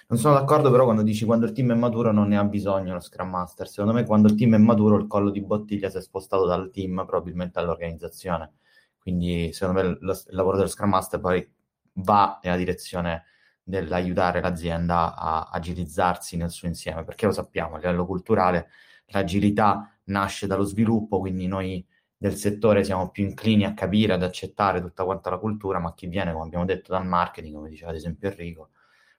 Non 0.07 0.19
sono 0.19 0.35
d'accordo 0.35 0.69
però 0.69 0.83
quando 0.83 1.01
dici 1.01 1.25
quando 1.25 1.47
il 1.47 1.51
team 1.51 1.71
è 1.71 1.75
maturo 1.75 2.11
non 2.11 2.27
ne 2.27 2.37
ha 2.37 2.43
bisogno 2.43 2.93
lo 2.93 2.99
Scrum 2.99 3.29
Master. 3.29 3.67
Secondo 3.67 3.93
me 3.93 4.05
quando 4.05 4.27
il 4.27 4.35
team 4.35 4.53
è 4.53 4.57
maturo 4.59 4.97
il 4.97 5.07
collo 5.07 5.31
di 5.31 5.41
bottiglia 5.41 5.89
si 5.89 5.97
è 5.97 6.01
spostato 6.01 6.45
dal 6.45 6.69
team 6.69 7.03
probabilmente 7.07 7.57
all'organizzazione. 7.57 8.53
Quindi 8.99 9.51
secondo 9.53 9.81
me 9.81 9.97
lo, 9.99 10.11
il 10.11 10.35
lavoro 10.35 10.57
dello 10.57 10.69
Scrum 10.69 10.89
Master 10.91 11.19
poi 11.19 11.47
va 11.93 12.39
nella 12.43 12.57
direzione 12.57 13.23
dell'aiutare 13.67 14.41
l'azienda 14.41 15.15
a 15.15 15.49
agilizzarsi 15.51 16.37
nel 16.37 16.51
suo 16.51 16.67
insieme, 16.67 17.03
perché 17.03 17.25
lo 17.25 17.31
sappiamo, 17.31 17.75
a 17.75 17.77
livello 17.79 18.05
culturale 18.05 18.69
l'agilità 19.07 19.91
nasce 20.05 20.47
dallo 20.47 20.63
sviluppo, 20.63 21.19
quindi 21.19 21.47
noi 21.47 21.85
del 22.17 22.35
settore 22.35 22.83
siamo 22.83 23.09
più 23.09 23.25
inclini 23.25 23.65
a 23.65 23.73
capire, 23.73 24.13
ad 24.13 24.23
accettare 24.23 24.81
tutta 24.81 25.03
quanta 25.03 25.29
la 25.31 25.37
cultura, 25.39 25.79
ma 25.79 25.93
chi 25.93 26.07
viene, 26.07 26.31
come 26.31 26.45
abbiamo 26.45 26.65
detto, 26.65 26.91
dal 26.91 27.05
marketing, 27.05 27.55
come 27.55 27.69
diceva 27.69 27.89
ad 27.91 27.97
esempio 27.97 28.29
Enrico, 28.29 28.69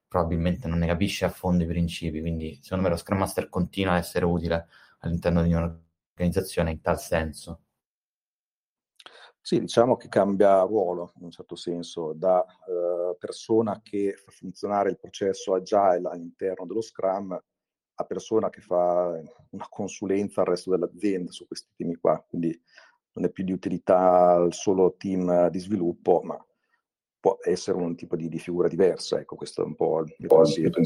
probabilmente 0.08 0.68
non 0.68 0.78
ne 0.78 0.86
capisce 0.86 1.24
a 1.24 1.28
fondo 1.30 1.64
i 1.64 1.66
principi, 1.66 2.20
quindi 2.20 2.58
secondo 2.62 2.84
me 2.84 2.90
lo 2.90 2.96
Scrum 2.96 3.18
Master 3.18 3.48
continua 3.48 3.92
ad 3.94 3.98
essere 3.98 4.24
utile 4.24 4.68
all'interno 5.00 5.42
di 5.42 5.52
un'organizzazione 5.52 6.70
in 6.70 6.80
tal 6.80 6.98
senso. 7.00 7.65
Sì, 9.46 9.60
diciamo 9.60 9.96
che 9.96 10.08
cambia 10.08 10.62
ruolo 10.62 11.12
in 11.18 11.26
un 11.26 11.30
certo 11.30 11.54
senso 11.54 12.12
da 12.12 12.44
eh, 12.44 13.14
persona 13.16 13.80
che 13.80 14.14
fa 14.16 14.32
funzionare 14.32 14.90
il 14.90 14.98
processo 14.98 15.54
agile 15.54 16.08
all'interno 16.08 16.66
dello 16.66 16.80
Scrum 16.80 17.30
a 17.30 18.04
persona 18.04 18.50
che 18.50 18.60
fa 18.60 19.22
una 19.50 19.66
consulenza 19.68 20.40
al 20.40 20.48
resto 20.48 20.70
dell'azienda 20.70 21.30
su 21.30 21.46
questi 21.46 21.68
temi 21.76 21.94
qua. 21.94 22.20
Quindi 22.28 22.60
non 23.12 23.26
è 23.26 23.30
più 23.30 23.44
di 23.44 23.52
utilità 23.52 24.32
al 24.32 24.52
solo 24.52 24.96
team 24.96 25.48
di 25.48 25.60
sviluppo, 25.60 26.22
ma 26.24 26.44
può 27.20 27.38
essere 27.40 27.76
un 27.76 27.94
tipo 27.94 28.16
di, 28.16 28.28
di 28.28 28.40
figura 28.40 28.66
diversa. 28.66 29.20
Ecco, 29.20 29.36
questo 29.36 29.62
è 29.62 29.64
un 29.64 29.76
po' 29.76 30.00
il 30.00 30.26
pensiero. 30.26 30.85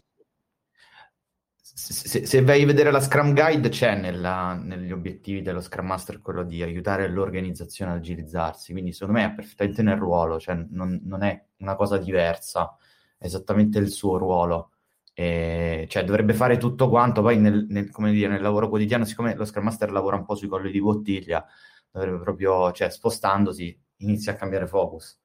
Se, 1.75 2.27
se, 2.27 2.43
vai 2.43 2.63
a 2.63 2.67
vedere 2.67 2.91
la 2.91 3.01
Scrum 3.01 3.33
Guide, 3.33 3.69
c'è 3.69 3.95
nella, 3.97 4.55
negli 4.55 4.93
obiettivi 4.93 5.43
dello 5.43 5.61
Scrum 5.61 5.87
Master 5.87 6.21
quello 6.21 6.43
di 6.43 6.63
aiutare 6.63 7.09
l'organizzazione 7.09 7.93
ad 7.93 7.99
agilizzarsi, 7.99 8.73
quindi 8.73 8.93
secondo 8.93 9.21
me 9.21 9.27
è 9.27 9.33
perfettamente 9.35 9.83
nel 9.83 9.97
ruolo, 9.97 10.39
cioè 10.39 10.55
non, 10.71 11.01
non 11.05 11.23
è 11.23 11.45
una 11.59 11.77
cosa 11.77 11.97
diversa, 11.97 12.77
è 13.17 13.25
esattamente 13.27 13.79
il 13.79 13.91
suo 13.91 14.19
ruolo. 14.19 14.73
E, 15.13 15.87
cioè 15.89 16.05
dovrebbe 16.05 16.35
fare 16.35 16.57
tutto 16.57 16.89
quanto, 16.89 17.23
poi 17.23 17.39
nel, 17.39 17.67
nel, 17.69 17.91
dire, 18.13 18.29
nel, 18.29 18.43
lavoro 18.43 18.69
quotidiano, 18.69 19.05
siccome 19.05 19.35
lo 19.35 19.45
Scrum 19.45 19.65
Master 19.65 19.93
lavora 19.93 20.17
un 20.17 20.25
po' 20.25 20.35
sui 20.35 20.49
colli 20.49 20.71
di 20.71 20.81
bottiglia, 20.81 21.47
dovrebbe 21.91 22.19
proprio, 22.21 22.73
cioè 22.73 22.91
spostandosi, 22.91 23.79
inizia 23.99 24.33
a 24.33 24.37
cambiare 24.37 24.67
focus. 24.67 25.19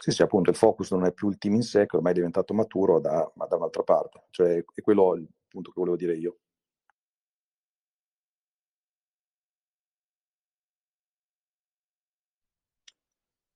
Sì, 0.00 0.10
sì, 0.10 0.22
appunto 0.22 0.50
il 0.50 0.56
focus 0.56 0.90
non 0.92 1.04
è 1.04 1.12
più 1.12 1.28
il 1.28 1.38
team 1.38 1.54
in 1.54 1.62
sé, 1.62 1.86
che 1.86 1.96
ormai 1.96 2.12
è 2.12 2.14
diventato 2.14 2.54
maturo, 2.54 3.00
da, 3.00 3.30
ma 3.34 3.46
da 3.46 3.56
un'altra 3.56 3.82
parte. 3.82 4.24
Cioè, 4.30 4.64
è 4.74 4.80
quello 4.82 5.14
il 5.14 5.26
punto 5.48 5.70
che 5.70 5.80
volevo 5.80 5.96
dire 5.96 6.16
io. 6.16 6.38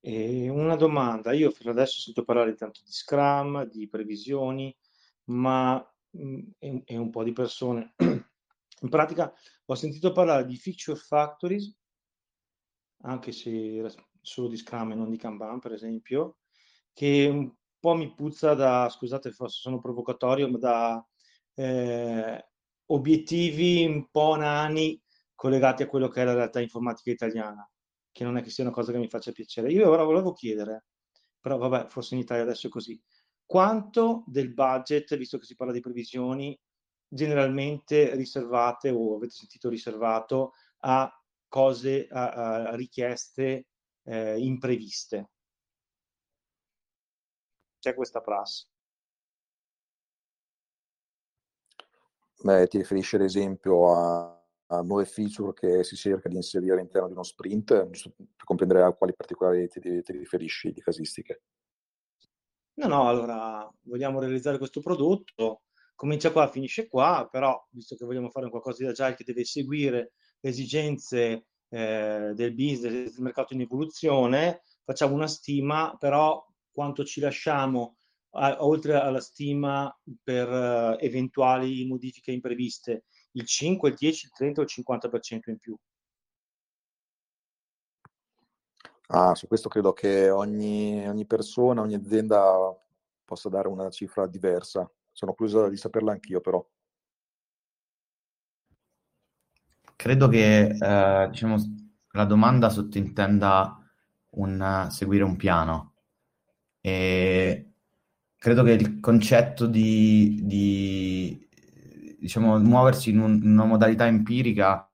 E 0.03 0.49
una 0.49 0.75
domanda, 0.75 1.31
io 1.33 1.51
fino 1.51 1.71
adesso 1.71 1.97
ho 1.97 2.01
sentito 2.01 2.25
parlare 2.25 2.55
tanto 2.55 2.81
di 2.83 2.91
Scrum, 2.91 3.65
di 3.65 3.87
previsioni, 3.87 4.75
ma 5.25 5.75
mh, 6.11 6.39
e, 6.59 6.81
e 6.85 6.97
un 6.97 7.09
po' 7.11 7.23
di 7.23 7.33
persone. 7.33 7.93
In 8.81 8.89
pratica 8.89 9.31
ho 9.65 9.75
sentito 9.75 10.11
parlare 10.11 10.45
di 10.45 10.57
feature 10.57 10.97
factories, 10.97 11.71
anche 13.03 13.31
se 13.31 13.49
solo 14.21 14.47
di 14.47 14.57
Scrum 14.57 14.91
e 14.91 14.95
non 14.95 15.09
di 15.09 15.17
Kanban, 15.17 15.59
per 15.59 15.73
esempio, 15.73 16.37
che 16.93 17.27
un 17.27 17.51
po' 17.79 17.95
mi 17.95 18.13
puzza 18.13 18.53
da, 18.53 18.89
scusate, 18.89 19.31
forse 19.31 19.59
sono 19.59 19.79
provocatorio, 19.79 20.49
ma 20.49 20.57
da 20.57 21.07
eh, 21.55 22.47
obiettivi 22.87 23.85
un 23.85 24.09
po' 24.09 24.35
nani 24.35 25.01
collegati 25.35 25.83
a 25.83 25.87
quello 25.87 26.07
che 26.07 26.21
è 26.21 26.25
la 26.25 26.33
realtà 26.33 26.59
informatica 26.59 27.09
italiana, 27.09 27.69
che 28.11 28.23
non 28.23 28.37
è 28.37 28.43
che 28.43 28.51
sia 28.51 28.63
una 28.63 28.73
cosa 28.73 28.91
che 28.91 28.99
mi 28.99 29.07
faccia 29.07 29.31
piacere. 29.31 29.71
Io 29.71 29.89
ora 29.89 30.03
volevo 30.03 30.33
chiedere, 30.33 30.85
però 31.39 31.57
vabbè, 31.57 31.87
forse 31.87 32.13
in 32.15 32.21
Italia 32.21 32.43
adesso 32.43 32.67
è 32.67 32.69
così, 32.69 33.01
quanto 33.45 34.23
del 34.27 34.53
budget, 34.53 35.17
visto 35.17 35.37
che 35.37 35.45
si 35.45 35.55
parla 35.55 35.73
di 35.73 35.79
previsioni, 35.79 36.57
generalmente 37.07 38.15
riservate 38.15 38.89
o 38.89 39.15
avete 39.15 39.33
sentito 39.33 39.67
riservato 39.67 40.53
a 40.83 41.11
cose, 41.47 42.07
a, 42.09 42.29
a 42.69 42.75
richieste 42.75 43.70
eh, 44.03 44.39
impreviste? 44.39 45.29
C'è 47.79 47.93
questa 47.95 48.21
prassi. 48.21 48.65
Beh, 52.43 52.67
ti 52.67 52.77
riferisci 52.77 53.15
ad 53.15 53.21
esempio 53.21 53.93
a, 53.93 54.43
a, 54.67 54.81
nuove 54.81 55.05
feature 55.05 55.53
che 55.53 55.83
si 55.83 55.95
cerca 55.95 56.27
di 56.27 56.35
inserire 56.35 56.73
all'interno 56.73 57.07
di 57.07 57.13
uno 57.13 57.23
sprint, 57.23 57.87
per 57.87 58.43
comprendere 58.43 58.83
a 58.83 58.93
quali 58.93 59.15
particolari 59.15 59.67
ti, 59.67 59.79
ti 59.79 60.11
riferisci 60.11 60.71
di 60.71 60.81
casistiche? 60.81 61.43
No, 62.73 62.87
no, 62.87 63.07
allora 63.07 63.71
vogliamo 63.81 64.19
realizzare 64.19 64.57
questo 64.57 64.81
prodotto, 64.81 65.63
comincia 65.93 66.31
qua, 66.31 66.47
finisce 66.49 66.87
qua, 66.87 67.27
però 67.29 67.63
visto 67.71 67.95
che 67.95 68.05
vogliamo 68.05 68.31
fare 68.31 68.49
qualcosa 68.49 68.83
di 68.83 68.89
agile 68.89 69.15
che 69.15 69.23
deve 69.23 69.45
seguire 69.45 70.13
le 70.39 70.49
esigenze 70.49 71.45
eh, 71.71 72.33
del 72.35 72.53
business, 72.53 73.13
del 73.13 73.23
mercato 73.23 73.53
in 73.53 73.61
evoluzione, 73.61 74.63
facciamo 74.83 75.13
una 75.13 75.27
stima, 75.27 75.95
però 75.97 76.45
quanto 76.69 77.05
ci 77.05 77.21
lasciamo 77.21 77.95
a, 78.31 78.57
oltre 78.59 78.95
alla 78.95 79.21
stima 79.21 79.93
per 80.21 80.49
uh, 80.49 80.97
eventuali 80.99 81.85
modifiche 81.85 82.31
impreviste, 82.31 83.05
il 83.31 83.45
5, 83.45 83.89
il 83.89 83.95
10, 83.95 84.25
il 84.25 84.31
30 84.31 84.61
o 84.61 84.63
il 84.63 84.69
50% 84.69 85.49
in 85.49 85.57
più. 85.57 85.77
Ah, 89.13 89.35
su 89.35 89.47
questo 89.47 89.67
credo 89.67 89.91
che 89.93 90.29
ogni, 90.29 91.05
ogni 91.07 91.25
persona, 91.25 91.81
ogni 91.81 91.95
azienda 91.95 92.73
possa 93.25 93.49
dare 93.49 93.67
una 93.67 93.89
cifra 93.89 94.25
diversa. 94.27 94.89
Sono 95.11 95.33
curioso 95.33 95.67
di 95.67 95.77
saperla 95.77 96.11
anch'io, 96.11 96.39
però. 96.39 96.65
Credo 100.01 100.27
che 100.29 100.61
eh, 100.79 101.27
diciamo, 101.29 101.57
la 102.13 102.25
domanda 102.25 102.69
sottintenda 102.69 103.79
un, 104.31 104.87
seguire 104.89 105.23
un 105.23 105.35
piano 105.35 105.93
e 106.81 107.73
credo 108.35 108.63
che 108.63 108.71
il 108.71 108.99
concetto 108.99 109.67
di, 109.67 110.39
di 110.41 111.47
diciamo, 112.19 112.57
muoversi 112.57 113.11
in, 113.11 113.19
un, 113.19 113.41
una 113.43 113.65
modalità 113.65 114.07
empirica 114.07 114.89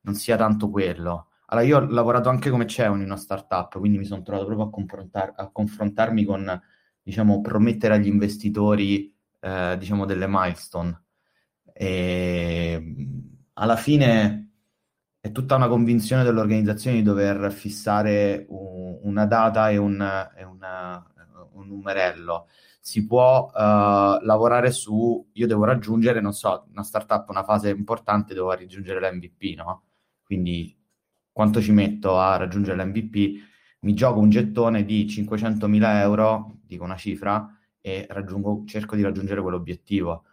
non 0.00 0.14
sia 0.14 0.38
tanto 0.38 0.70
quello. 0.70 1.28
Allora, 1.48 1.66
io 1.66 1.76
ho 1.76 1.86
lavorato 1.86 2.30
anche 2.30 2.48
come 2.48 2.66
CEO 2.66 2.94
in 2.94 3.02
una 3.02 3.16
startup, 3.18 3.78
quindi 3.78 3.98
mi 3.98 4.06
sono 4.06 4.22
trovato 4.22 4.46
proprio 4.46 4.68
a, 4.68 4.70
confrontar- 4.70 5.38
a 5.38 5.50
confrontarmi 5.50 6.24
con, 6.24 6.62
diciamo, 7.02 7.42
promettere 7.42 7.92
agli 7.92 8.06
investitori, 8.06 9.14
eh, 9.40 9.76
diciamo, 9.78 10.06
delle 10.06 10.26
milestone. 10.26 11.02
E 11.74 13.33
alla 13.54 13.76
fine 13.76 14.50
è 15.20 15.32
tutta 15.32 15.56
una 15.56 15.68
convinzione 15.68 16.22
dell'organizzazione 16.22 16.96
di 16.96 17.02
dover 17.02 17.50
fissare 17.52 18.44
un, 18.48 18.98
una 19.02 19.26
data 19.26 19.70
e, 19.70 19.76
un, 19.76 20.00
e 20.36 20.44
una, 20.44 21.04
un 21.52 21.68
numerello. 21.68 22.48
Si 22.80 23.06
può 23.06 23.46
uh, 23.46 24.22
lavorare 24.22 24.70
su, 24.70 25.30
io 25.32 25.46
devo 25.46 25.64
raggiungere, 25.64 26.20
non 26.20 26.32
so, 26.32 26.66
una 26.70 26.82
startup, 26.82 27.28
una 27.30 27.44
fase 27.44 27.70
importante, 27.70 28.34
devo 28.34 28.52
raggiungere 28.52 29.00
l'MVP, 29.00 29.56
no? 29.56 29.84
Quindi 30.22 30.76
quanto 31.32 31.62
ci 31.62 31.72
metto 31.72 32.18
a 32.18 32.36
raggiungere 32.36 32.76
l'MVP? 32.84 33.52
Mi 33.80 33.94
gioco 33.94 34.18
un 34.18 34.28
gettone 34.30 34.84
di 34.84 35.06
500.000 35.06 36.00
euro, 36.00 36.58
dico 36.66 36.84
una 36.84 36.96
cifra, 36.96 37.48
e 37.80 38.06
cerco 38.66 38.96
di 38.96 39.02
raggiungere 39.02 39.40
quell'obiettivo 39.40 40.24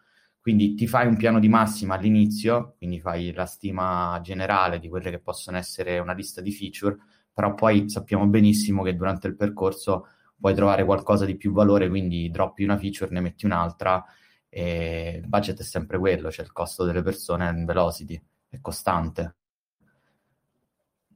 quindi 0.41 0.73
ti 0.73 0.87
fai 0.87 1.05
un 1.05 1.15
piano 1.17 1.39
di 1.39 1.47
massima 1.47 1.95
all'inizio, 1.95 2.73
quindi 2.77 2.99
fai 2.99 3.31
la 3.31 3.45
stima 3.45 4.19
generale 4.23 4.79
di 4.79 4.89
quelle 4.89 5.11
che 5.11 5.19
possono 5.19 5.57
essere 5.57 5.99
una 5.99 6.13
lista 6.13 6.41
di 6.41 6.51
feature, 6.51 6.97
però 7.31 7.53
poi 7.53 7.87
sappiamo 7.87 8.25
benissimo 8.25 8.81
che 8.81 8.95
durante 8.95 9.27
il 9.27 9.35
percorso 9.35 10.07
puoi 10.39 10.55
trovare 10.55 10.83
qualcosa 10.83 11.25
di 11.25 11.37
più 11.37 11.51
valore, 11.51 11.89
quindi 11.89 12.31
droppi 12.31 12.63
una 12.63 12.77
feature, 12.79 13.11
ne 13.11 13.21
metti 13.21 13.45
un'altra 13.45 14.03
e 14.49 15.19
il 15.21 15.27
budget 15.27 15.59
è 15.59 15.63
sempre 15.63 15.99
quello, 15.99 16.31
cioè 16.31 16.43
il 16.43 16.51
costo 16.51 16.85
delle 16.85 17.03
persone 17.03 17.47
in 17.47 17.63
velocity, 17.63 18.19
è 18.49 18.59
costante. 18.59 19.35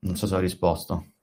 Non 0.01 0.15
so 0.15 0.27
se 0.27 0.35
ho 0.35 0.39
risposto. 0.39 1.13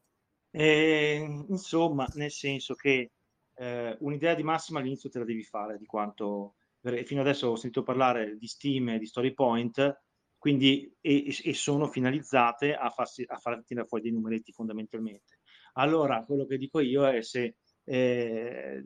Eh, 0.50 1.44
insomma, 1.48 2.06
nel 2.14 2.32
senso 2.32 2.74
che 2.74 3.12
eh, 3.54 3.96
un'idea 4.00 4.34
di 4.34 4.42
massima 4.42 4.80
all'inizio 4.80 5.08
te 5.08 5.20
la 5.20 5.24
devi 5.24 5.44
fare 5.44 5.78
di 5.78 5.86
quanto 5.86 6.56
fino 7.04 7.20
adesso 7.20 7.48
ho 7.48 7.56
sentito 7.56 7.82
parlare 7.82 8.36
di 8.36 8.46
Steam 8.46 8.90
e 8.90 8.98
di 8.98 9.06
Story 9.06 9.32
Point 9.32 10.00
quindi 10.42 10.92
e, 11.00 11.32
e 11.44 11.54
sono 11.54 11.86
finalizzate 11.86 12.74
a, 12.74 12.90
farsi, 12.90 13.24
a 13.24 13.38
far 13.38 13.62
tirare 13.64 13.86
fuori 13.86 14.02
dei 14.02 14.12
numeretti 14.12 14.50
fondamentalmente. 14.50 15.38
Allora, 15.74 16.24
quello 16.24 16.46
che 16.46 16.56
dico 16.56 16.80
io 16.80 17.08
è 17.08 17.22
se 17.22 17.58
eh, 17.84 18.82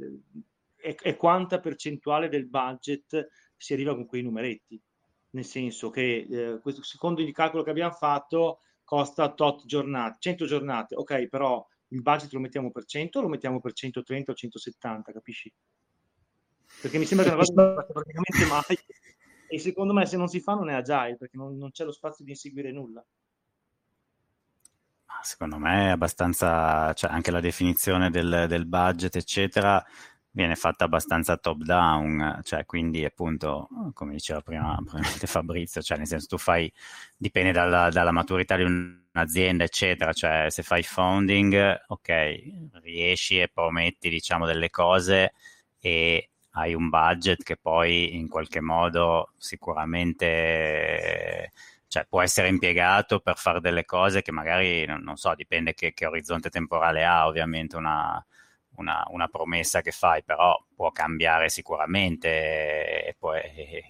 è, 0.75 0.95
è, 0.95 1.17
quanta 1.17 1.59
percentuale 1.59 2.29
del 2.29 2.47
budget 2.47 3.29
si 3.57 3.73
arriva 3.73 3.95
con 3.95 4.05
quei 4.05 4.21
numeretti, 4.21 4.79
nel 5.31 5.47
senso 5.47 5.89
che 5.89 6.27
eh, 6.29 6.61
questo, 6.61 6.83
secondo 6.83 7.23
il 7.23 7.33
calcolo 7.33 7.63
che 7.63 7.71
abbiamo 7.71 7.93
fatto 7.93 8.61
costa 8.85 9.33
tot 9.33 9.65
giornate, 9.65 10.19
100 10.21 10.45
giornate, 10.45 10.95
ok, 10.95 11.27
però 11.27 11.67
il 11.89 12.03
budget 12.03 12.33
lo 12.35 12.41
mettiamo 12.41 12.71
per 12.71 12.85
100 12.85 13.19
o 13.19 13.23
lo 13.23 13.29
mettiamo 13.29 13.61
per 13.61 13.73
130 13.73 14.31
o 14.31 14.35
170, 14.35 15.11
capisci? 15.11 15.51
Perché 16.81 16.99
mi 16.99 17.05
sembra 17.05 17.27
che 17.27 17.35
una 17.35 17.45
cosa 17.45 17.53
non 17.63 17.85
si 17.87 17.93
praticamente 17.93 18.47
mai. 18.47 18.79
E 19.49 19.59
secondo 19.59 19.93
me 19.93 20.07
se 20.07 20.17
non 20.17 20.29
si 20.29 20.41
fa 20.41 20.55
non 20.55 20.71
è 20.71 20.75
agile 20.75 21.17
perché 21.17 21.37
non, 21.37 21.57
non 21.57 21.71
c'è 21.71 21.85
lo 21.85 21.93
spazio 21.93 22.25
di 22.25 22.31
inseguire 22.31 22.73
nulla. 22.73 23.05
Secondo 25.23 25.59
me 25.59 25.87
è 25.87 25.91
abbastanza, 25.91 26.93
cioè 26.93 27.11
anche 27.11 27.31
la 27.31 27.41
definizione 27.41 28.11
del, 28.11 28.47
del 28.49 28.67
budget, 28.67 29.17
eccetera, 29.17 29.85
viene 30.37 30.55
fatta 30.55 30.85
abbastanza 30.85 31.37
top 31.39 31.63
down, 31.63 32.41
cioè 32.45 32.67
quindi 32.67 33.05
appunto, 33.05 33.69
come 33.95 34.13
diceva 34.13 34.43
prima 34.43 34.79
Fabrizio, 35.25 35.81
cioè 35.81 35.97
nel 35.97 36.07
senso 36.07 36.27
tu 36.27 36.39
fai, 36.39 36.71
dipende 37.17 37.53
dalla, 37.53 37.89
dalla, 37.89 38.13
maturità 38.13 38.55
di 38.57 38.63
un'azienda, 38.63 39.65
eccetera, 39.65 40.13
cioè 40.13 40.47
se 40.51 40.63
fai 40.63 40.83
founding, 40.83 41.85
ok, 41.89 42.43
riesci 42.83 43.41
e 43.41 43.49
prometti 43.49 44.11
diciamo 44.11 44.45
delle 44.45 44.69
cose 44.71 45.33
e 45.79 46.31
hai 46.57 46.75
un 46.75 46.89
budget 46.89 47.43
che 47.43 47.57
poi 47.57 48.17
in 48.17 48.29
qualche 48.29 48.61
modo 48.61 49.33
sicuramente 49.37 51.51
cioè, 51.87 52.07
può 52.09 52.23
essere 52.23 52.49
impiegato 52.49 53.21
per 53.21 53.37
fare 53.37 53.61
delle 53.61 53.85
cose 53.85 54.23
che 54.23 54.33
magari, 54.33 54.85
non, 54.87 55.03
non 55.03 55.17
so, 55.17 55.35
dipende 55.35 55.75
che, 55.75 55.93
che, 55.93 56.07
orizzonte 56.07 56.51
temporale 56.51 57.05
ha 57.05 57.27
ovviamente 57.27 57.77
una, 57.77 58.25
una, 58.77 59.05
una, 59.11 59.29
promessa 59.29 59.81
che 59.83 59.93
fai, 59.93 60.23
però 60.25 60.57
può 60.75 60.91
cambiare 60.91 61.49
sicuramente 61.49 63.07
e, 63.07 63.17
può, 63.19 63.35
e, 63.35 63.85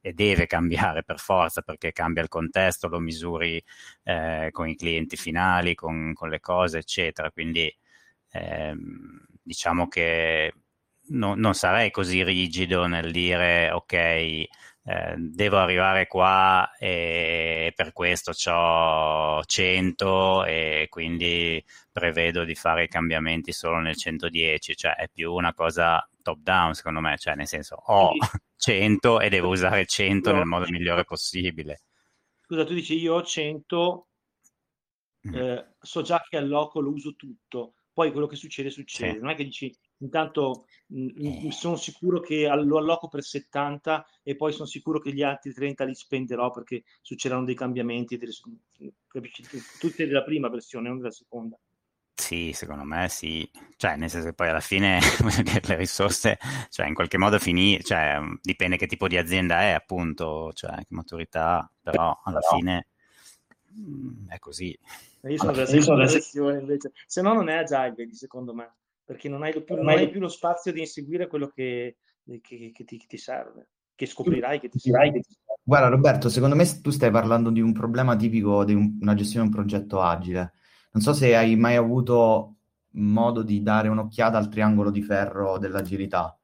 e, 0.00 0.12
deve 0.12 0.46
cambiare 0.46 1.02
per 1.04 1.18
forza 1.18 1.62
perché 1.62 1.92
cambia 1.92 2.22
il 2.22 2.28
contesto, 2.28 2.88
lo 2.88 3.00
misuri 3.00 3.62
eh, 4.04 4.48
con 4.52 4.68
i 4.68 4.76
clienti 4.76 5.16
finali, 5.16 5.74
con, 5.74 6.12
con, 6.14 6.28
le 6.28 6.40
cose, 6.40 6.78
eccetera. 6.78 7.30
Quindi 7.30 7.74
ehm, 8.30 9.24
diciamo 9.42 9.88
che 9.88 10.52
no, 11.08 11.34
non 11.34 11.54
sarei 11.54 11.90
così 11.90 12.22
rigido 12.22 12.86
nel 12.86 13.10
dire 13.10 13.70
ok, 13.70 13.92
eh, 14.86 15.14
devo 15.16 15.56
arrivare 15.56 16.06
qua 16.06 16.70
e 16.78 17.72
per 17.74 17.92
questo 17.92 18.32
ho 18.50 19.42
100 19.42 20.44
e 20.44 20.86
quindi 20.90 21.64
prevedo 21.90 22.44
di 22.44 22.54
fare 22.54 22.84
i 22.84 22.88
cambiamenti 22.88 23.52
solo 23.52 23.78
nel 23.78 23.96
110, 23.96 24.76
cioè 24.76 24.94
è 24.94 25.08
più 25.08 25.32
una 25.32 25.54
cosa 25.54 26.06
top 26.22 26.38
down 26.38 26.74
secondo 26.74 27.00
me, 27.00 27.16
cioè 27.16 27.34
nel 27.34 27.46
senso 27.46 27.76
ho 27.76 28.12
100 28.56 29.20
e 29.20 29.28
devo 29.30 29.48
usare 29.48 29.86
100 29.86 30.32
nel 30.32 30.44
modo 30.44 30.66
migliore 30.68 31.04
possibile. 31.04 31.80
Scusa, 32.42 32.64
tu 32.64 32.74
dici 32.74 32.98
io 32.98 33.14
ho 33.14 33.22
100, 33.22 34.08
mm. 35.28 35.34
eh, 35.34 35.74
so 35.80 36.02
già 36.02 36.22
che 36.28 36.36
alloco 36.36 36.80
lo 36.80 36.90
uso 36.90 37.14
tutto, 37.14 37.76
poi 37.90 38.12
quello 38.12 38.26
che 38.26 38.36
succede 38.36 38.68
succede, 38.68 39.12
sì. 39.12 39.18
non 39.18 39.30
è 39.30 39.34
che 39.34 39.44
dici 39.44 39.74
intanto 39.98 40.66
mh, 40.88 41.02
mm, 41.02 41.46
mm, 41.46 41.48
sono 41.48 41.76
sicuro 41.76 42.20
che 42.20 42.46
lo 42.46 42.78
alloco 42.78 43.08
per 43.08 43.22
70 43.22 44.06
e 44.22 44.36
poi 44.36 44.52
sono 44.52 44.66
sicuro 44.66 45.00
che 45.00 45.12
gli 45.12 45.22
altri 45.22 45.52
30 45.52 45.84
li 45.84 45.94
spenderò 45.94 46.50
perché 46.50 46.84
succederanno 47.00 47.46
dei 47.46 47.54
cambiamenti, 47.54 48.16
delle, 48.16 48.32
capisci? 49.06 49.44
tutte 49.78 50.06
della 50.06 50.22
prima 50.22 50.48
versione, 50.48 50.88
non 50.88 50.98
della 50.98 51.10
seconda. 51.10 51.58
Sì, 52.16 52.52
secondo 52.52 52.84
me 52.84 53.08
sì, 53.08 53.48
cioè 53.76 53.96
nel 53.96 54.08
senso 54.08 54.28
che 54.28 54.34
poi 54.34 54.48
alla 54.48 54.60
fine 54.60 55.00
le 55.66 55.76
risorse, 55.76 56.38
cioè 56.70 56.86
in 56.86 56.94
qualche 56.94 57.18
modo 57.18 57.40
finì, 57.40 57.82
cioè 57.82 58.18
dipende 58.40 58.76
che 58.76 58.86
tipo 58.86 59.08
di 59.08 59.16
azienda 59.16 59.62
è 59.62 59.70
appunto, 59.72 60.52
cioè 60.54 60.76
che 60.76 60.86
maturità, 60.90 61.68
però 61.82 62.18
alla 62.24 62.38
però... 62.38 62.56
fine 62.56 62.86
mh, 63.66 64.28
è 64.28 64.38
così. 64.38 64.78
Io 65.22 65.36
sono 65.38 65.52
della 65.52 65.66
seconda 65.66 66.04
versione 66.04 66.60
invece, 66.60 66.92
se 67.06 67.20
no 67.20 67.32
non 67.32 67.48
è 67.48 67.56
agile, 67.56 68.14
secondo 68.14 68.54
me 68.54 68.72
perché 69.04 69.28
non 69.28 69.42
hai 69.42 69.52
più, 69.52 69.76
non 69.76 69.88
hai 69.88 70.08
più 70.08 70.20
lo 70.20 70.28
spazio 70.28 70.72
di 70.72 70.80
inseguire 70.80 71.26
quello 71.26 71.48
che, 71.48 71.96
che, 72.40 72.70
che, 72.72 72.84
ti, 72.84 72.96
che 72.98 73.06
ti, 73.06 73.18
serve, 73.18 73.68
che 73.94 74.06
scoprirai 74.06 74.60
che 74.60 74.68
ti 74.68 74.78
serve. 74.78 75.20
Guarda 75.62 75.88
Roberto, 75.88 76.28
secondo 76.28 76.56
me 76.56 76.64
tu 76.80 76.90
stai 76.90 77.10
parlando 77.10 77.50
di 77.50 77.60
un 77.60 77.72
problema 77.72 78.16
tipico 78.16 78.64
di 78.64 78.74
un, 78.74 78.98
una 79.00 79.14
gestione 79.14 79.46
di 79.46 79.52
un 79.52 79.56
progetto 79.56 80.00
agile. 80.00 80.52
Non 80.92 81.02
so 81.02 81.12
se 81.12 81.34
hai 81.34 81.56
mai 81.56 81.76
avuto 81.76 82.56
modo 82.96 83.42
di 83.42 83.62
dare 83.62 83.88
un'occhiata 83.88 84.38
al 84.38 84.48
triangolo 84.48 84.90
di 84.90 85.02
ferro 85.02 85.58
dell'agilità, 85.58 86.38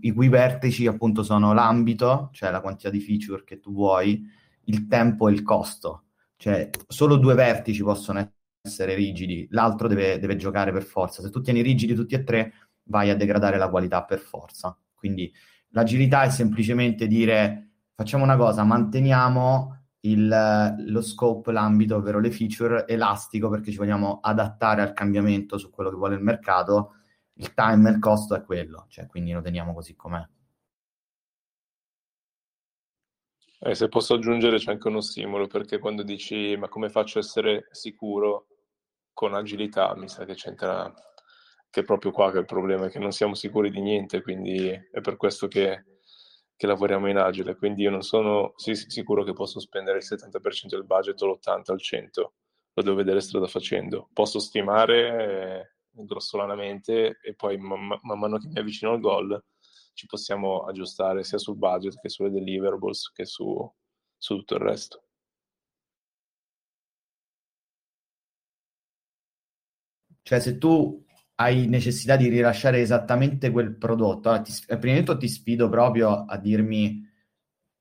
i 0.00 0.12
cui 0.12 0.28
vertici 0.28 0.86
appunto 0.86 1.22
sono 1.22 1.52
l'ambito, 1.52 2.30
cioè 2.32 2.50
la 2.50 2.60
quantità 2.60 2.90
di 2.90 3.00
feature 3.00 3.44
che 3.44 3.60
tu 3.60 3.72
vuoi, 3.72 4.22
il 4.64 4.86
tempo 4.86 5.28
e 5.28 5.32
il 5.32 5.42
costo. 5.42 6.04
Cioè 6.36 6.70
solo 6.86 7.16
due 7.16 7.34
vertici 7.34 7.82
possono 7.82 8.18
essere 8.18 8.37
essere 8.68 8.94
rigidi, 8.94 9.46
l'altro 9.50 9.88
deve, 9.88 10.18
deve, 10.18 10.36
giocare 10.36 10.72
per 10.72 10.82
forza. 10.82 11.22
Se 11.22 11.30
tu 11.30 11.40
tieni 11.40 11.62
rigidi 11.62 11.94
tutti 11.94 12.14
e 12.14 12.22
tre, 12.24 12.52
vai 12.84 13.10
a 13.10 13.16
degradare 13.16 13.58
la 13.58 13.68
qualità 13.68 14.04
per 14.04 14.20
forza. 14.20 14.76
Quindi 14.94 15.32
l'agilità 15.70 16.22
è 16.22 16.30
semplicemente 16.30 17.06
dire 17.06 17.70
facciamo 17.94 18.24
una 18.24 18.36
cosa, 18.36 18.64
manteniamo 18.64 19.78
il, 20.00 20.74
lo 20.86 21.02
scope, 21.02 21.52
l'ambito, 21.52 21.96
ovvero 21.96 22.20
le 22.20 22.30
feature, 22.30 22.86
elastico 22.86 23.48
perché 23.48 23.70
ci 23.70 23.78
vogliamo 23.78 24.20
adattare 24.22 24.82
al 24.82 24.92
cambiamento 24.92 25.58
su 25.58 25.70
quello 25.70 25.90
che 25.90 25.96
vuole 25.96 26.14
il 26.14 26.22
mercato. 26.22 26.94
Il 27.34 27.54
time 27.54 27.90
il 27.90 27.98
costo 27.98 28.34
è 28.34 28.42
quello, 28.42 28.86
cioè 28.88 29.06
quindi 29.06 29.32
lo 29.32 29.40
teniamo 29.40 29.74
così 29.74 29.94
com'è. 29.94 30.26
Eh, 33.60 33.74
se 33.74 33.88
posso 33.88 34.14
aggiungere 34.14 34.58
c'è 34.58 34.70
anche 34.70 34.86
uno 34.86 35.00
stimolo 35.00 35.48
perché 35.48 35.78
quando 35.80 36.04
dici 36.04 36.56
ma 36.56 36.68
come 36.68 36.88
faccio 36.90 37.18
a 37.18 37.22
essere 37.22 37.66
sicuro 37.72 38.46
con 39.18 39.34
agilità, 39.34 39.96
mi 39.96 40.08
sa 40.08 40.24
che 40.24 40.34
c'entra 40.34 40.94
che 41.68 41.80
è 41.80 41.82
proprio 41.82 42.12
qua 42.12 42.30
che 42.30 42.36
è 42.36 42.40
il 42.40 42.46
problema 42.46 42.86
è 42.86 42.88
che 42.88 43.00
non 43.00 43.10
siamo 43.10 43.34
sicuri 43.34 43.68
di 43.68 43.80
niente, 43.80 44.22
quindi 44.22 44.68
è 44.68 45.00
per 45.00 45.16
questo 45.16 45.48
che, 45.48 45.98
che 46.54 46.66
lavoriamo 46.68 47.08
in 47.08 47.16
agile. 47.16 47.56
Quindi 47.56 47.82
io 47.82 47.90
non 47.90 48.02
sono 48.02 48.52
sì, 48.54 48.76
sicuro 48.76 49.24
che 49.24 49.32
posso 49.32 49.58
spendere 49.58 49.98
il 49.98 50.04
70% 50.08 50.68
del 50.68 50.84
budget 50.84 51.20
o 51.22 51.32
l'80% 51.32 51.62
al 51.66 51.80
100%, 51.80 52.10
lo 52.74 52.82
devo 52.84 52.94
vedere 52.94 53.20
strada 53.20 53.48
facendo. 53.48 54.08
Posso 54.12 54.38
stimare 54.38 55.08
eh, 55.08 56.04
grossolanamente 56.04 57.18
e 57.20 57.34
poi 57.34 57.58
man, 57.58 57.98
man 58.00 58.18
mano 58.20 58.38
che 58.38 58.46
mi 58.46 58.60
avvicino 58.60 58.92
al 58.92 59.00
goal 59.00 59.44
ci 59.94 60.06
possiamo 60.06 60.60
aggiustare 60.60 61.24
sia 61.24 61.38
sul 61.38 61.56
budget 61.56 62.00
che 62.00 62.08
sulle 62.08 62.30
deliverables 62.30 63.10
che 63.10 63.24
su, 63.24 63.68
su 64.16 64.36
tutto 64.36 64.54
il 64.54 64.60
resto. 64.60 65.07
Cioè, 70.28 70.40
se 70.40 70.58
tu 70.58 71.02
hai 71.36 71.68
necessità 71.68 72.14
di 72.16 72.28
rilasciare 72.28 72.80
esattamente 72.80 73.50
quel 73.50 73.74
prodotto, 73.74 74.28
allora 74.28 74.42
ti, 74.42 74.52
prima 74.78 74.98
di 74.98 75.02
tutto 75.02 75.16
ti 75.16 75.26
sfido 75.26 75.70
proprio 75.70 76.26
a 76.26 76.36
dirmi 76.36 77.02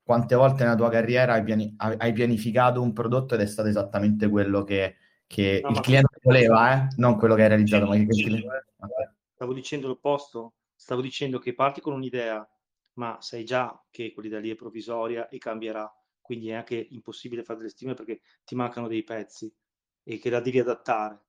quante 0.01 0.33
volte 0.33 0.63
nella 0.63 0.77
tua 0.77 0.89
carriera 0.89 1.33
hai, 1.33 1.43
piani, 1.43 1.75
hai 1.75 2.13
pianificato 2.13 2.81
un 2.81 2.93
prodotto 2.93 3.35
ed 3.35 3.41
è 3.41 3.45
stato 3.45 3.67
esattamente 3.67 4.29
quello 4.29 4.63
che, 4.63 4.95
che 5.27 5.59
no, 5.61 5.71
il 5.71 5.81
cliente 5.81 6.19
voleva, 6.21 6.73
eh? 6.73 6.87
non 6.95 7.17
quello 7.17 7.35
che 7.35 7.41
hai 7.41 7.47
realizzato. 7.49 7.89
Che 7.89 7.97
il 7.97 8.07
cliente... 8.07 8.65
Stavo 9.33 9.53
dicendo 9.53 9.87
l'opposto, 9.87 10.53
stavo 10.73 11.01
dicendo 11.01 11.39
che 11.39 11.53
parti 11.53 11.81
con 11.81 11.91
un'idea, 11.91 12.49
ma 12.93 13.17
sai 13.19 13.43
già 13.43 13.77
che 13.91 14.13
quell'idea 14.13 14.39
lì 14.39 14.51
è 14.51 14.55
provvisoria 14.55 15.27
e 15.27 15.37
cambierà, 15.37 15.93
quindi 16.21 16.47
è 16.47 16.53
anche 16.53 16.87
impossibile 16.91 17.43
fare 17.43 17.59
delle 17.59 17.71
stime 17.71 17.93
perché 17.93 18.21
ti 18.45 18.55
mancano 18.55 18.87
dei 18.87 19.03
pezzi 19.03 19.53
e 20.01 20.17
che 20.17 20.29
la 20.29 20.39
devi 20.39 20.59
adattare. 20.59 21.23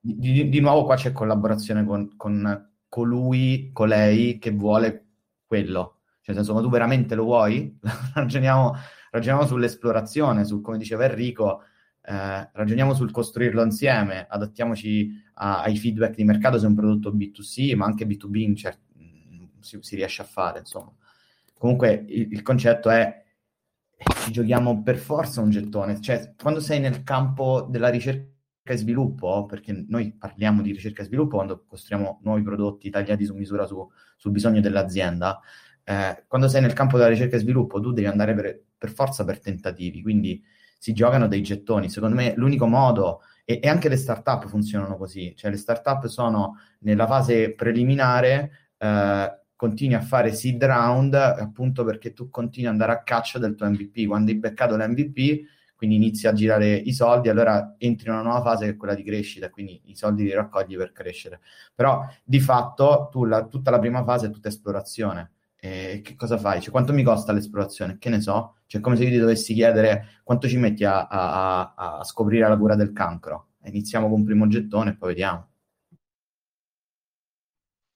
Di, 0.00 0.48
di 0.48 0.60
nuovo 0.60 0.84
qua 0.84 0.96
c'è 0.96 1.12
collaborazione 1.12 1.84
con, 1.84 2.16
con 2.16 2.70
colui, 2.88 3.70
colei 3.72 4.38
che 4.38 4.50
vuole 4.50 5.06
quello. 5.46 6.00
Cioè, 6.20 6.34
nel 6.34 6.44
senso, 6.44 6.54
ma 6.54 6.60
tu 6.60 6.70
veramente 6.70 7.14
lo 7.14 7.24
vuoi? 7.24 7.78
ragioniamo, 8.14 8.74
ragioniamo 9.10 9.46
sull'esplorazione, 9.46 10.44
su 10.44 10.60
come 10.60 10.78
diceva 10.78 11.04
Enrico, 11.04 11.62
eh, 12.02 12.50
ragioniamo 12.52 12.94
sul 12.94 13.10
costruirlo 13.10 13.62
insieme, 13.62 14.26
adattiamoci 14.28 15.10
a, 15.34 15.62
ai 15.62 15.76
feedback 15.76 16.14
di 16.14 16.24
mercato 16.24 16.58
se 16.58 16.64
è 16.66 16.68
un 16.68 16.74
prodotto 16.74 17.12
B2C, 17.12 17.74
ma 17.74 17.86
anche 17.86 18.06
B2B 18.06 18.36
in 18.36 18.56
cer- 18.56 18.78
si, 19.60 19.78
si 19.80 19.96
riesce 19.96 20.22
a 20.22 20.26
fare, 20.26 20.60
insomma. 20.60 20.92
Comunque 21.54 22.04
il, 22.08 22.32
il 22.32 22.42
concetto 22.42 22.88
è 22.88 23.24
ci 24.22 24.30
giochiamo 24.30 24.82
per 24.82 24.96
forza 24.96 25.40
un 25.40 25.50
gettone, 25.50 26.00
cioè 26.00 26.34
quando 26.40 26.60
sei 26.60 26.78
nel 26.78 27.02
campo 27.02 27.66
della 27.68 27.88
ricerca 27.88 28.37
e 28.72 28.76
sviluppo, 28.76 29.46
perché 29.46 29.84
noi 29.88 30.12
parliamo 30.12 30.62
di 30.62 30.72
ricerca 30.72 31.02
e 31.02 31.06
sviluppo 31.06 31.36
quando 31.36 31.64
costruiamo 31.66 32.20
nuovi 32.22 32.42
prodotti 32.42 32.90
tagliati 32.90 33.24
su 33.24 33.34
misura 33.34 33.66
su, 33.66 33.88
sul 34.16 34.30
bisogno 34.30 34.60
dell'azienda, 34.60 35.40
eh, 35.84 36.24
quando 36.26 36.48
sei 36.48 36.60
nel 36.60 36.72
campo 36.74 36.96
della 36.96 37.08
ricerca 37.08 37.36
e 37.36 37.40
sviluppo 37.40 37.80
tu 37.80 37.92
devi 37.92 38.06
andare 38.06 38.34
per, 38.34 38.62
per, 38.76 38.90
forza 38.90 39.24
per 39.24 39.40
tentativi, 39.40 40.02
quindi 40.02 40.42
si 40.78 40.92
giocano 40.92 41.28
dei 41.28 41.42
gettoni. 41.42 41.88
Secondo 41.88 42.14
me 42.16 42.34
l'unico 42.36 42.66
modo, 42.66 43.22
e, 43.44 43.60
e 43.62 43.68
anche 43.68 43.88
le 43.88 43.96
start-up 43.96 44.46
funzionano 44.46 44.96
così, 44.96 45.34
cioè 45.34 45.50
le 45.50 45.56
start-up 45.56 46.06
sono 46.06 46.56
nella 46.80 47.06
fase 47.06 47.54
preliminare, 47.54 48.72
eh, 48.76 49.38
continui 49.56 49.94
a 49.94 50.00
fare 50.00 50.32
seed 50.32 50.62
round 50.62 51.14
appunto 51.14 51.82
perché 51.84 52.12
tu 52.12 52.30
continui 52.30 52.68
ad 52.68 52.74
andare 52.74 52.92
a 52.92 53.02
caccia 53.02 53.38
del 53.38 53.56
tuo 53.56 53.68
MVP. 53.68 54.06
Quando 54.06 54.30
hai 54.30 54.36
beccato 54.36 54.76
l'MVP, 54.76 55.46
quindi 55.78 55.94
inizi 55.94 56.26
a 56.26 56.32
girare 56.32 56.74
i 56.74 56.92
soldi, 56.92 57.28
allora 57.28 57.76
entri 57.78 58.08
in 58.08 58.14
una 58.14 58.22
nuova 58.22 58.42
fase 58.42 58.64
che 58.64 58.70
è 58.72 58.76
quella 58.76 58.96
di 58.96 59.04
crescita, 59.04 59.48
quindi 59.48 59.80
i 59.84 59.94
soldi 59.94 60.24
li 60.24 60.34
raccogli 60.34 60.76
per 60.76 60.90
crescere. 60.90 61.40
Però 61.72 62.04
di 62.24 62.40
fatto 62.40 63.06
tu 63.12 63.24
la, 63.24 63.46
tutta 63.46 63.70
la 63.70 63.78
prima 63.78 64.02
fase 64.02 64.26
è 64.26 64.30
tutta 64.30 64.48
esplorazione. 64.48 65.34
E 65.54 66.00
che 66.02 66.16
cosa 66.16 66.36
fai? 66.36 66.60
Cioè, 66.60 66.72
quanto 66.72 66.92
mi 66.92 67.04
costa 67.04 67.30
l'esplorazione? 67.30 67.96
Che 67.98 68.08
ne 68.08 68.20
so? 68.20 68.56
Cioè, 68.66 68.80
come 68.80 68.96
se 68.96 69.04
io 69.04 69.10
ti 69.10 69.18
dovessi 69.18 69.54
chiedere 69.54 70.20
quanto 70.24 70.48
ci 70.48 70.56
metti 70.56 70.82
a, 70.84 71.06
a, 71.06 71.74
a, 71.76 72.04
scoprire 72.04 72.48
la 72.48 72.56
cura 72.58 72.74
del 72.74 72.92
cancro. 72.92 73.50
Iniziamo 73.62 74.08
con 74.08 74.18
un 74.18 74.24
primo 74.24 74.48
gettone 74.48 74.90
e 74.90 74.96
poi 74.96 75.10
vediamo. 75.10 75.48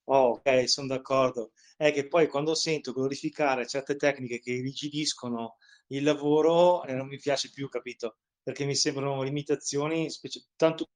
Oh, 0.05 0.35
ok, 0.35 0.68
sono 0.68 0.87
d'accordo. 0.87 1.51
È 1.76 1.93
che 1.93 2.07
poi 2.07 2.28
quando 2.28 2.55
sento 2.55 2.93
glorificare 2.93 3.66
certe 3.66 3.97
tecniche 3.97 4.39
che 4.39 4.53
irrigidiscono 4.53 5.57
il 5.89 6.03
lavoro, 6.03 6.85
eh, 6.85 6.95
non 6.95 7.07
mi 7.07 7.18
piace 7.18 7.51
più, 7.51 7.68
capito? 7.68 8.16
Perché 8.43 8.64
mi 8.64 8.74
sembrano 8.74 9.22
limitazioni, 9.22 10.11
specie- 10.11 10.47
tanto, 10.57 10.91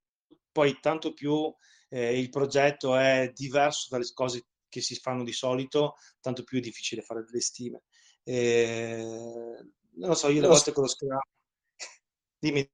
poi 0.51 0.79
tanto 0.81 1.13
più 1.13 1.55
eh, 1.89 2.19
il 2.19 2.31
progetto 2.31 2.97
è 2.97 3.31
diverso 3.35 3.89
dalle 3.91 4.07
cose 4.13 4.47
che 4.69 4.81
si 4.81 4.97
fanno 4.97 5.25
di 5.25 5.33
solito, 5.33 5.95
tanto 6.21 6.45
più 6.45 6.59
è 6.59 6.61
difficile 6.61 7.03
fare 7.03 7.25
delle 7.25 7.41
stime. 7.41 7.83
Eh, 8.23 9.57
non 9.97 10.09
lo 10.09 10.15
so, 10.15 10.29
io 10.29 10.41
le 10.41 10.49
volte 10.49 10.73
con 10.73 10.83
lo 10.83 10.89
Scrum... 10.89 11.19
Dimmi. 12.39 12.69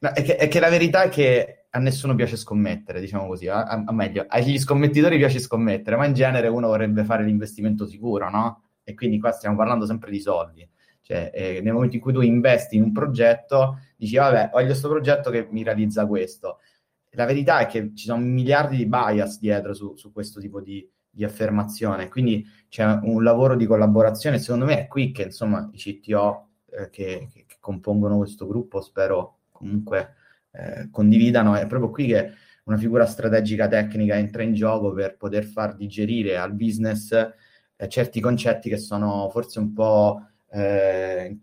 No, 0.00 0.10
è, 0.12 0.22
che, 0.22 0.36
è, 0.36 0.48
che, 0.48 0.60
la 0.60 0.68
verità 0.68 1.02
è 1.02 1.08
che 1.08 1.66
a 1.70 1.78
nessuno 1.78 2.14
piace 2.14 2.36
scommettere, 2.36 3.00
diciamo 3.00 3.26
così, 3.26 3.48
a, 3.48 3.64
a, 3.64 3.92
meglio, 3.92 4.24
agli 4.28 4.58
scommettitori 4.58 5.18
piace 5.18 5.40
scommettere, 5.40 5.96
ma 5.96 6.06
in 6.06 6.14
genere 6.14 6.48
uno 6.48 6.68
vorrebbe 6.68 7.04
fare 7.04 7.24
l'investimento 7.24 7.86
sicuro, 7.86 8.30
no? 8.30 8.70
E 8.84 8.94
quindi 8.94 9.18
qua 9.18 9.32
stiamo 9.32 9.56
parlando 9.56 9.84
sempre 9.84 10.10
di 10.10 10.20
soldi. 10.20 10.68
Cioè, 11.06 11.30
eh, 11.32 11.60
nel 11.62 11.72
momento 11.72 11.94
in 11.94 12.00
cui 12.00 12.12
tu 12.12 12.20
investi 12.20 12.74
in 12.74 12.82
un 12.82 12.90
progetto, 12.90 13.78
dici, 13.96 14.16
vabbè, 14.16 14.50
voglio 14.50 14.66
questo 14.66 14.88
progetto 14.88 15.30
che 15.30 15.46
mi 15.52 15.62
realizza 15.62 16.04
questo. 16.04 16.58
La 17.10 17.26
verità 17.26 17.60
è 17.60 17.66
che 17.66 17.92
ci 17.94 18.06
sono 18.06 18.20
miliardi 18.24 18.76
di 18.76 18.86
bias 18.86 19.38
dietro 19.38 19.72
su, 19.72 19.94
su 19.94 20.10
questo 20.10 20.40
tipo 20.40 20.60
di, 20.60 20.84
di, 21.08 21.22
affermazione, 21.22 22.08
quindi 22.08 22.44
c'è 22.68 22.84
un 23.02 23.22
lavoro 23.22 23.54
di 23.54 23.66
collaborazione, 23.66 24.40
secondo 24.40 24.64
me 24.64 24.80
è 24.80 24.86
qui 24.88 25.12
che, 25.12 25.22
insomma, 25.22 25.70
i 25.72 25.78
CTO 25.78 26.48
eh, 26.72 26.90
che, 26.90 27.28
che, 27.32 27.46
compongono 27.60 28.16
questo 28.16 28.44
gruppo, 28.48 28.80
spero 28.80 29.42
comunque 29.52 30.14
eh, 30.50 30.88
condividano, 30.90 31.54
è 31.54 31.68
proprio 31.68 31.90
qui 31.90 32.06
che 32.06 32.32
una 32.64 32.78
figura 32.78 33.06
strategica 33.06 33.68
tecnica 33.68 34.16
entra 34.16 34.42
in 34.42 34.54
gioco 34.54 34.92
per 34.92 35.16
poter 35.16 35.44
far 35.44 35.76
digerire 35.76 36.36
al 36.36 36.52
business 36.52 37.12
eh, 37.76 37.88
certi 37.88 38.20
concetti 38.20 38.68
che 38.68 38.76
sono 38.76 39.28
forse 39.30 39.60
un 39.60 39.72
po' 39.72 40.20
eh, 40.50 41.38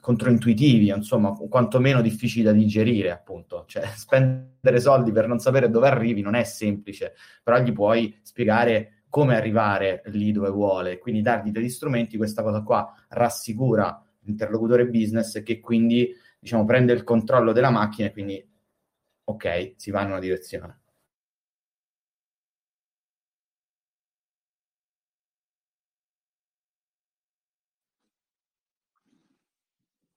controintuitivi, 0.00 0.88
insomma, 0.88 1.32
quantomeno 1.32 2.00
difficili 2.00 2.44
da 2.44 2.52
digerire, 2.52 3.10
appunto. 3.10 3.64
Cioè, 3.66 3.84
spendere 3.94 4.80
soldi 4.80 5.12
per 5.12 5.26
non 5.26 5.38
sapere 5.38 5.70
dove 5.70 5.88
arrivi 5.88 6.22
non 6.22 6.34
è 6.34 6.44
semplice, 6.44 7.14
però 7.42 7.60
gli 7.60 7.72
puoi 7.72 8.18
spiegare 8.22 9.04
come 9.08 9.36
arrivare 9.36 10.02
lì 10.06 10.30
dove 10.32 10.50
vuole, 10.50 10.98
quindi 10.98 11.20
dargli 11.20 11.50
degli 11.50 11.68
strumenti, 11.68 12.16
questa 12.16 12.42
cosa 12.42 12.62
qua 12.62 12.94
rassicura 13.08 14.02
l'interlocutore 14.20 14.86
business 14.86 15.42
che 15.42 15.58
quindi 15.58 16.14
diciamo, 16.38 16.64
prende 16.64 16.92
il 16.92 17.02
controllo 17.02 17.52
della 17.52 17.70
macchina 17.70 18.08
e 18.08 18.12
quindi, 18.12 18.48
ok, 19.24 19.74
si 19.76 19.90
va 19.90 20.02
in 20.02 20.08
una 20.08 20.20
direzione. 20.20 20.78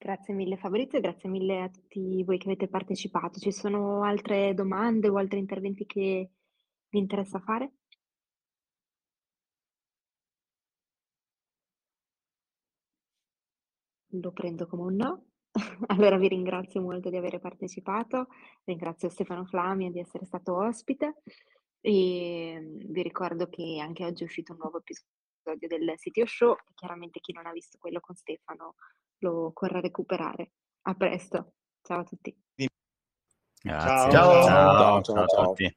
Grazie 0.04 0.34
mille 0.34 0.58
Fabrizio, 0.58 1.00
grazie 1.00 1.30
mille 1.30 1.62
a 1.62 1.70
tutti 1.70 2.22
voi 2.24 2.36
che 2.36 2.48
avete 2.48 2.68
partecipato. 2.68 3.38
Ci 3.40 3.50
sono 3.50 4.02
altre 4.02 4.52
domande 4.52 5.08
o 5.08 5.16
altri 5.16 5.38
interventi 5.38 5.86
che 5.86 6.30
vi 6.90 6.98
interessa 6.98 7.40
fare? 7.40 7.72
Lo 14.20 14.30
prendo 14.32 14.66
come 14.66 14.82
un 14.82 14.94
no. 14.96 15.24
Allora 15.88 16.18
vi 16.18 16.28
ringrazio 16.28 16.82
molto 16.82 17.08
di 17.08 17.16
aver 17.16 17.38
partecipato, 17.40 18.26
ringrazio 18.64 19.08
Stefano 19.08 19.46
Flamia 19.46 19.90
di 19.90 20.00
essere 20.00 20.26
stato 20.26 20.54
ospite 20.54 21.22
e 21.80 22.58
mm, 22.60 22.92
vi 22.92 23.02
ricordo 23.02 23.48
che 23.48 23.78
anche 23.80 24.04
oggi 24.04 24.22
è 24.22 24.26
uscito 24.26 24.52
un 24.52 24.58
nuovo 24.58 24.80
episodio 24.80 25.66
del 25.66 25.94
Sitio 25.96 26.26
Show, 26.26 26.56
chiaramente 26.74 27.20
chi 27.20 27.32
non 27.32 27.46
ha 27.46 27.52
visto 27.52 27.78
quello 27.78 28.00
con 28.00 28.14
Stefano 28.14 28.74
lo 29.18 29.52
corra 29.52 29.78
a 29.78 29.80
recuperare. 29.80 30.52
A 30.82 30.94
presto, 30.94 31.54
ciao 31.82 32.00
a 32.00 32.04
tutti. 32.04 32.36
Grazie. 33.62 34.10
Ciao, 34.10 34.10
ciao, 34.10 34.42
ciao, 34.42 35.02
ciao, 35.02 35.26
ciao 35.26 35.42
a 35.42 35.46
tutti. 35.46 35.76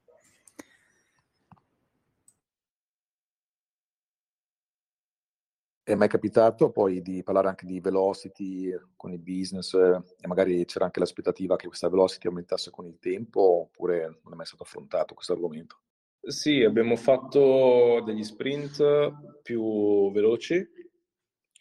È 5.87 5.95
mai 5.95 6.09
capitato 6.09 6.69
poi 6.69 7.01
di 7.01 7.23
parlare 7.23 7.47
anche 7.47 7.65
di 7.65 7.79
velocity 7.79 8.77
con 8.97 9.13
i 9.13 9.17
business 9.17 9.73
e 9.73 10.27
magari 10.27 10.65
c'era 10.65 10.83
anche 10.83 10.99
l'aspettativa 10.99 11.55
che 11.55 11.67
questa 11.67 11.87
velocity 11.87 12.27
aumentasse 12.27 12.71
con 12.71 12.85
il 12.85 12.99
tempo 12.99 13.39
oppure 13.61 14.19
non 14.23 14.33
è 14.33 14.35
mai 14.35 14.45
stato 14.45 14.63
affrontato 14.63 15.13
questo 15.13 15.31
argomento? 15.31 15.79
Sì, 16.19 16.61
abbiamo 16.63 16.97
fatto 16.97 18.01
degli 18.03 18.25
sprint 18.25 19.41
più 19.41 20.11
veloci, 20.11 20.67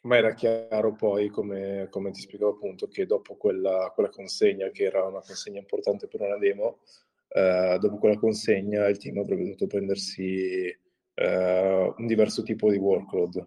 ma 0.07 0.17
era 0.17 0.35
chiaro 0.35 0.95
poi, 0.95 1.29
come, 1.29 1.89
come 1.91 2.11
ti 2.11 2.21
spiegavo 2.21 2.53
appunto, 2.53 2.89
che 2.89 3.07
dopo 3.07 3.37
quella, 3.37 3.91
quella, 3.95 4.09
consegna, 4.11 4.71
che 4.71 4.85
era 4.85 5.05
una 5.05 5.21
consegna 5.21 5.59
importante 5.59 6.09
per 6.09 6.21
una 6.23 6.39
demo, 6.39 6.81
eh, 7.29 7.77
dopo 7.81 7.99
quella 7.99 8.19
consegna 8.19 8.87
il 8.89 8.99
team 8.99 9.19
avrebbe 9.19 9.43
dovuto 9.45 9.67
prendersi 9.67 10.67
eh, 11.15 11.95
un 11.97 12.07
diverso 12.07 12.43
tipo 12.43 12.71
di 12.71 12.79
workload 12.79 13.47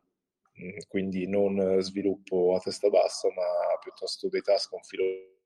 Mm, 0.62 0.78
quindi 0.90 1.26
non 1.28 1.78
sviluppo 1.82 2.56
a 2.56 2.60
testa 2.60 2.90
bassa, 2.90 3.30
ma 3.30 3.78
piuttosto 3.82 4.28
dei 4.28 4.42
task 4.42 4.74
un 4.74 4.82
filo 4.82 5.04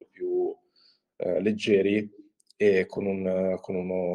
più 0.09 0.55
eh, 1.18 1.39
leggeri 1.41 2.09
e 2.57 2.86
con, 2.88 3.05
un, 3.05 3.57
con, 3.61 3.76
uno, 3.76 4.14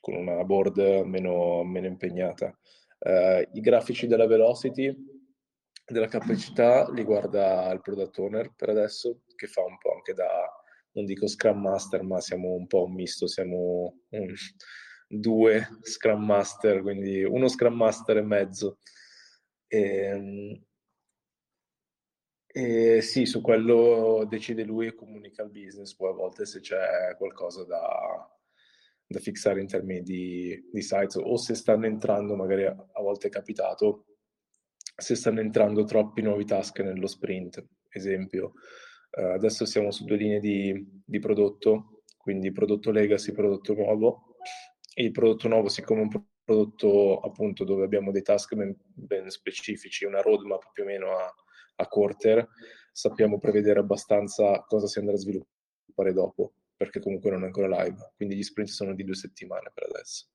con, 0.00 0.14
una 0.14 0.44
board 0.44 0.78
meno, 1.06 1.64
meno 1.64 1.86
impegnata. 1.86 2.56
Eh, 3.00 3.48
I 3.52 3.60
grafici 3.60 4.06
della 4.06 4.26
velocity, 4.26 4.94
della 5.88 6.08
capacità, 6.08 6.90
li 6.90 7.02
guarda 7.02 7.70
il 7.72 7.80
product 7.80 8.18
owner 8.18 8.52
per 8.54 8.68
adesso, 8.70 9.22
che 9.34 9.46
fa 9.46 9.62
un 9.64 9.78
po' 9.78 9.92
anche 9.94 10.12
da, 10.12 10.28
non 10.92 11.04
dico 11.04 11.26
Scrum 11.26 11.60
Master, 11.60 12.02
ma 12.02 12.20
siamo 12.20 12.52
un 12.54 12.66
po' 12.66 12.84
un 12.84 12.94
misto, 12.94 13.26
siamo 13.26 14.00
un, 14.10 14.34
due 15.08 15.66
Scrum 15.82 16.24
Master, 16.24 16.82
quindi 16.82 17.24
uno 17.24 17.48
Scrum 17.48 17.74
Master 17.74 18.18
e 18.18 18.22
mezzo. 18.22 18.78
E, 19.66 19.80
ehm, 19.80 20.62
e 22.50 23.00
sì, 23.02 23.26
su 23.26 23.40
quello 23.40 24.26
decide 24.28 24.64
lui 24.64 24.86
e 24.86 24.94
comunica 24.94 25.42
al 25.42 25.50
business, 25.50 25.94
poi 25.94 26.10
a 26.10 26.14
volte 26.14 26.44
se 26.46 26.60
c'è 26.60 27.14
qualcosa 27.16 27.64
da, 27.64 28.28
da 29.06 29.18
fissare 29.20 29.60
in 29.60 29.66
termini 29.66 30.02
di, 30.02 30.68
di 30.72 30.82
sites 30.82 31.16
o 31.16 31.36
se 31.36 31.54
stanno 31.54 31.86
entrando, 31.86 32.36
magari 32.36 32.64
a, 32.64 32.70
a 32.92 33.00
volte 33.02 33.28
è 33.28 33.30
capitato, 33.30 34.06
se 35.00 35.14
stanno 35.14 35.38
entrando 35.38 35.84
troppi 35.84 36.22
nuovi 36.22 36.44
task 36.44 36.80
nello 36.80 37.06
sprint. 37.06 37.64
Esempio, 37.88 38.54
uh, 39.12 39.26
adesso 39.26 39.64
siamo 39.64 39.92
su 39.92 40.04
due 40.04 40.16
linee 40.16 40.40
di, 40.40 41.02
di 41.04 41.20
prodotto, 41.20 42.02
quindi 42.16 42.50
prodotto 42.50 42.90
legacy, 42.90 43.32
prodotto 43.32 43.74
nuovo. 43.74 44.34
E 44.92 45.04
il 45.04 45.12
prodotto 45.12 45.46
nuovo, 45.46 45.68
siccome 45.68 46.00
è 46.00 46.02
un 46.02 46.24
prodotto 46.44 47.20
appunto 47.20 47.62
dove 47.62 47.84
abbiamo 47.84 48.10
dei 48.10 48.22
task 48.22 48.54
ben, 48.56 48.76
ben 48.92 49.30
specifici, 49.30 50.04
una 50.04 50.20
roadmap 50.20 50.72
più 50.72 50.82
o 50.82 50.86
meno 50.86 51.16
a, 51.16 51.32
a, 51.76 51.86
quarter, 51.86 52.48
sappiamo 52.90 53.38
prevedere 53.38 53.78
abbastanza 53.78 54.64
cosa 54.66 54.88
si 54.88 54.98
andrà 54.98 55.14
a 55.14 55.18
sviluppare 55.18 56.12
dopo, 56.12 56.54
perché 56.76 56.98
comunque 56.98 57.30
non 57.30 57.42
è 57.42 57.46
ancora 57.46 57.84
live, 57.84 58.14
quindi 58.16 58.34
gli 58.34 58.42
sprint 58.42 58.70
sono 58.70 58.94
di 58.94 59.04
due 59.04 59.14
settimane 59.14 59.70
per 59.72 59.84
adesso. 59.84 60.26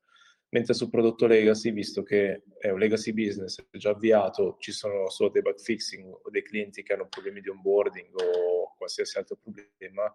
Mentre 0.53 0.75
sul 0.75 0.91
prodotto 0.91 1.25
legacy, 1.25 1.71
visto 1.71 2.03
che 2.03 2.43
è 2.59 2.69
un 2.69 2.77
legacy 2.77 3.11
business 3.11 3.65
già 3.71 3.89
avviato, 3.89 4.57
ci 4.59 4.71
sono 4.71 5.09
solo 5.09 5.31
dei 5.31 5.41
bug 5.41 5.57
fixing 5.57 6.07
o 6.11 6.29
dei 6.29 6.43
clienti 6.43 6.83
che 6.83 6.93
hanno 6.93 7.07
problemi 7.07 7.41
di 7.41 7.49
onboarding 7.49 8.13
o 8.13 8.75
qualsiasi 8.77 9.17
altro 9.17 9.35
problema, 9.41 10.13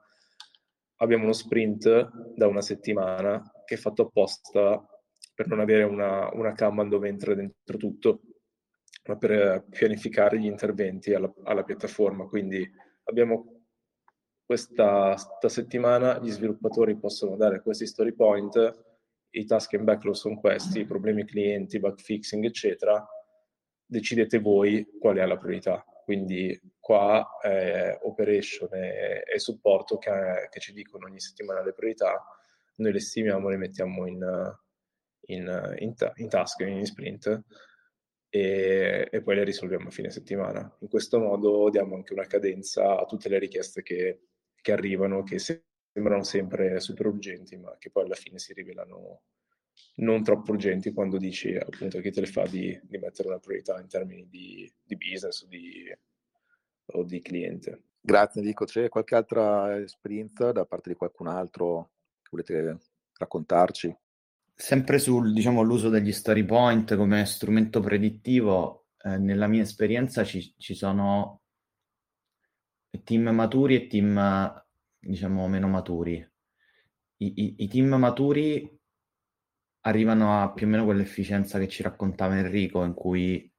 abbiamo 0.99 1.25
uno 1.25 1.33
sprint 1.33 2.35
da 2.37 2.47
una 2.47 2.61
settimana 2.61 3.51
che 3.65 3.75
è 3.75 3.79
fatto 3.79 4.03
apposta 4.03 4.81
per 5.35 5.49
non 5.49 5.59
avere 5.59 5.83
una, 5.83 6.31
una 6.33 6.53
Kanban 6.53 6.89
dove 6.89 7.09
entra 7.09 7.35
dentro 7.35 7.77
tutto, 7.77 8.21
ma 9.07 9.17
per 9.17 9.65
pianificare 9.69 10.39
gli 10.39 10.47
interventi 10.47 11.15
alla, 11.15 11.33
alla 11.43 11.65
piattaforma. 11.65 12.29
Quindi 12.29 12.65
abbiamo 13.05 13.65
questa 14.45 15.17
settimana, 15.49 16.21
gli 16.21 16.31
sviluppatori 16.31 16.97
possono 16.97 17.35
dare 17.35 17.61
questi 17.61 17.89
story 17.89 18.13
point 18.15 18.87
i 19.31 19.45
task 19.45 19.75
and 19.75 19.85
backlog 19.85 20.15
sono 20.15 20.39
questi, 20.39 20.81
i 20.81 20.87
problemi 20.87 21.25
clienti, 21.25 21.79
bug 21.79 21.99
fixing, 21.99 22.45
eccetera, 22.45 23.07
decidete 23.85 24.39
voi 24.39 24.87
qual 24.99 25.17
è 25.17 25.27
la 25.27 25.37
priorità. 25.37 25.85
Quindi 26.05 26.59
qua 26.81 27.39
eh, 27.43 27.99
operation 28.03 28.73
e, 28.73 29.23
e 29.31 29.39
supporto 29.39 29.99
che, 29.99 30.49
che, 30.51 30.59
ci 30.59 30.73
dicono 30.73 31.07
ogni 31.07 31.21
settimana 31.21 31.63
le 31.63 31.75
priorità, 31.75 32.25
noi 32.77 32.93
le 32.93 33.01
stimiamo, 33.01 33.51
le 33.51 33.57
mettiamo 33.59 34.07
in, 34.07 34.25
in, 35.27 35.77
in, 35.79 35.95
in 36.15 36.29
task, 36.29 36.61
in 36.61 36.87
sprint 36.87 37.43
e, 38.31 39.09
e, 39.11 39.23
poi 39.23 39.35
le 39.35 39.45
risolviamo 39.45 39.89
a 39.89 39.91
fine 39.91 40.11
settimana. 40.11 40.77
In 40.81 40.89
questo 40.89 41.19
modo 41.19 41.69
diamo 41.71 41.95
anche 41.95 42.13
una 42.13 42.27
cadenza 42.27 42.99
a 42.99 43.05
tutte 43.05 43.29
le 43.29 43.39
richieste 43.39 43.83
che, 43.83 44.29
che 44.61 44.73
arrivano, 44.73 45.23
che 45.23 45.39
sembrano 45.99 46.23
sempre 46.23 46.79
super 46.79 47.07
urgenti, 47.07 47.57
ma 47.57 47.75
che 47.77 47.91
poi 47.91 48.05
alla 48.05 48.15
fine 48.15 48.39
si 48.39 48.53
rivelano 48.53 49.23
non 49.97 50.23
troppo 50.23 50.53
urgenti 50.53 50.93
quando 50.93 51.19
dici 51.19 51.55
appunto 51.55 52.01
chi 52.01 52.11
te 52.11 52.21
le 52.21 52.27
fa 52.27 52.47
di, 52.47 52.79
di 52.83 52.99
mettere 52.99 53.29
una 53.29 53.39
priorità 53.39 53.81
in 53.81 53.89
termini 53.89 54.29
di, 54.29 54.71
di 54.85 54.97
business 54.97 55.43
o 55.43 55.47
di, 55.47 55.97
o 56.87 57.03
di, 57.03 57.21
cliente. 57.21 57.83
Grazie 58.01 58.41
Enrico, 58.41 58.65
c'è 58.65 58.89
qualche 58.89 59.17
altra 59.17 59.87
sprint 59.87 60.53
da 60.53 60.65
parte 60.65 60.91
di 60.91 60.97
qualcun 60.97 61.27
altro 61.27 61.91
che 62.23 62.29
volete 62.31 62.79
raccontarci? 63.15 63.97
Sempre 64.55 64.99
sul 64.99 65.33
diciamo, 65.33 65.63
l'uso 65.63 65.89
degli 65.89 66.13
story 66.13 66.45
point 66.45 66.97
come 66.97 67.25
strumento 67.27 67.81
predittivo, 67.81 68.87
eh, 69.03 69.19
nella 69.19 69.47
mia 69.47 69.63
esperienza 69.63 70.25
ci, 70.25 70.55
ci 70.59 70.75
sono 70.75 71.43
team 73.05 73.29
maturi 73.29 73.75
e 73.77 73.87
team 73.87 74.17
diciamo, 75.09 75.49
meno 75.49 75.69
maturi. 75.69 76.17
I, 77.19 77.33
i, 77.37 77.55
I, 77.59 77.69
team 77.69 77.95
maturi 77.95 78.79
arrivano 79.83 80.43
a 80.43 80.53
più 80.53 80.67
o 80.67 80.71
meno 80.71 80.85
quell'efficienza 80.85 81.59
che 81.59 81.69
ci 81.69 81.83
raccontava 81.83 82.37
Enrico, 82.37 82.85
in 82.85 82.95
cui 82.95 83.51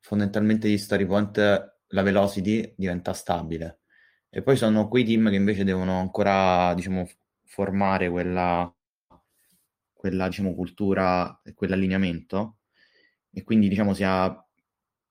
fondamentalmente 0.00 0.68
gli 0.68 0.78
story 0.78 1.06
point, 1.06 1.38
la 1.86 2.02
velocity 2.02 2.74
diventa 2.76 3.12
stabile. 3.12 3.80
E 4.28 4.42
poi 4.42 4.56
sono 4.56 4.88
quei 4.88 5.04
team 5.04 5.30
che 5.30 5.36
invece 5.36 5.64
devono 5.64 6.00
ancora, 6.00 6.74
diciamo, 6.74 7.08
formare 7.44 8.10
quella, 8.10 8.74
quella 9.92 10.26
diciamo, 10.26 10.54
cultura 10.54 11.40
e 11.44 11.54
quell'allineamento. 11.54 12.58
E 13.30 13.42
quindi, 13.44 13.68
diciamo, 13.68 13.94
si 13.94 14.02
ha 14.04 14.26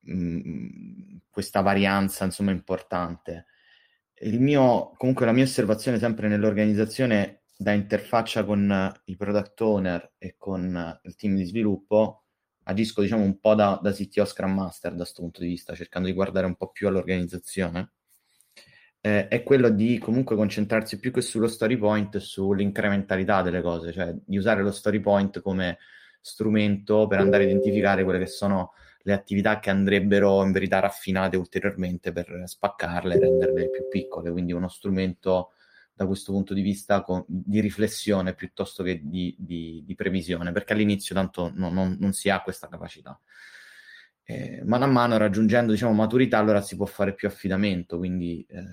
mh, 0.02 0.14
mm, 0.14 1.18
questa 1.30 1.62
varianza, 1.62 2.26
insomma, 2.26 2.52
importante. 2.52 3.46
Mio, 4.24 4.92
comunque 4.98 5.26
la 5.26 5.32
mia 5.32 5.44
osservazione 5.44 5.98
sempre 5.98 6.28
nell'organizzazione 6.28 7.42
da 7.58 7.72
interfaccia 7.72 8.44
con 8.44 9.02
i 9.06 9.16
product 9.16 9.62
owner 9.62 10.14
e 10.18 10.36
con 10.38 11.00
il 11.04 11.16
team 11.16 11.36
di 11.36 11.46
sviluppo 11.46 12.24
agisco 12.64 13.02
diciamo 13.02 13.24
un 13.24 13.40
po' 13.40 13.56
da, 13.56 13.80
da 13.82 13.92
CTO 13.92 14.26
Scrum 14.26 14.54
Master 14.54 14.92
da 14.92 14.98
questo 14.98 15.22
punto 15.22 15.42
di 15.42 15.48
vista, 15.48 15.76
cercando 15.76 16.08
di 16.08 16.14
guardare 16.14 16.46
un 16.46 16.56
po' 16.56 16.70
più 16.70 16.88
all'organizzazione, 16.88 17.94
eh, 19.02 19.28
è 19.28 19.44
quello 19.44 19.70
di 19.70 19.98
comunque 19.98 20.36
concentrarsi 20.36 21.00
più 21.00 21.12
che 21.12 21.22
sullo 21.22 21.48
story 21.48 21.78
point 21.78 22.16
e 22.16 22.20
sull'incrementalità 22.20 23.42
delle 23.42 23.62
cose, 23.62 23.92
cioè 23.92 24.16
di 24.24 24.38
usare 24.38 24.62
lo 24.62 24.72
story 24.72 25.00
point 25.00 25.42
come 25.42 25.80
strumento 26.22 27.08
per 27.08 27.20
andare 27.20 27.44
a 27.44 27.48
identificare 27.48 28.04
quelle 28.04 28.20
che 28.20 28.28
sono 28.28 28.74
le 29.04 29.14
attività 29.14 29.60
che 29.60 29.70
andrebbero 29.70 30.44
in 30.44 30.52
verità 30.52 30.80
raffinate 30.80 31.38
ulteriormente 31.38 32.12
per 32.12 32.44
spaccarle 32.46 33.16
e 33.16 33.20
renderle 33.20 33.70
più 33.70 33.88
piccole, 33.90 34.32
quindi 34.32 34.54
uno 34.54 34.70
strumento 34.70 35.52
da 35.94 36.06
questo 36.06 36.32
punto 36.32 36.54
di 36.54 36.62
vista 36.62 37.04
con, 37.04 37.24
di 37.28 37.60
riflessione 37.60 38.34
piuttosto 38.34 38.82
che 38.84 39.02
di, 39.04 39.36
di, 39.38 39.84
di 39.86 39.96
previsione, 39.96 40.52
perché 40.52 40.74
all'inizio 40.74 41.14
tanto 41.14 41.52
no, 41.54 41.70
non, 41.70 41.98
non, 42.00 42.14
si 42.14 42.30
ha 42.30 42.42
questa 42.42 42.68
capacità. 42.68 43.20
Eh, 44.24 44.62
mano 44.66 44.86
a 44.86 44.88
mano 44.88 45.18
raggiungendo 45.18 45.72
diciamo, 45.72 45.94
maturità 45.94 46.38
allora 46.38 46.62
si 46.62 46.76
può 46.76 46.86
fare 46.86 47.14
più 47.14 47.28
affidamento, 47.28 47.98
quindi 47.98 48.46
eh, 48.50 48.64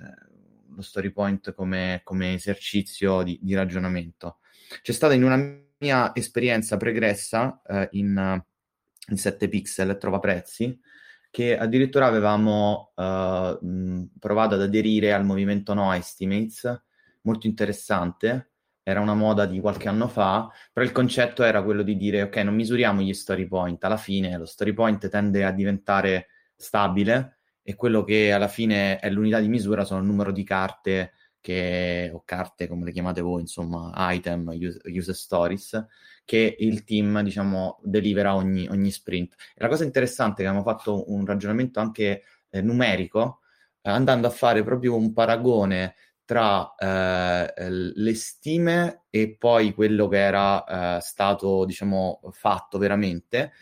lo 0.74 0.82
story 0.82 1.10
point 1.10 1.52
come, 1.52 2.00
come 2.04 2.34
esercizio 2.34 3.22
di, 3.22 3.38
di, 3.42 3.54
ragionamento. 3.54 4.38
C'è 4.80 4.92
stata 4.92 5.14
in 5.14 5.24
una 5.24 5.36
mia 5.78 6.14
esperienza 6.14 6.76
pregressa 6.76 7.60
eh, 7.66 7.88
in 7.92 8.42
in 9.08 9.16
7 9.16 9.48
pixel 9.48 9.96
trova 9.98 10.18
prezzi 10.18 10.78
che 11.30 11.58
addirittura 11.58 12.06
avevamo 12.06 12.92
uh, 12.94 14.08
provato 14.18 14.54
ad 14.54 14.62
aderire 14.62 15.12
al 15.12 15.24
movimento 15.24 15.74
No 15.74 15.92
Estimates, 15.92 16.82
molto 17.22 17.46
interessante, 17.46 18.52
era 18.82 19.00
una 19.00 19.14
moda 19.14 19.44
di 19.44 19.60
qualche 19.60 19.88
anno 19.88 20.08
fa, 20.08 20.50
però 20.72 20.84
il 20.84 20.92
concetto 20.92 21.42
era 21.42 21.62
quello 21.62 21.82
di 21.82 21.96
dire 21.96 22.22
ok, 22.22 22.36
non 22.38 22.54
misuriamo 22.54 23.02
gli 23.02 23.12
story 23.12 23.46
point, 23.46 23.82
alla 23.84 23.98
fine 23.98 24.36
lo 24.38 24.46
story 24.46 24.72
point 24.72 25.08
tende 25.08 25.44
a 25.44 25.52
diventare 25.52 26.28
stabile 26.56 27.40
e 27.62 27.74
quello 27.74 28.02
che 28.02 28.32
alla 28.32 28.48
fine 28.48 28.98
è 28.98 29.10
l'unità 29.10 29.40
di 29.40 29.48
misura 29.48 29.84
sono 29.84 30.00
il 30.00 30.06
numero 30.06 30.32
di 30.32 30.42
carte 30.42 31.12
che, 31.40 32.10
o 32.12 32.22
carte 32.24 32.66
come 32.66 32.84
le 32.84 32.92
chiamate 32.92 33.20
voi, 33.20 33.40
insomma, 33.40 33.92
item, 34.12 34.48
use, 34.54 34.80
user 34.84 35.14
stories, 35.14 35.86
che 36.24 36.56
il 36.58 36.84
team, 36.84 37.22
diciamo, 37.22 37.80
delivera 37.82 38.34
ogni, 38.34 38.68
ogni 38.68 38.90
sprint. 38.90 39.34
E 39.54 39.62
la 39.62 39.68
cosa 39.68 39.84
interessante 39.84 40.42
è 40.42 40.44
che 40.44 40.50
abbiamo 40.50 40.64
fatto 40.64 41.10
un 41.12 41.24
ragionamento 41.24 41.80
anche 41.80 42.22
eh, 42.50 42.60
numerico, 42.60 43.40
eh, 43.80 43.90
andando 43.90 44.26
a 44.26 44.30
fare 44.30 44.62
proprio 44.62 44.96
un 44.96 45.12
paragone 45.12 45.94
tra 46.24 46.74
eh, 46.76 47.70
le 47.70 48.14
stime 48.14 49.04
e 49.08 49.36
poi 49.38 49.72
quello 49.72 50.08
che 50.08 50.18
era 50.18 50.96
eh, 50.98 51.00
stato, 51.00 51.64
diciamo, 51.64 52.20
fatto 52.32 52.76
veramente, 52.76 53.52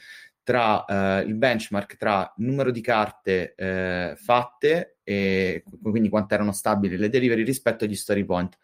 tra 0.43 0.85
eh, 0.85 1.21
il 1.23 1.35
benchmark 1.35 1.97
tra 1.97 2.33
numero 2.39 2.71
di 2.71 2.81
carte 2.81 3.55
eh, 3.55 4.15
fatte 4.17 4.96
e 5.09 5.63
quindi 5.81 6.09
quanto 6.09 6.35
erano 6.35 6.51
stabili 6.51 6.97
le 6.97 7.09
delivery 7.09 7.45
rispetto 7.45 7.85
agli 7.85 7.95
story 7.95 8.25
point. 8.25 8.59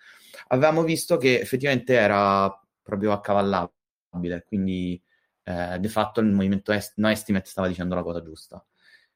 Avevamo 0.49 0.82
visto 0.82 1.16
che 1.16 1.38
effettivamente 1.38 1.95
era 1.95 2.51
proprio 2.82 3.12
accavallabile 3.12 4.43
quindi 4.45 5.01
eh, 5.45 5.78
de 5.78 5.88
fatto 5.88 6.18
il 6.20 6.26
movimento 6.26 6.72
est- 6.72 6.95
no 6.97 7.09
estimate 7.09 7.49
stava 7.49 7.68
dicendo 7.68 7.95
la 7.95 8.03
cosa 8.03 8.22
giusta. 8.22 8.64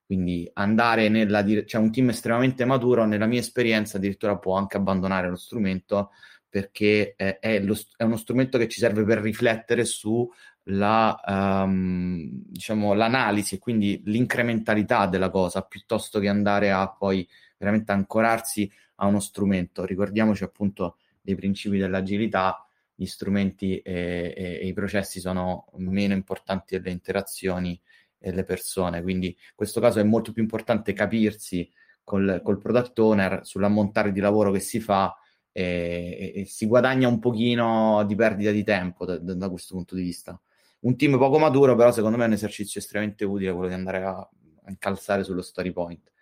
Quindi 0.05 0.49
andare 0.55 1.09
nella 1.09 1.43
direzione, 1.43 1.68
cioè 1.68 1.81
un 1.81 1.91
team 1.91 2.11
estremamente 2.11 2.64
maturo, 2.64 3.07
nella 3.07 3.27
mia 3.27 3.41
esperienza 3.41 3.97
addirittura 3.97 4.39
può 4.39 4.57
anche 4.57 4.77
abbandonare 4.77 5.29
lo 5.29 5.35
strumento 5.35 6.12
perché 6.49 7.14
è, 7.16 7.41
è, 7.41 7.61
lo, 7.61 7.77
è 7.97 8.05
uno 8.05 8.16
strumento 8.16 8.57
che 8.57 8.68
ci 8.68 8.79
serve 8.79 9.05
per 9.05 9.18
riflettere 9.18 9.85
su 9.85 10.31
la, 10.69 11.64
um, 11.64 12.29
diciamo, 12.47 12.93
l'analisi 12.95 13.57
e 13.57 13.59
quindi 13.59 14.03
l'incrementalità 14.07 15.07
della 15.07 15.31
cosa 15.31 15.62
piuttosto 15.62 16.19
che 16.19 16.29
andare 16.29 16.71
a 16.73 16.89
poi 16.89 17.27
veramente 17.57 17.93
ancorarsi 17.93 18.71
a 18.97 19.07
uno 19.07 19.21
strumento. 19.21 19.85
Ricordiamoci 19.85 20.45
appunto 20.45 20.97
dei 21.21 21.35
principi 21.35 21.79
dell'agilità 21.79 22.67
gli 22.95 23.07
strumenti 23.07 23.79
e, 23.79 24.35
e, 24.37 24.59
e, 24.62 24.67
i 24.67 24.73
processi 24.73 25.21
sono 25.21 25.67
meno 25.77 26.14
importanti 26.14 26.77
delle 26.77 26.91
interazioni 26.91 27.79
e 28.19 28.33
le 28.33 28.45
persone. 28.45 29.03
Quindi 29.03 29.29
in 29.29 29.55
questo 29.55 29.81
caso 29.81 30.01
è 30.01 30.03
molto 30.03 30.33
più 30.33 30.43
importante 30.43 30.93
capirsi 30.95 31.71
col, 32.03 32.41
col 32.43 32.59
product 32.59 32.99
owner 32.99 33.41
sull'ammontare 33.45 34.12
di 34.12 34.21
lavoro 34.21 34.51
che 34.51 34.61
si 34.61 34.81
fa 34.81 35.17
e, 35.53 36.33
e, 36.35 36.45
si 36.45 36.67
guadagna 36.67 37.09
un 37.09 37.19
pochino 37.19 38.05
di 38.07 38.14
perdita 38.14 38.51
di 38.51 38.62
tempo 38.62 39.05
da, 39.05 39.19
da, 39.19 39.49
questo 39.49 39.75
punto 39.75 39.95
di 39.95 40.03
vista. 40.03 40.39
Un 40.81 40.97
team 40.97 41.18
poco 41.18 41.39
maturo, 41.39 41.74
però 41.74 41.91
secondo 41.91 42.16
me 42.16 42.24
è 42.24 42.27
un 42.27 42.35
esercizio 42.35 42.81
estremamente 42.81 43.24
utile 43.24 43.53
quello 43.53 43.68
di 43.68 43.74
andare 43.74 44.05
a, 44.05 44.29
incalzare 44.68 45.24
sullo 45.24 45.43
story 45.43 45.72
point. 45.72 46.12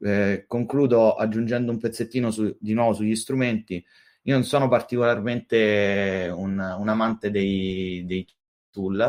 Eh, 0.00 0.44
concludo 0.46 1.14
aggiungendo 1.14 1.72
un 1.72 1.78
pezzettino 1.78 2.30
su, 2.30 2.56
di 2.60 2.74
nuovo 2.74 2.94
sugli 2.94 3.16
strumenti. 3.16 3.84
Io 4.22 4.34
non 4.34 4.44
sono 4.44 4.68
particolarmente 4.68 6.32
un, 6.34 6.58
un 6.58 6.88
amante 6.88 7.30
dei, 7.30 8.04
dei 8.06 8.26
tool, 8.70 9.00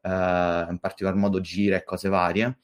eh, 0.00 0.08
in 0.08 0.78
particolar 0.80 1.14
modo 1.16 1.40
gira 1.40 1.76
e 1.76 1.84
cose 1.84 2.08
varie. 2.08 2.58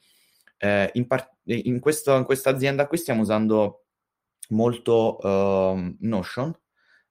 Eh, 0.57 0.89
in, 0.93 1.05
par- 1.05 1.35
in, 1.43 1.79
questo, 1.79 2.15
in, 2.15 2.23
questa 2.23 2.49
azienda 2.49 2.87
qui 2.87 2.97
stiamo 2.97 3.21
usando 3.21 3.85
molto 4.49 5.17
uh, 5.21 5.95
Notion, 5.99 6.57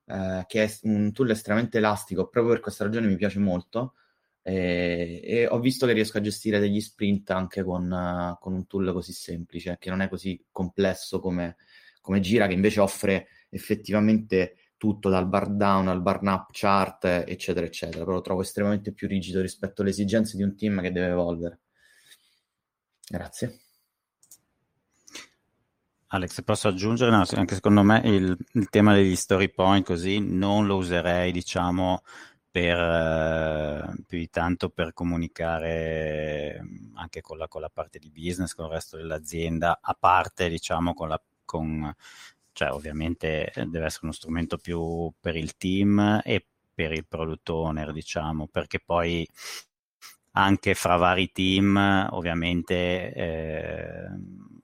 eh, 0.06 0.44
che 0.46 0.64
è 0.64 0.78
un 0.82 1.12
tool 1.12 1.30
estremamente 1.30 1.78
elastico, 1.78 2.28
proprio 2.28 2.54
per 2.54 2.62
questa 2.62 2.84
ragione 2.84 3.06
mi 3.06 3.16
piace 3.16 3.38
molto. 3.38 3.94
E, 4.48 5.22
e, 5.24 5.46
ho 5.48 5.58
visto 5.58 5.86
che 5.86 5.92
riesco 5.92 6.18
a 6.18 6.20
gestire 6.20 6.60
degli 6.60 6.80
sprint 6.80 7.30
anche 7.32 7.64
con, 7.64 7.90
uh, 7.90 8.38
con, 8.38 8.52
un 8.52 8.68
tool 8.68 8.92
così 8.92 9.12
semplice, 9.12 9.76
che 9.76 9.90
non 9.90 10.02
è 10.02 10.08
così 10.08 10.40
complesso 10.52 11.18
come, 11.18 11.56
come 12.00 12.20
Gira, 12.20 12.46
che 12.46 12.52
invece 12.52 12.78
offre 12.78 13.26
effettivamente 13.50 14.70
tutto 14.76 15.08
dal 15.08 15.26
bar 15.26 15.50
down 15.50 15.88
al 15.88 16.00
bar 16.00 16.20
up 16.22 16.50
chart, 16.52 17.06
eccetera, 17.26 17.66
eccetera. 17.66 18.04
Però 18.04 18.12
lo 18.12 18.20
trovo 18.20 18.42
estremamente 18.42 18.92
più 18.92 19.08
rigido 19.08 19.40
rispetto 19.40 19.82
alle 19.82 19.90
esigenze 19.90 20.36
di 20.36 20.44
un 20.44 20.54
team 20.54 20.80
che 20.80 20.92
deve 20.92 21.08
evolvere. 21.08 21.60
Grazie. 23.08 23.58
Alex, 26.10 26.40
posso 26.44 26.68
aggiungere? 26.68 27.10
No, 27.10 27.24
anche 27.32 27.54
secondo 27.56 27.82
me 27.82 28.00
il, 28.04 28.36
il, 28.52 28.68
tema 28.68 28.94
degli 28.94 29.16
story 29.16 29.50
point 29.50 29.84
così 29.84 30.20
non 30.20 30.66
lo 30.66 30.76
userei, 30.76 31.32
diciamo, 31.32 32.02
per, 32.56 32.78
eh, 32.78 33.65
più 34.06 34.18
di 34.18 34.30
tanto 34.30 34.70
per 34.70 34.92
comunicare 34.92 36.60
anche 36.94 37.20
con 37.20 37.38
la, 37.38 37.48
con 37.48 37.60
la, 37.60 37.68
parte 37.68 37.98
di 37.98 38.10
business, 38.10 38.54
con 38.54 38.66
il 38.66 38.72
resto 38.72 38.96
dell'azienda, 38.96 39.80
a 39.82 39.96
parte, 39.98 40.48
diciamo, 40.48 40.94
con 40.94 41.08
la, 41.08 41.20
con, 41.44 41.92
cioè 42.52 42.70
ovviamente 42.70 43.52
deve 43.54 43.86
essere 43.86 44.04
uno 44.04 44.12
strumento 44.12 44.58
più 44.58 45.12
per 45.20 45.36
il 45.36 45.56
team 45.56 46.20
e 46.24 46.46
per 46.72 46.92
il 46.92 47.06
product 47.06 47.48
owner, 47.50 47.92
diciamo, 47.92 48.46
perché 48.48 48.80
poi 48.80 49.26
anche 50.32 50.74
fra 50.74 50.96
vari 50.96 51.32
team 51.32 52.08
ovviamente 52.10 53.12
eh, 53.12 54.08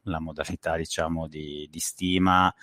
la 0.03 0.20
modalità 0.20 0.76
diciamo 0.76 1.26
di, 1.28 1.66
di, 1.70 1.80
stima 1.80 2.55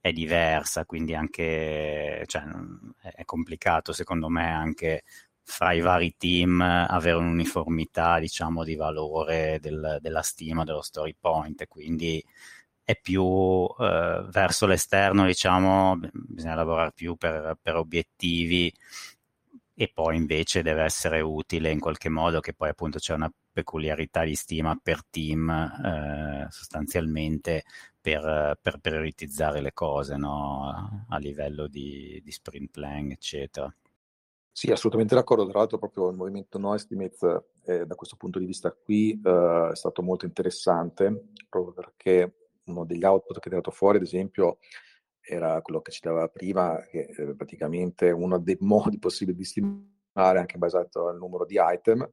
è 0.00 0.12
diversa, 0.12 0.84
quindi 0.84 1.14
anche 1.14 2.24
cioè, 2.26 2.42
è 3.00 3.24
complicato 3.24 3.92
secondo 3.92 4.28
me 4.28 4.50
anche 4.50 5.04
fra 5.42 5.72
i 5.72 5.80
vari 5.80 6.14
team 6.16 6.60
avere 6.60 7.16
un'uniformità 7.16 8.18
diciamo 8.18 8.64
di 8.64 8.76
valore 8.76 9.58
del, 9.60 9.98
della 10.00 10.22
stima 10.22 10.64
dello 10.64 10.82
story 10.82 11.14
point, 11.18 11.66
quindi 11.66 12.24
è 12.90 12.98
più 13.00 13.66
eh, 13.78 14.26
verso 14.30 14.66
l'esterno, 14.66 15.24
diciamo, 15.24 15.98
bisogna 16.12 16.54
lavorare 16.54 16.92
più 16.92 17.16
per, 17.16 17.56
per, 17.60 17.76
obiettivi 17.76 18.72
e 19.74 19.90
poi 19.92 20.16
invece 20.16 20.62
deve 20.62 20.82
essere 20.82 21.20
utile 21.20 21.70
in 21.70 21.80
qualche 21.80 22.08
modo 22.08 22.40
che 22.40 22.52
poi 22.52 22.68
appunto 22.68 22.98
c'è 22.98 23.14
una 23.14 23.32
peculiarità 23.52 24.24
di 24.24 24.34
stima 24.34 24.78
per 24.80 25.02
team 25.08 25.48
eh, 25.50 26.46
sostanzialmente 26.50 27.64
per, 28.00 28.58
per, 28.60 28.78
prioritizzare 28.78 29.60
le 29.60 29.72
cose 29.72 30.16
no? 30.16 31.06
a 31.08 31.18
livello 31.18 31.66
di, 31.66 32.20
di 32.24 32.30
sprint 32.32 32.70
plan 32.70 33.10
eccetera. 33.10 33.72
Sì, 34.52 34.70
assolutamente 34.70 35.14
d'accordo. 35.14 35.46
Tra 35.48 35.58
l'altro, 35.60 35.78
proprio 35.78 36.10
il 36.10 36.16
movimento 36.16 36.58
No 36.58 36.74
Estimates, 36.74 37.22
eh, 37.64 37.86
da 37.86 37.94
questo 37.94 38.16
punto 38.16 38.38
di 38.38 38.46
vista 38.46 38.72
qui, 38.72 39.12
eh, 39.22 39.68
è 39.72 39.76
stato 39.76 40.02
molto 40.02 40.26
interessante, 40.26 41.30
proprio 41.48 41.72
perché 41.72 42.34
uno 42.64 42.84
degli 42.84 43.04
output 43.04 43.38
che 43.38 43.46
è 43.46 43.50
tirato 43.50 43.70
fuori, 43.70 43.96
ad 43.98 44.02
esempio, 44.04 44.58
era 45.20 45.60
quello 45.62 45.80
che 45.80 45.92
citava 45.92 46.26
prima, 46.28 46.78
che 46.90 47.06
è 47.06 47.34
praticamente 47.34 48.10
uno 48.10 48.38
dei 48.38 48.56
modi 48.60 48.98
possibili 48.98 49.36
di 49.36 49.44
stimare, 49.44 50.38
anche 50.38 50.58
basato 50.58 51.08
al 51.08 51.16
numero 51.18 51.44
di 51.46 51.56
item, 51.58 52.08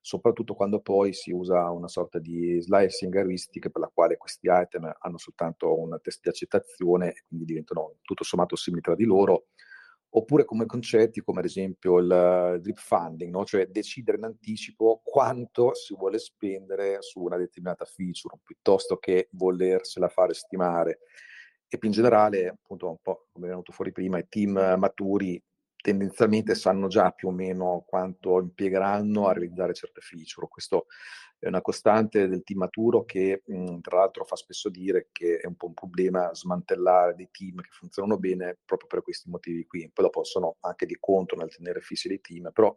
soprattutto 0.00 0.54
quando 0.54 0.80
poi 0.80 1.12
si 1.12 1.30
usa 1.30 1.70
una 1.70 1.86
sorta 1.88 2.18
di 2.18 2.60
slicing 2.60 3.14
heuristic 3.14 3.68
per 3.70 3.80
la 3.82 3.90
quale 3.92 4.16
questi 4.16 4.48
item 4.50 4.90
hanno 4.98 5.18
soltanto 5.18 5.78
un 5.78 5.96
test 6.02 6.22
di 6.22 6.28
accettazione 6.30 7.22
quindi 7.28 7.44
diventano 7.44 7.96
tutto 8.02 8.24
sommato 8.24 8.56
simili 8.56 8.82
tra 8.82 8.96
di 8.96 9.04
loro, 9.04 9.46
oppure 10.14 10.44
come 10.44 10.66
concetti 10.66 11.22
come 11.22 11.40
ad 11.40 11.46
esempio 11.46 11.98
il 11.98 12.58
drip 12.60 12.78
funding, 12.78 13.32
no? 13.32 13.44
cioè 13.44 13.66
decidere 13.66 14.18
in 14.18 14.24
anticipo 14.24 15.00
quanto 15.04 15.74
si 15.74 15.94
vuole 15.94 16.18
spendere 16.18 16.98
su 17.00 17.20
una 17.20 17.36
determinata 17.36 17.84
feature, 17.84 18.38
piuttosto 18.42 18.96
che 18.96 19.28
volersela 19.32 20.08
fare 20.08 20.34
stimare. 20.34 21.00
E 21.66 21.78
più 21.78 21.88
in 21.88 21.94
generale, 21.94 22.48
appunto, 22.48 22.90
un 22.90 22.98
po' 23.00 23.28
come 23.32 23.46
è 23.46 23.48
venuto 23.48 23.72
fuori 23.72 23.92
prima, 23.92 24.18
i 24.18 24.26
team 24.28 24.52
maturi 24.76 25.42
tendenzialmente 25.82 26.54
sanno 26.54 26.86
già 26.86 27.10
più 27.10 27.28
o 27.28 27.32
meno 27.32 27.84
quanto 27.86 28.40
impiegheranno 28.40 29.26
a 29.26 29.32
realizzare 29.32 29.74
certe 29.74 30.00
feature. 30.00 30.48
Questo 30.48 30.86
è 31.38 31.48
una 31.48 31.60
costante 31.60 32.28
del 32.28 32.44
team 32.44 32.60
maturo 32.60 33.04
che 33.04 33.42
mh, 33.44 33.80
tra 33.80 33.98
l'altro 33.98 34.24
fa 34.24 34.36
spesso 34.36 34.68
dire 34.70 35.08
che 35.10 35.38
è 35.38 35.46
un 35.46 35.56
po' 35.56 35.66
un 35.66 35.74
problema 35.74 36.32
smantellare 36.32 37.16
dei 37.16 37.28
team 37.32 37.60
che 37.60 37.70
funzionano 37.72 38.16
bene 38.16 38.58
proprio 38.64 38.88
per 38.88 39.02
questi 39.02 39.28
motivi 39.28 39.66
qui. 39.66 39.90
Poi 39.92 40.04
dopo 40.04 40.22
sono 40.22 40.56
anche 40.60 40.86
di 40.86 40.96
conto 41.00 41.34
nel 41.34 41.54
tenere 41.54 41.80
fissi 41.80 42.06
dei 42.06 42.20
team, 42.20 42.50
però 42.52 42.74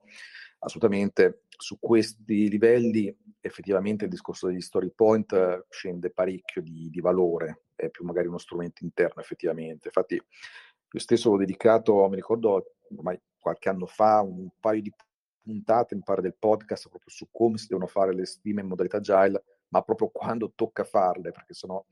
assolutamente 0.59 1.43
su 1.57 1.77
questi 1.79 2.49
livelli 2.49 3.15
effettivamente 3.39 4.05
il 4.05 4.09
discorso 4.09 4.47
degli 4.47 4.61
story 4.61 4.91
point 4.95 5.65
scende 5.69 6.09
parecchio 6.09 6.63
di, 6.63 6.89
di 6.89 6.99
valore, 7.01 7.65
è 7.75 7.89
più 7.89 8.03
magari 8.03 8.27
uno 8.27 8.39
strumento 8.39 8.83
interno 8.83 9.21
effettivamente. 9.21 9.89
Infatti 9.89 10.15
io 10.15 10.99
stesso 10.99 11.29
ho 11.29 11.37
dedicato, 11.37 12.07
mi 12.09 12.15
ricordo 12.15 12.74
ormai 12.95 13.19
qualche 13.37 13.69
anno 13.69 13.85
fa, 13.85 14.21
un 14.21 14.49
paio 14.59 14.81
di 14.81 14.93
puntate, 15.41 15.95
mi 15.95 16.01
pare, 16.03 16.21
del 16.21 16.35
podcast 16.37 16.89
proprio 16.89 17.11
su 17.11 17.27
come 17.31 17.57
si 17.57 17.67
devono 17.67 17.87
fare 17.87 18.13
le 18.13 18.25
stime 18.25 18.61
in 18.61 18.67
modalità 18.67 18.97
agile, 18.97 19.43
ma 19.69 19.81
proprio 19.81 20.09
quando 20.09 20.51
tocca 20.55 20.83
farle, 20.83 21.31
perché 21.31 21.53
sennò 21.53 21.83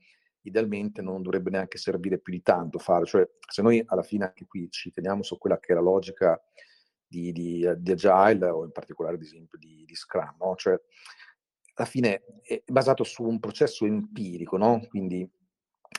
idealmente 0.42 1.00
non 1.02 1.22
dovrebbe 1.22 1.50
neanche 1.50 1.78
servire 1.78 2.18
più 2.18 2.32
di 2.32 2.42
tanto 2.42 2.78
fare. 2.78 3.06
Cioè, 3.06 3.28
se 3.48 3.62
noi 3.62 3.82
alla 3.86 4.02
fine 4.02 4.24
anche 4.24 4.46
qui 4.46 4.68
ci 4.70 4.90
teniamo 4.90 5.22
su 5.22 5.38
quella 5.38 5.58
che 5.58 5.72
è 5.72 5.74
la 5.74 5.80
logica 5.80 6.40
di, 7.06 7.32
di, 7.32 7.66
di 7.78 7.92
Agile 7.92 8.48
o 8.48 8.64
in 8.64 8.72
particolare 8.72 9.14
ad 9.14 9.22
esempio 9.22 9.58
di, 9.58 9.84
di 9.86 9.94
Scrum, 9.94 10.36
no? 10.40 10.54
Cioè, 10.56 10.78
alla 11.74 11.86
fine 11.86 12.24
è 12.42 12.62
basato 12.66 13.04
su 13.04 13.24
un 13.24 13.40
processo 13.40 13.86
empirico, 13.86 14.56
no? 14.56 14.84
Quindi 14.88 15.28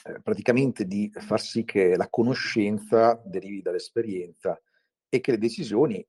eh, 0.04 0.22
praticamente 0.22 0.86
di 0.86 1.12
far 1.14 1.42
sì 1.42 1.64
che 1.64 1.96
la 1.96 2.10
conoscenza 2.10 3.22
derivi 3.26 3.62
dall'esperienza 3.62 4.60
e 5.10 5.20
che 5.22 5.32
le 5.32 5.38
decisioni 5.38 6.06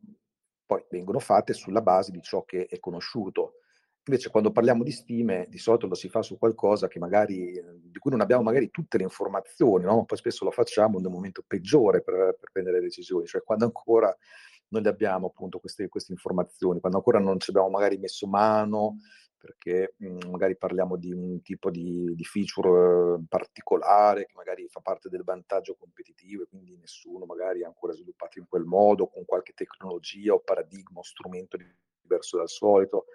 poi 0.65 0.85
vengono 0.91 1.21
fatte 1.21 1.53
sulla 1.53 1.81
base 1.81 2.11
di 2.11 2.21
ciò 2.21 2.45
che 2.45 2.67
è 2.67 2.79
conosciuto. 2.81 3.61
Invece 4.09 4.31
quando 4.31 4.53
parliamo 4.53 4.85
di 4.85 4.93
stime 4.93 5.47
di 5.49 5.59
solito 5.59 5.87
lo 5.87 5.95
si 5.95 6.09
fa 6.09 6.23
su 6.23 6.39
qualcosa 6.39 6.89
magari, 6.99 7.61
di 7.81 7.99
cui 7.99 8.11
non 8.11 8.21
abbiamo 8.21 8.43
magari 8.43 8.71
tutte 8.71 8.99
le 8.99 9.05
informazioni, 9.05 9.85
no? 9.85 10.05
poi 10.05 10.19
spesso 10.19 10.45
lo 10.45 10.53
facciamo 10.53 10.99
nel 10.99 11.11
momento 11.11 11.43
peggiore 11.45 12.03
per, 12.03 12.37
per 12.39 12.51
prendere 12.53 12.81
decisioni, 12.81 13.27
cioè 13.27 13.43
quando 13.43 13.65
ancora 13.65 14.17
non 14.69 14.87
abbiamo 14.87 15.27
appunto 15.27 15.59
queste, 15.59 15.89
queste 15.89 16.13
informazioni, 16.13 16.81
quando 16.81 16.99
ancora 16.99 17.19
non 17.19 17.39
ci 17.41 17.51
abbiamo 17.51 17.69
magari 17.69 17.99
messo 17.99 18.27
mano 18.27 18.99
perché 19.47 19.95
mh, 19.97 20.07
mhmm, 20.07 20.31
magari 20.31 20.57
parliamo 20.57 20.97
di 20.97 21.13
un 21.13 21.41
tipo 21.43 21.71
di, 21.71 22.13
di, 22.17 22.25
feature 22.25 23.23
particolare 23.29 24.27
che 24.27 24.33
magari 24.35 24.67
fa 24.69 24.81
parte 24.81 25.09
del 25.09 25.23
vantaggio 25.23 25.77
competitivo 25.77 26.43
e 26.43 26.49
quindi 26.49 26.77
nessuno 26.77 27.25
magari 27.25 27.63
ha 27.63 27.69
ancora 27.69 27.93
sviluppato 27.93 28.41
in 28.41 28.47
quel 28.49 28.65
modo, 28.65 29.07
con 29.07 29.25
qualche 29.25 29.53
tecnologia 29.55 30.35
o 30.35 30.41
paradigma 30.41 30.99
o 30.99 31.05
strumento 31.05 31.57
diverso 32.03 32.39
dal 32.39 32.49
solito. 32.49 33.07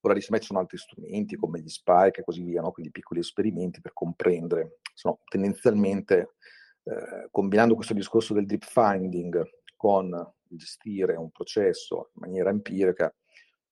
Ora 0.00 0.14
di 0.14 0.20
ci 0.20 0.28
sono 0.40 0.60
altri 0.60 0.78
strumenti 0.78 1.36
come 1.36 1.60
gli 1.60 1.68
spike 1.68 2.20
e 2.20 2.24
così 2.24 2.42
via, 2.42 2.60
no? 2.60 2.70
quindi 2.70 2.92
piccoli 2.92 3.20
esperimenti 3.20 3.80
per 3.80 3.92
comprendere. 3.92 4.78
Sono 4.94 5.20
tendenzialmente, 5.28 6.36
eh, 6.84 7.28
combinando 7.30 7.74
questo 7.74 7.92
discorso 7.92 8.32
del 8.32 8.46
deep 8.46 8.64
finding 8.64 9.42
con 9.74 10.32
gestire 10.48 11.16
un 11.16 11.30
processo 11.30 12.10
in 12.14 12.20
maniera 12.20 12.50
empirica, 12.50 13.12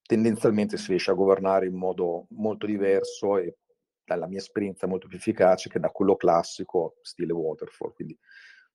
tendenzialmente 0.07 0.77
si 0.77 0.89
riesce 0.89 1.11
a 1.11 1.15
governare 1.15 1.67
in 1.67 1.75
modo 1.75 2.27
molto 2.31 2.67
diverso 2.67 3.39
e 3.39 3.57
dalla 4.05 4.27
mia 4.27 4.39
esperienza 4.39 4.87
molto 4.87 5.09
più 5.09 5.17
efficace 5.17 5.71
che 5.71 5.81
da 5.81 5.89
quello 5.89 6.17
classico 6.17 6.97
stile 7.03 7.33
waterfall. 7.33 7.95
Quindi 7.95 8.17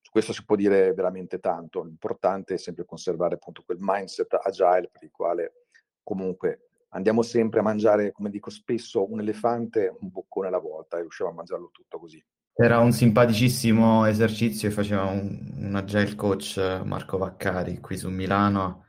su 0.01 0.11
questo 0.11 0.33
si 0.33 0.43
può 0.43 0.55
dire 0.55 0.93
veramente 0.93 1.39
tanto. 1.39 1.83
L'importante 1.83 2.55
è 2.55 2.57
sempre 2.57 2.85
conservare 2.85 3.35
appunto 3.35 3.63
quel 3.63 3.77
mindset 3.79 4.39
agile 4.41 4.89
per 4.91 5.03
il 5.03 5.11
quale 5.11 5.65
comunque 6.01 6.69
andiamo 6.89 7.21
sempre 7.21 7.59
a 7.59 7.63
mangiare, 7.63 8.11
come 8.11 8.31
dico 8.31 8.49
spesso, 8.49 9.11
un 9.11 9.19
elefante 9.19 9.95
un 9.99 10.09
boccone 10.09 10.47
alla 10.47 10.57
volta 10.57 10.97
e 10.97 11.01
riusciamo 11.01 11.29
a 11.29 11.33
mangiarlo 11.33 11.69
tutto 11.71 11.99
così. 11.99 12.23
Era 12.53 12.79
un 12.79 12.91
simpaticissimo 12.91 14.05
esercizio 14.05 14.67
che 14.67 14.75
faceva 14.75 15.05
un, 15.05 15.53
un 15.59 15.75
agile 15.75 16.15
coach 16.15 16.81
Marco 16.83 17.17
Vaccari 17.17 17.79
qui 17.79 17.95
su 17.95 18.09
Milano 18.09 18.87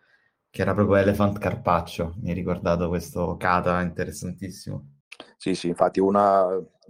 che 0.51 0.63
era 0.63 0.75
proprio 0.75 0.97
Elephant 0.97 1.39
Carpaccio, 1.39 2.15
mi 2.19 2.33
ha 2.33 2.35
ricordato 2.35 2.89
questo 2.89 3.37
kata 3.37 3.81
interessantissimo. 3.81 4.99
Sì, 5.37 5.55
sì, 5.55 5.69
infatti 5.69 6.01
una, 6.01 6.45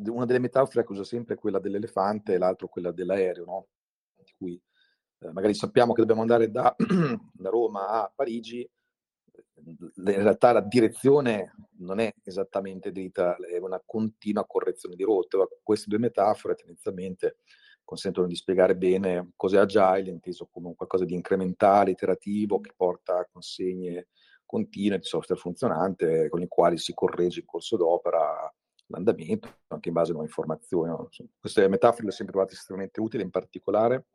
una 0.06 0.24
delle 0.24 0.38
metafore 0.38 0.84
che 0.84 0.92
uso 0.92 1.04
sempre 1.04 1.34
è 1.34 1.38
quella 1.38 1.60
dell'elefante 1.60 2.34
e 2.34 2.38
l'altra 2.38 2.66
quella 2.68 2.90
dell'aereo, 2.90 3.44
no? 3.44 3.66
Di 4.16 4.32
cui 4.36 4.60
eh, 5.20 5.32
magari 5.32 5.54
sappiamo 5.54 5.92
che 5.92 6.00
dobbiamo 6.00 6.22
andare 6.22 6.50
da, 6.50 6.74
da 7.32 7.50
Roma 7.50 7.88
a 7.88 8.12
Parigi, 8.14 8.68
in 9.62 9.76
realtà 9.94 10.52
la 10.52 10.62
direzione 10.62 11.52
non 11.78 11.98
è 11.98 12.12
esattamente 12.24 12.92
dritta, 12.92 13.36
è 13.36 13.58
una 13.58 13.80
continua 13.84 14.46
correzione 14.46 14.96
di 14.96 15.04
rotte. 15.04 15.36
Queste 15.62 15.88
due 15.88 15.98
metafore 15.98 16.54
tendenzialmente 16.54 17.36
consentono 17.90 18.28
di 18.28 18.36
spiegare 18.36 18.76
bene 18.76 19.32
cos'è 19.34 19.58
agile, 19.58 20.10
inteso 20.10 20.46
come 20.46 20.76
qualcosa 20.76 21.04
di 21.04 21.12
incrementale, 21.12 21.90
iterativo, 21.90 22.60
che 22.60 22.72
porta 22.76 23.18
a 23.18 23.28
consegne 23.28 24.06
continue, 24.46 24.98
di 24.98 25.04
software 25.04 25.40
funzionante, 25.40 26.28
con 26.28 26.40
i 26.40 26.46
quali 26.46 26.78
si 26.78 26.94
corregge 26.94 27.40
in 27.40 27.46
corso 27.46 27.76
d'opera 27.76 28.48
l'andamento, 28.86 29.48
anche 29.66 29.88
in 29.88 29.94
base 29.94 30.10
a 30.10 30.12
nuove 30.12 30.28
informazioni. 30.28 30.94
Queste 31.40 31.66
metafore 31.66 32.04
le 32.04 32.08
ho 32.10 32.12
sempre 32.12 32.32
trovate 32.32 32.54
estremamente 32.54 33.00
utili, 33.00 33.24
in 33.24 33.30
particolare 33.30 34.06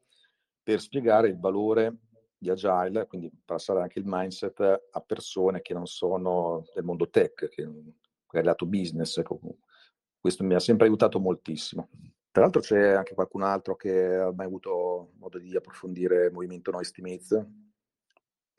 per 0.63 0.79
spiegare 0.79 1.27
il 1.27 1.37
valore 1.37 1.97
di 2.37 2.49
Agile, 2.49 3.07
quindi 3.07 3.29
passare 3.43 3.81
anche 3.81 3.99
il 3.99 4.05
mindset 4.07 4.61
a 4.89 5.01
persone 5.01 5.61
che 5.61 5.73
non 5.73 5.85
sono 5.85 6.63
del 6.73 6.85
mondo 6.85 7.09
tech, 7.09 7.49
che 7.49 7.69
è 8.31 8.41
lato 8.41 8.65
business. 8.65 9.21
Questo 10.17 10.45
mi 10.45 10.53
ha 10.53 10.59
sempre 10.59 10.85
aiutato 10.87 11.19
moltissimo. 11.19 11.89
Tra 12.35 12.43
l'altro 12.43 12.59
c'è 12.59 12.91
anche 12.91 13.13
qualcun 13.13 13.43
altro 13.43 13.77
che 13.77 14.13
ha 14.13 14.29
mai 14.33 14.45
avuto 14.45 15.11
modo 15.19 15.37
di 15.37 15.55
approfondire 15.55 16.25
il 16.25 16.33
movimento 16.33 16.69
No 16.69 16.81
Estimates. 16.81 17.31
In 17.31 17.45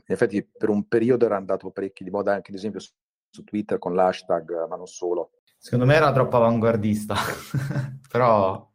effetti 0.07 0.43
per 0.43 0.71
un 0.71 0.89
periodo 0.89 1.27
era 1.27 1.37
andato 1.37 1.71
parecchio 1.71 2.07
di 2.07 2.11
moda 2.11 2.33
anche 2.33 2.53
ad 2.53 2.57
esempio 2.57 2.81
su 2.81 3.45
Twitter 3.45 3.79
con 3.79 3.95
l'hashtag, 3.95 4.67
ma 4.67 4.77
non 4.77 4.87
solo. 4.87 5.33
Secondo 5.59 5.85
me 5.85 5.95
era 5.95 6.11
troppo 6.11 6.39
avanguardista, 6.39 7.17
però 8.09 8.67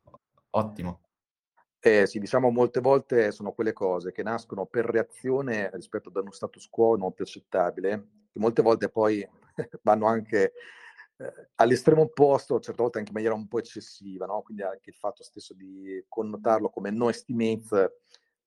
ottimo. 0.52 1.02
Eh, 1.80 2.06
sì, 2.06 2.20
diciamo 2.20 2.52
molte 2.52 2.80
volte 2.80 3.32
sono 3.32 3.54
quelle 3.54 3.74
cose 3.74 4.12
che 4.12 4.22
nascono 4.22 4.68
per 4.68 4.86
reazione 4.86 5.72
rispetto 5.74 6.10
ad 6.10 6.18
uno 6.18 6.30
status 6.30 6.70
quo 6.70 6.96
non 6.96 7.12
più 7.14 7.26
accettabile, 7.26 8.08
che 8.32 8.40
molte 8.40 8.62
volte 8.62 8.88
poi 8.88 9.28
vanno 9.82 10.06
anche 10.06 10.54
all'estremo 11.56 12.04
opposto, 12.04 12.60
certe 12.60 12.82
volte 12.82 12.98
anche 12.98 13.10
in 13.10 13.16
maniera 13.16 13.36
un 13.36 13.48
po' 13.48 13.60
eccessiva, 13.60 14.26
no? 14.26 14.42
quindi 14.42 14.64
anche 14.64 14.90
il 14.90 14.96
fatto 14.96 15.24
stesso 15.24 15.54
di 15.54 16.04
connotarlo 16.08 16.70
come 16.70 16.90
no 16.92 17.10
estimates 17.10 17.72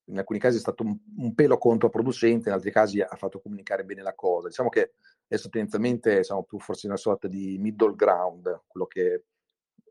in 0.07 0.19
alcuni 0.19 0.39
casi 0.39 0.57
è 0.57 0.61
stato 0.61 0.83
un, 0.83 0.99
un, 1.17 1.35
pelo 1.35 1.57
controproducente, 1.57 2.49
in 2.49 2.55
altri 2.55 2.71
casi 2.71 3.01
ha 3.01 3.17
fatto 3.17 3.41
comunicare 3.41 3.85
bene 3.85 4.03
la 4.03 4.15
cosa. 4.15 4.49
Diciamo 4.49 4.69
che 4.69 4.95
adesso 5.27 5.49
tendenzialmente 5.49 6.23
siamo 6.25 6.43
più 6.45 6.59
forse 6.59 6.87
in 6.87 6.93
una 6.93 7.01
sorta 7.01 7.27
di 7.27 7.57
middle 7.59 7.95
ground, 7.95 8.63
quello 8.67 8.87
che 8.87 9.25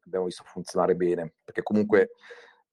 abbiamo 0.05 0.25
visto 0.25 0.43
funzionare 0.45 0.95
bene, 0.95 1.33
perché 1.43 1.63
comunque 1.63 2.11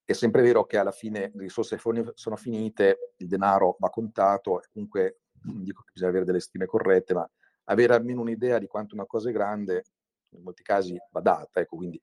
è 0.05 0.13
sempre 0.13 0.43
vero 0.43 0.67
che 0.67 0.77
alla 0.77 0.91
fine 0.91 1.31
le 1.35 1.43
risorse 1.43 1.79
sono 2.15 2.37
finite, 2.37 3.15
il 3.19 3.29
denaro 3.29 3.77
va 3.79 3.89
contato, 3.89 4.61
e 4.61 4.67
comunque 4.73 5.21
non 5.45 5.63
dico 5.63 5.83
che 5.83 5.93
bisogna 5.93 6.11
avere 6.11 6.27
delle 6.27 6.41
stime 6.41 6.67
corrette, 6.67 7.15
ma 7.15 7.31
avere 7.65 7.95
almeno 7.95 8.21
un'idea 8.21 8.59
di 8.59 8.67
quanto 8.67 8.95
una 8.95 9.07
cosa 9.07 9.31
è 9.31 9.33
grande, 9.33 9.85
in 10.33 10.43
molti 10.43 10.63
casi 10.63 10.97
va 11.11 11.21
data, 11.21 11.61
ecco, 11.61 11.77
quindi 11.77 12.01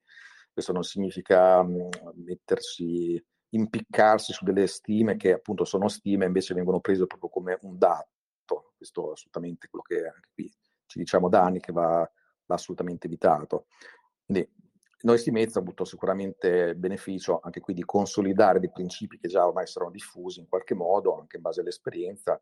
questo 0.51 0.73
non 0.73 0.83
significa 0.83 1.61
mh, 1.61 1.89
mettersi, 2.15 3.23
impiccarsi 3.49 4.33
su 4.33 4.43
delle 4.43 4.67
stime 4.67 5.15
che 5.15 5.33
appunto 5.33 5.65
sono 5.65 5.87
stime, 5.87 6.25
invece 6.25 6.53
vengono 6.53 6.79
prese 6.79 7.05
proprio 7.05 7.29
come 7.29 7.57
un 7.61 7.77
dato. 7.77 8.73
Questo 8.75 9.09
è 9.09 9.11
assolutamente 9.11 9.67
quello 9.69 9.83
che 9.83 10.07
anche 10.07 10.29
qui 10.33 10.51
ci 10.87 10.97
diciamo 10.97 11.29
da 11.29 11.43
anni 11.43 11.59
che 11.59 11.71
va, 11.71 12.09
va 12.45 12.55
assolutamente 12.55 13.05
evitato. 13.07 13.67
Quindi 14.25 14.49
noi 15.01 15.19
Stimezza 15.19 15.59
ha 15.59 15.61
avuto 15.61 15.85
sicuramente 15.85 16.75
beneficio 16.75 17.39
anche 17.43 17.59
qui 17.59 17.75
di 17.75 17.85
consolidare 17.85 18.59
dei 18.59 18.71
principi 18.71 19.19
che 19.19 19.27
già 19.27 19.45
ormai 19.45 19.67
saranno 19.67 19.91
diffusi 19.91 20.39
in 20.39 20.47
qualche 20.47 20.73
modo, 20.73 21.19
anche 21.19 21.35
in 21.35 21.43
base 21.43 21.61
all'esperienza, 21.61 22.41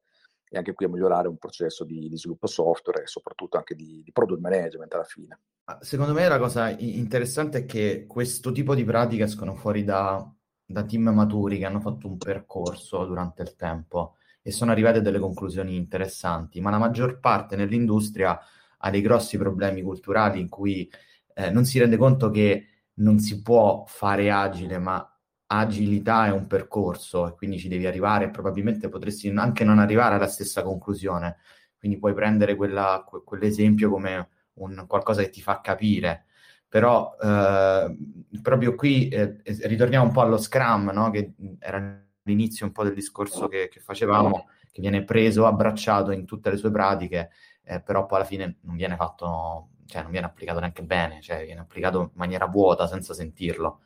e 0.50 0.58
anche 0.58 0.74
qui 0.74 0.86
a 0.86 0.90
migliorare 0.90 1.28
un 1.28 1.38
processo 1.38 1.84
di, 1.84 2.08
di 2.08 2.18
sviluppo 2.18 2.48
software 2.48 3.04
e 3.04 3.08
soprattutto 3.08 3.58
anche 3.58 3.76
di, 3.76 4.02
di, 4.04 4.12
product 4.12 4.40
management 4.40 4.94
alla 4.94 5.04
fine. 5.04 5.40
Secondo 5.80 6.14
me 6.14 6.28
la 6.28 6.38
cosa 6.38 6.70
interessante 6.70 7.60
è 7.60 7.66
che 7.66 8.06
questo 8.08 8.52
tipo 8.52 8.76
di 8.76 8.84
pratiche 8.84 9.24
escono 9.24 9.56
fuori 9.56 9.84
da, 9.84 10.32
da 10.66 10.84
team 10.84 11.10
maturi 11.10 11.58
che 11.58 11.66
hanno 11.66 11.80
fatto 11.80 12.08
un 12.08 12.18
percorso 12.18 13.06
durante 13.06 13.42
il 13.42 13.56
tempo 13.56 14.16
e 14.42 14.52
sono 14.52 14.72
arrivate 14.72 15.00
a 15.00 15.02
delle 15.02 15.20
conclusioni 15.20 15.76
interessanti, 15.76 16.62
ma 16.62 16.70
la 16.70 16.78
maggior 16.78 17.20
parte 17.20 17.56
nell'industria 17.56 18.40
ha 18.78 18.90
dei 18.92 19.02
grossi 19.02 19.38
problemi 19.40 19.82
culturali 19.82 20.40
in 20.40 20.50
cui 20.50 20.88
eh, 21.34 21.50
non 21.50 21.66
si 21.66 21.80
rende 21.80 21.98
conto 21.98 22.30
che 22.30 22.68
non 22.96 23.18
si 23.18 23.42
può 23.42 23.84
fare 23.88 24.30
agile, 24.30 24.78
ma 24.78 25.15
agilità 25.48 26.28
è 26.28 26.32
un 26.32 26.48
percorso 26.48 27.28
e 27.28 27.34
quindi 27.34 27.58
ci 27.60 27.68
devi 27.68 27.86
arrivare, 27.86 28.30
probabilmente 28.30 28.90
potresti 28.90 29.30
anche 29.30 29.64
non 29.64 29.80
arrivare 29.80 30.16
alla 30.16 30.28
stessa 30.28 30.64
conclusione, 30.64 31.38
quindi 31.78 31.98
puoi 32.00 32.14
prendere 32.14 32.56
quella, 32.56 33.04
que- 33.08 33.24
quell'esempio 33.24 33.90
come 33.90 34.30
un 34.54 34.86
qualcosa 34.88 35.22
che 35.22 35.30
ti 35.30 35.42
fa 35.42 35.62
capire. 35.62 36.26
Però 36.68 37.16
eh, 37.22 37.96
proprio 38.42 38.76
qui 38.76 39.08
eh, 39.10 39.42
ritorniamo 39.44 40.06
un 40.06 40.12
po' 40.12 40.22
allo 40.22 40.38
Scrum, 40.38 40.92
no? 40.92 41.10
che 41.12 41.34
era 41.60 42.04
l'inizio 42.24 42.66
un 42.66 42.72
po' 42.72 42.84
del 42.84 42.94
discorso 42.94 43.48
che, 43.48 43.70
che 43.70 43.80
facevamo, 43.80 44.50
che 44.72 44.82
viene 44.82 45.04
preso, 45.04 45.46
abbracciato 45.46 46.12
in 46.12 46.26
tutte 46.26 46.50
le 46.50 46.58
sue 46.58 46.72
pratiche, 46.72 47.30
eh, 47.64 47.82
però 47.82 48.06
poi 48.06 48.18
alla 48.18 48.28
fine 48.28 48.58
non 48.62 48.76
viene 48.76 48.96
fatto 48.96 49.70
cioè 49.86 50.02
non 50.02 50.12
viene 50.12 50.26
applicato 50.26 50.60
neanche 50.60 50.84
bene, 50.84 51.22
cioè 51.22 51.46
viene 51.46 51.62
applicato 51.62 52.02
in 52.02 52.10
maniera 52.14 52.48
vuota 52.48 52.88
senza 52.88 53.14
sentirlo. 53.14 53.82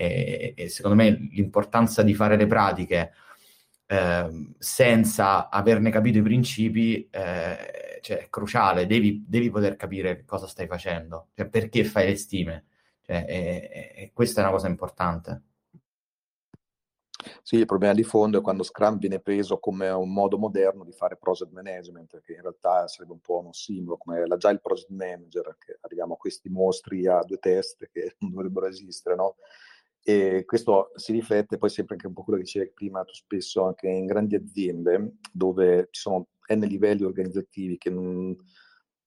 E, 0.00 0.54
e 0.56 0.68
secondo 0.70 0.96
me 0.96 1.10
l'importanza 1.10 2.02
di 2.02 2.14
fare 2.14 2.36
le 2.36 2.46
pratiche 2.46 3.12
eh, 3.84 4.54
senza 4.56 5.50
averne 5.50 5.90
capito 5.90 6.18
i 6.18 6.22
principi 6.22 7.06
eh, 7.10 7.98
cioè, 8.00 8.18
è 8.18 8.28
cruciale, 8.30 8.86
devi, 8.86 9.24
devi, 9.28 9.50
poter 9.50 9.76
capire 9.76 10.24
cosa 10.24 10.46
stai 10.46 10.66
facendo, 10.66 11.28
cioè, 11.34 11.48
perché 11.48 11.84
fai 11.84 12.06
le 12.06 12.16
stime. 12.16 12.64
Cioè, 13.02 13.26
e, 13.28 13.92
e 13.94 14.10
questa 14.14 14.40
è 14.40 14.44
una 14.44 14.52
cosa 14.52 14.68
importante. 14.68 15.42
Sì, 17.42 17.56
il 17.56 17.66
problema 17.66 17.92
di 17.92 18.02
fondo 18.02 18.38
è 18.38 18.42
quando 18.42 18.62
Scrum 18.62 18.98
viene 18.98 19.20
preso 19.20 19.58
come 19.58 19.88
un 19.90 20.12
modo 20.12 20.38
moderno 20.38 20.84
di 20.84 20.92
fare 20.92 21.16
project 21.16 21.52
management, 21.52 22.20
che 22.22 22.32
in 22.32 22.40
realtà 22.40 22.86
sarebbe 22.88 23.12
un 23.12 23.20
po' 23.20 23.40
uno 23.40 23.52
simbolo, 23.52 23.96
come 23.98 24.26
l'agile 24.26 24.58
project 24.58 24.90
manager, 24.90 25.56
che 25.58 25.78
arriviamo 25.80 26.14
a 26.14 26.16
questi 26.16 26.48
mostri 26.48 27.06
a 27.06 27.22
due 27.22 27.38
teste 27.38 27.90
che 27.92 28.14
non 28.20 28.30
dovrebbero 28.30 28.66
esistere, 28.66 29.14
no? 29.16 29.36
E 30.02 30.44
questo 30.46 30.90
si 30.94 31.12
riflette 31.12 31.58
poi 31.58 31.68
sempre 31.68 31.94
anche 31.94 32.06
un 32.06 32.14
po' 32.14 32.22
quello 32.22 32.38
che 32.38 32.44
dicevi 32.44 32.72
prima, 32.72 33.04
tu 33.04 33.12
spesso 33.12 33.66
anche 33.66 33.88
in 33.88 34.06
grandi 34.06 34.34
aziende 34.34 35.16
dove 35.30 35.88
ci 35.90 36.00
sono 36.00 36.28
n 36.52 36.60
livelli 36.60 37.04
organizzativi 37.04 37.76
che 37.78 37.90
non, 37.90 38.34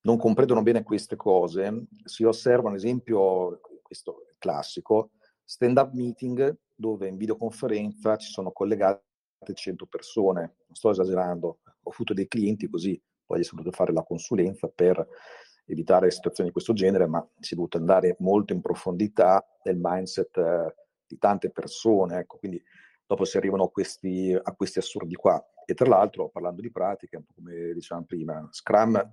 non 0.01 0.17
comprendono 0.17 0.61
bene 0.61 0.83
queste 0.83 1.15
cose, 1.15 1.87
si 2.05 2.23
osserva 2.23 2.69
un 2.69 2.75
esempio, 2.75 3.59
questo 3.81 4.27
classico, 4.37 5.11
stand-up 5.43 5.93
meeting 5.93 6.57
dove 6.73 7.07
in 7.07 7.17
videoconferenza 7.17 8.15
ci 8.17 8.31
sono 8.31 8.51
collegate 8.51 9.03
100 9.53 9.85
persone. 9.87 10.41
Non 10.67 10.75
sto 10.75 10.91
esagerando, 10.91 11.59
ho 11.81 11.89
avuto 11.89 12.13
dei 12.13 12.27
clienti 12.27 12.69
così, 12.69 13.01
poi 13.25 13.41
è 13.41 13.47
dovuto 13.49 13.71
fare 13.71 13.93
la 13.93 14.03
consulenza 14.03 14.67
per 14.67 15.05
evitare 15.65 16.11
situazioni 16.11 16.49
di 16.49 16.53
questo 16.55 16.73
genere, 16.73 17.07
ma 17.07 17.25
si 17.39 17.53
è 17.53 17.55
dovuto 17.55 17.77
andare 17.77 18.15
molto 18.19 18.53
in 18.53 18.61
profondità 18.61 19.45
nel 19.63 19.77
mindset 19.79 20.37
eh, 20.37 20.75
di 21.07 21.17
tante 21.17 21.49
persone. 21.51 22.19
Ecco, 22.19 22.37
quindi 22.37 22.61
dopo 23.05 23.25
si 23.25 23.37
arrivano 23.37 23.63
a 23.65 23.71
questi, 23.71 24.33
a 24.33 24.55
questi 24.55 24.79
assurdi 24.79 25.15
qua. 25.15 25.43
E 25.65 25.73
tra 25.73 25.87
l'altro, 25.87 26.29
parlando 26.29 26.61
di 26.61 26.71
pratiche, 26.71 27.17
un 27.17 27.23
po' 27.23 27.33
come 27.35 27.73
dicevamo 27.73 28.05
prima, 28.05 28.47
Scrum 28.51 29.11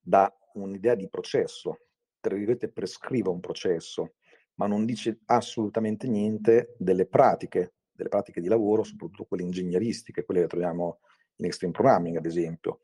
dà 0.00 0.32
un'idea 0.54 0.94
di 0.94 1.08
processo, 1.08 1.78
tra 2.20 2.34
virgolette 2.34 2.70
prescrive 2.70 3.28
un 3.28 3.40
processo, 3.40 4.14
ma 4.54 4.66
non 4.66 4.84
dice 4.84 5.20
assolutamente 5.26 6.08
niente 6.08 6.74
delle 6.78 7.06
pratiche, 7.06 7.74
delle 7.92 8.08
pratiche 8.08 8.40
di 8.40 8.48
lavoro, 8.48 8.82
soprattutto 8.82 9.24
quelle 9.24 9.42
ingegneristiche, 9.42 10.24
quelle 10.24 10.42
che 10.42 10.46
troviamo 10.46 11.00
in 11.36 11.46
Extreme 11.46 11.72
Programming, 11.72 12.16
ad 12.16 12.26
esempio. 12.26 12.80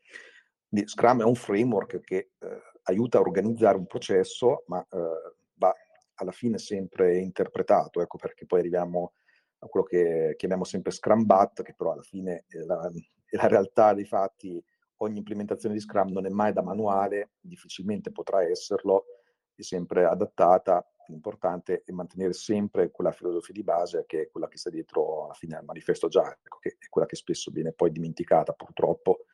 Quindi 0.67 0.87
Scrum 0.87 1.21
è 1.21 1.23
un 1.23 1.35
framework 1.35 1.99
che 2.01 2.31
eh, 2.37 2.61
aiuta 2.87 3.17
a 3.17 3.21
organizzare 3.21 3.77
un 3.77 3.85
processo, 3.85 4.63
ma 4.67 4.81
eh, 4.81 5.35
va 5.55 5.73
alla 6.15 6.31
fine 6.31 6.57
sempre 6.57 7.17
interpretato, 7.19 8.01
ecco 8.01 8.17
perché 8.17 8.45
poi 8.45 8.59
arriviamo 8.59 9.13
a 9.59 9.67
quello 9.67 9.85
che 9.85 10.35
chiamiamo 10.37 10.63
sempre 10.63 10.91
Scrum 10.91 11.25
Bat, 11.25 11.63
che 11.63 11.73
però 11.75 11.93
alla 11.93 12.03
fine 12.03 12.45
è 12.47 12.57
la, 12.59 12.89
è 13.25 13.35
la 13.35 13.47
realtà 13.47 13.93
dei 13.93 14.05
fatti, 14.05 14.63
ogni 14.97 15.17
implementazione 15.17 15.75
di 15.75 15.81
Scrum 15.81 16.11
non 16.11 16.25
è 16.25 16.29
mai 16.29 16.53
da 16.53 16.61
manuale, 16.61 17.31
difficilmente 17.39 18.11
potrà 18.11 18.43
esserlo, 18.43 19.05
è 19.53 19.61
sempre 19.61 20.05
adattata. 20.05 20.85
L'importante 21.07 21.83
è 21.85 21.91
mantenere 21.93 22.33
sempre 22.33 22.91
quella 22.91 23.11
filosofia 23.11 23.53
di 23.53 23.63
base 23.63 24.03
che 24.05 24.23
è 24.23 24.29
quella 24.29 24.49
che 24.49 24.57
sta 24.57 24.69
dietro 24.69 25.23
alla 25.23 25.33
fine 25.33 25.55
al 25.55 25.63
manifesto 25.63 26.09
Giacomo, 26.09 26.59
che 26.59 26.75
è 26.77 26.87
quella 26.89 27.07
che 27.07 27.15
spesso 27.15 27.49
viene 27.49 27.71
poi 27.71 27.91
dimenticata 27.91 28.51
purtroppo, 28.51 29.25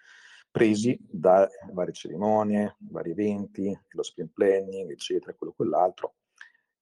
presi 0.53 0.95
da 1.01 1.49
varie 1.71 1.93
cerimonie, 1.93 2.75
vari 2.91 3.09
eventi, 3.09 3.75
lo 3.89 4.03
sprint 4.03 4.33
planning, 4.33 4.91
eccetera, 4.91 5.33
quello 5.33 5.53
quell'altro. 5.53 6.17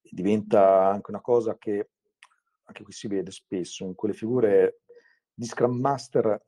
E 0.02 0.10
diventa 0.12 0.90
anche 0.90 1.10
una 1.10 1.22
cosa 1.22 1.58
che 1.58 1.92
anche 2.64 2.84
qui 2.84 2.92
si 2.92 3.08
vede 3.08 3.32
spesso 3.32 3.86
in 3.86 3.96
quelle 3.96 4.14
figure 4.14 4.82
di 5.34 5.46
Scrum 5.46 5.80
Master 5.80 6.44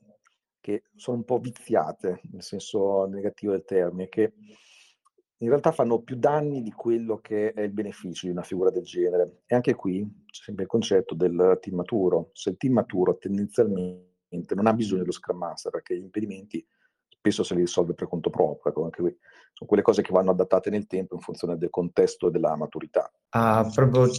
che 0.60 0.84
sono 0.96 1.18
un 1.18 1.24
po' 1.24 1.40
viziate, 1.40 2.20
nel 2.32 2.44
senso 2.44 3.06
negativo 3.06 3.54
del 3.54 3.64
termine, 3.64 4.10
che 4.10 4.34
in 5.38 5.48
realtà 5.48 5.72
fanno 5.72 6.02
più 6.02 6.18
danni 6.18 6.62
di 6.62 6.72
quello 6.74 7.20
che 7.20 7.54
è 7.54 7.62
il 7.62 7.72
beneficio 7.72 8.26
di 8.26 8.34
una 8.34 8.44
figura 8.44 8.70
del 8.70 8.84
genere. 8.84 9.44
E 9.46 9.56
anche 9.56 9.76
qui 9.76 10.06
c'è 10.26 10.44
sempre 10.44 10.64
il 10.64 10.70
concetto 10.70 11.16
del 11.16 11.58
team 11.62 11.78
maturo. 11.78 12.32
Se 12.34 12.50
il 12.50 12.58
team 12.58 12.74
maturo 12.74 13.18
tendenzialmente 13.18 14.56
non 14.56 14.68
ha 14.68 14.74
bisogno 14.74 15.00
dello 15.02 15.14
Scrum 15.14 15.38
Master, 15.38 15.72
perché 15.72 15.98
gli 15.98 16.04
impedimenti 16.04 16.66
spesso 17.24 17.44
se 17.44 17.56
li 17.56 17.62
risolve 17.62 17.94
per 17.94 18.10
conto 18.10 18.30
proprio. 18.30 18.72
Ecco, 18.72 18.84
anche 18.84 19.02
qui 19.02 19.16
sono 19.54 19.70
quelle 19.70 19.82
cose 19.82 20.02
che 20.02 20.12
vanno 20.12 20.32
adattate 20.32 20.70
nel 20.70 20.88
tempo 20.88 21.16
in 21.16 21.22
funzione 21.22 21.58
del 21.58 21.70
contesto 21.70 22.28
e 22.28 22.32
della 22.32 22.56
maturità. 22.58 23.10
Ah, 23.30 23.70
proprio 23.74 24.10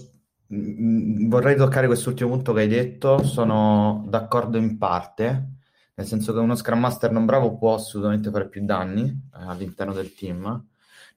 mm, 0.53 1.29
vorrei 1.29 1.55
toccare 1.57 1.87
quest'ultimo 1.87 2.31
punto 2.31 2.55
che 2.55 2.61
hai 2.61 2.69
detto, 2.69 3.23
sono 3.23 4.05
d'accordo 4.09 4.57
in 4.57 4.79
parte, 4.79 5.49
nel 5.95 6.07
senso 6.07 6.33
che 6.33 6.39
uno 6.39 6.55
Scrum 6.55 6.81
Master 6.81 7.13
non 7.13 7.27
bravo 7.27 7.57
può 7.57 7.75
assolutamente 7.75 8.31
fare 8.31 8.49
più 8.49 8.65
danni 8.65 9.03
eh, 9.09 9.45
all'interno 9.47 9.93
del 9.93 10.15
team. 10.15 10.67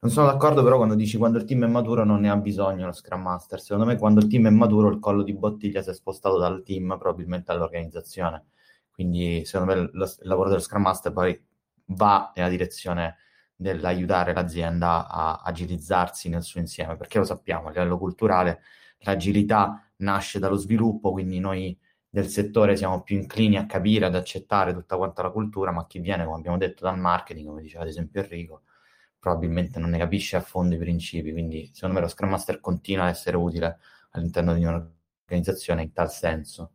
Non 0.00 0.12
sono 0.12 0.26
d'accordo 0.26 0.62
però 0.62 0.76
quando 0.76 0.94
dici 0.94 1.16
quando 1.16 1.38
il 1.38 1.44
team 1.44 1.64
è 1.64 1.66
maturo 1.66 2.04
non 2.04 2.20
ne 2.20 2.30
ha 2.30 2.36
bisogno 2.36 2.86
lo 2.86 2.92
Scrum 2.92 3.22
Master. 3.22 3.60
Secondo 3.60 3.86
me 3.86 3.96
quando 3.96 4.20
il 4.20 4.28
team 4.28 4.46
è 4.46 4.50
maturo 4.50 4.88
il 4.90 5.00
collo 5.00 5.22
di 5.22 5.34
bottiglia 5.34 5.82
si 5.82 5.90
è 5.90 5.94
spostato 5.94 6.38
dal 6.38 6.62
team 6.62 6.96
probabilmente 6.98 7.50
all'organizzazione. 7.50 8.44
Quindi 8.92 9.44
secondo 9.44 9.74
me 9.74 9.90
lo, 9.92 10.04
il 10.04 10.28
lavoro 10.28 10.48
dello 10.48 10.60
Scrum 10.60 10.82
Master 10.82 11.12
poi 11.12 11.47
va 11.88 12.32
nella 12.34 12.48
direzione 12.48 13.16
dell'aiutare 13.54 14.32
l'azienda 14.32 15.08
a 15.08 15.40
agilizzarsi 15.44 16.28
nel 16.28 16.42
suo 16.42 16.60
insieme, 16.60 16.96
perché 16.96 17.18
lo 17.18 17.24
sappiamo, 17.24 17.68
a 17.68 17.70
livello 17.70 17.98
culturale 17.98 18.62
l'agilità 19.00 19.82
nasce 19.96 20.38
dallo 20.38 20.56
sviluppo, 20.56 21.12
quindi 21.12 21.40
noi 21.40 21.78
del 22.08 22.28
settore 22.28 22.76
siamo 22.76 23.02
più 23.02 23.16
inclini 23.16 23.56
a 23.56 23.66
capire, 23.66 24.06
ad 24.06 24.14
accettare 24.14 24.72
tutta 24.72 24.96
quanta 24.96 25.22
la 25.22 25.30
cultura, 25.30 25.72
ma 25.72 25.86
chi 25.86 25.98
viene, 26.00 26.24
come 26.24 26.36
abbiamo 26.38 26.56
detto, 26.56 26.84
dal 26.84 26.98
marketing, 26.98 27.46
come 27.46 27.62
diceva 27.62 27.82
ad 27.82 27.88
esempio 27.88 28.22
Enrico, 28.22 28.62
probabilmente 29.18 29.78
non 29.78 29.90
ne 29.90 29.98
capisce 29.98 30.36
a 30.36 30.40
fondo 30.40 30.74
i 30.74 30.78
principi, 30.78 31.32
quindi 31.32 31.70
secondo 31.74 31.96
me 31.96 32.00
lo 32.02 32.08
Scrum 32.08 32.30
Master 32.30 32.60
continua 32.60 33.04
ad 33.04 33.10
essere 33.10 33.36
utile 33.36 33.78
all'interno 34.10 34.54
di 34.54 34.64
un'organizzazione 34.64 35.82
in 35.82 35.92
tal 35.92 36.10
senso. 36.10 36.72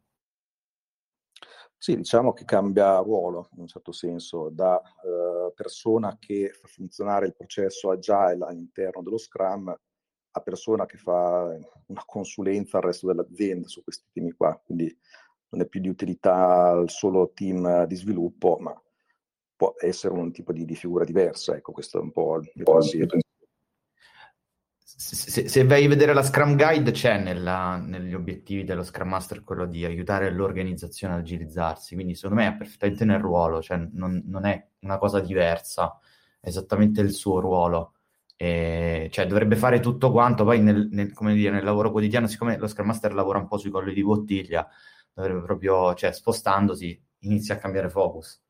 Sì, 1.84 1.98
diciamo 1.98 2.32
che 2.32 2.46
cambia 2.46 3.00
ruolo 3.00 3.50
in 3.56 3.60
un 3.60 3.68
certo 3.68 3.92
senso 3.92 4.48
da 4.48 4.82
eh, 4.82 5.52
persona 5.54 6.16
che 6.18 6.48
fa 6.48 6.66
funzionare 6.70 7.26
il 7.26 7.36
processo 7.36 7.92
agile 7.92 8.46
all'interno 8.46 9.04
dello 9.04 9.18
Scrum 9.18 9.68
a 9.68 10.40
persona 10.40 10.86
che 10.86 10.96
fa 10.96 11.44
una 11.88 12.04
consulenza 12.06 12.78
al 12.78 12.84
resto 12.84 13.08
dell'azienda 13.08 13.68
su 13.68 13.84
questi 13.84 14.06
temi 14.14 14.32
qua. 14.32 14.58
Quindi 14.64 14.98
non 15.50 15.60
è 15.60 15.68
più 15.68 15.82
di 15.82 15.90
utilità 15.90 16.70
al 16.70 16.90
solo 16.90 17.34
team 17.34 17.84
di 17.84 17.96
sviluppo, 17.98 18.56
ma 18.62 18.82
può 19.54 19.74
essere 19.78 20.14
un 20.14 20.32
tipo 20.32 20.54
di, 20.54 20.64
di 20.64 20.76
figura 20.76 21.04
diversa. 21.04 21.54
Ecco, 21.54 21.74
questo 21.74 21.98
è 21.98 22.02
un 22.02 22.14
po' 22.14 22.38
il 22.38 22.64
pensiero. 22.64 23.18
Se, 24.96 25.48
se, 25.48 25.64
vai 25.66 25.86
a 25.86 25.90
vedere 25.90 26.14
la 26.14 26.22
Scrum 26.22 26.56
Guide, 26.56 26.92
c'è 26.92 27.18
nella, 27.18 27.78
negli 27.78 28.14
obiettivi 28.14 28.64
dello 28.64 28.84
Scrum 28.84 29.10
Master 29.10 29.44
quello 29.44 29.66
di 29.66 29.84
aiutare 29.86 30.30
l'organizzazione 30.32 31.16
ad 31.16 31.22
agilizzarsi, 31.22 31.96
quindi 31.96 32.16
secondo 32.16 32.42
me 32.42 32.50
è 32.50 32.56
perfettamente 32.56 33.04
nel 33.04 33.20
ruolo, 33.20 33.62
cioè 33.62 33.78
non, 33.92 34.22
non 34.26 34.46
è 34.46 34.68
una 34.82 34.98
cosa 34.98 35.20
diversa, 35.20 36.00
è 36.40 36.48
esattamente 36.48 37.02
il 37.02 37.12
suo 37.12 37.40
ruolo. 37.40 37.94
E, 38.36 39.10
cioè 39.12 39.26
dovrebbe 39.26 39.56
fare 39.56 39.80
tutto 39.80 40.12
quanto, 40.12 40.44
poi 40.44 40.62
nel, 40.62 40.90
nel, 40.92 41.14
dire, 41.34 41.52
nel, 41.52 41.64
lavoro 41.64 41.92
quotidiano, 41.92 42.28
siccome 42.28 42.58
lo 42.58 42.68
Scrum 42.68 42.88
Master 42.88 43.14
lavora 43.14 43.40
un 43.40 43.48
po' 43.48 43.58
sui 43.58 43.72
colli 43.72 43.94
di 43.94 44.04
bottiglia, 44.04 44.68
dovrebbe 45.14 45.42
proprio, 45.42 45.94
cioè 45.96 46.12
spostandosi, 46.12 47.02
inizia 47.20 47.56
a 47.56 47.58
cambiare 47.58 47.90
focus. 47.90 48.42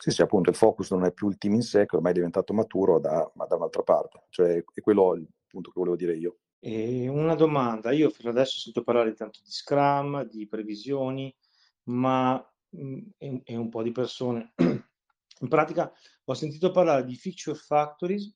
Sì, 0.00 0.10
sì, 0.10 0.22
appunto, 0.22 0.50
il 0.50 0.56
focus 0.56 0.90
non 0.92 1.04
è 1.04 1.12
più 1.12 1.28
il 1.28 1.38
team 1.38 1.54
in 1.54 1.62
sé, 1.62 1.86
che 1.86 1.96
ormai 1.96 2.12
è 2.12 2.14
diventato 2.14 2.52
maturo 2.52 3.00
da, 3.00 3.30
ma 3.34 3.46
da 3.46 3.56
un'altra 3.56 3.82
parte. 3.82 4.24
Cioè, 4.28 4.64
è 4.72 4.80
quello 4.80 5.18
il 5.48 5.54
punto 5.54 5.70
che 5.70 5.78
volevo 5.78 5.96
dire 5.96 6.16
io. 6.16 6.38
E 6.60 7.08
una 7.08 7.34
domanda, 7.34 7.92
io 7.92 8.10
fino 8.10 8.30
adesso 8.30 8.60
sento 8.60 8.82
parlare 8.82 9.14
tanto 9.14 9.40
di 9.42 9.50
Scrum, 9.50 10.24
di 10.24 10.46
previsioni, 10.46 11.34
ma 11.84 12.36
mm, 12.76 12.98
è, 13.16 13.42
è 13.44 13.56
un 13.56 13.68
po' 13.68 13.82
di 13.82 13.92
persone. 13.92 14.52
In 15.40 15.48
pratica 15.48 15.90
ho 16.24 16.34
sentito 16.34 16.70
parlare 16.70 17.04
di 17.04 17.14
feature 17.16 17.56
factories, 17.56 18.34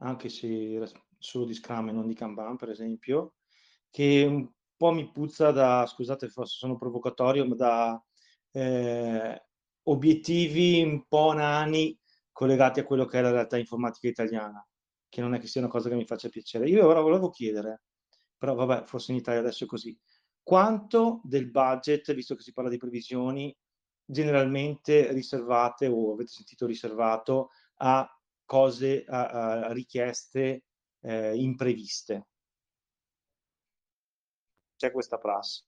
anche 0.00 0.28
se 0.28 0.74
era 0.74 0.86
solo 1.18 1.44
di 1.44 1.54
Scrum 1.54 1.88
e 1.88 1.92
non 1.92 2.06
di 2.06 2.14
Kanban, 2.14 2.56
per 2.56 2.70
esempio, 2.70 3.34
che 3.90 4.24
un 4.26 4.50
po' 4.76 4.92
mi 4.92 5.10
puzza 5.10 5.50
da, 5.52 5.86
scusate 5.86 6.28
forse 6.28 6.56
sono 6.56 6.76
provocatorio, 6.76 7.46
ma 7.46 7.54
da 7.54 8.04
eh, 8.52 9.46
obiettivi 9.84 10.82
un 10.82 11.06
po' 11.06 11.32
nani 11.32 11.98
collegati 12.32 12.80
a 12.80 12.84
quello 12.84 13.04
che 13.04 13.18
è 13.18 13.22
la 13.22 13.30
realtà 13.30 13.58
informatica 13.58 14.08
italiana, 14.08 14.66
che 15.16 15.22
non 15.22 15.32
è 15.34 15.38
che 15.40 15.46
sia 15.46 15.62
una 15.62 15.70
cosa 15.70 15.88
che 15.88 15.94
mi 15.94 16.04
faccia 16.04 16.28
piacere. 16.28 16.68
Io 16.68 16.86
ora 16.86 17.00
volevo 17.00 17.30
chiedere, 17.30 17.84
però 18.36 18.54
vabbè, 18.54 18.84
forse 18.84 19.12
in 19.12 19.16
Italia 19.16 19.40
adesso 19.40 19.64
è 19.64 19.66
così, 19.66 19.98
quanto 20.42 21.22
del 21.24 21.50
budget, 21.50 22.12
visto 22.12 22.34
che 22.34 22.42
si 22.42 22.52
parla 22.52 22.68
di 22.68 22.76
previsioni, 22.76 23.56
generalmente 24.04 25.10
riservate 25.12 25.86
o 25.86 26.12
avete 26.12 26.28
sentito 26.28 26.66
riservato 26.66 27.48
a 27.76 28.06
cose, 28.44 29.04
a, 29.06 29.28
a 29.62 29.72
richieste 29.72 30.64
eh, 31.00 31.34
impreviste? 31.34 32.26
C'è 34.76 34.92
questa 34.92 35.16
prassi. 35.16 35.64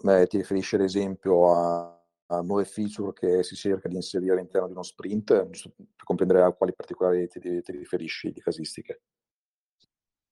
Beh, 0.00 0.28
ti 0.28 0.36
riferisci 0.36 0.76
ad 0.76 0.82
esempio 0.82 1.52
a 1.52 2.01
nuove 2.40 2.64
feature 2.64 3.12
che 3.12 3.42
si 3.42 3.54
cerca 3.54 3.88
di 3.88 3.96
inserire 3.96 4.32
all'interno 4.32 4.66
di 4.66 4.72
uno 4.72 4.82
sprint, 4.82 5.46
per 5.46 6.04
comprendere 6.04 6.42
a 6.42 6.52
quali 6.52 6.74
particolari 6.74 7.28
ti, 7.28 7.40
ti 7.40 7.72
riferisci 7.72 8.30
di 8.32 8.40
casistiche. 8.40 9.02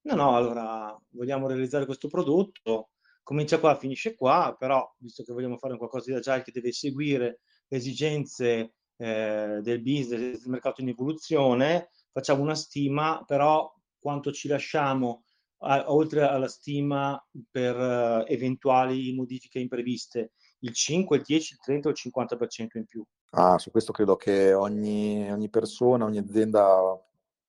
No, 0.02 0.14
no, 0.14 0.34
allora 0.34 0.98
vogliamo 1.10 1.46
realizzare 1.46 1.84
questo 1.84 2.08
prodotto, 2.08 2.90
comincia 3.22 3.60
qua, 3.60 3.76
finisce 3.76 4.14
qua, 4.14 4.56
però 4.58 4.94
visto 4.98 5.22
che 5.22 5.32
vogliamo 5.32 5.58
fare 5.58 5.76
qualcosa 5.76 6.10
di 6.10 6.16
agile 6.16 6.42
che 6.42 6.52
deve 6.52 6.72
seguire 6.72 7.40
le 7.68 7.76
esigenze 7.76 8.72
eh, 8.96 9.60
del 9.62 9.82
business, 9.82 10.40
del 10.40 10.50
mercato 10.50 10.80
in 10.80 10.88
evoluzione, 10.88 11.90
facciamo 12.12 12.42
una 12.42 12.54
stima, 12.54 13.22
però 13.26 13.70
quanto 13.98 14.32
ci 14.32 14.48
lasciamo 14.48 15.24
a, 15.58 15.92
oltre 15.92 16.22
alla 16.22 16.48
stima 16.48 17.22
per 17.50 17.76
uh, 17.76 18.24
eventuali 18.26 19.12
modifiche 19.12 19.58
impreviste 19.58 20.32
il 20.60 20.72
5, 20.72 21.16
il 21.16 21.22
10, 21.22 21.54
il 21.54 21.60
30 21.60 21.88
o 21.88 21.90
il 21.90 21.96
50% 21.98 22.78
in 22.78 22.84
più. 22.84 23.04
Ah, 23.30 23.58
su 23.58 23.70
questo 23.70 23.92
credo 23.92 24.16
che 24.16 24.52
ogni, 24.52 25.30
ogni 25.30 25.48
persona, 25.48 26.04
ogni 26.04 26.18
azienda 26.18 26.80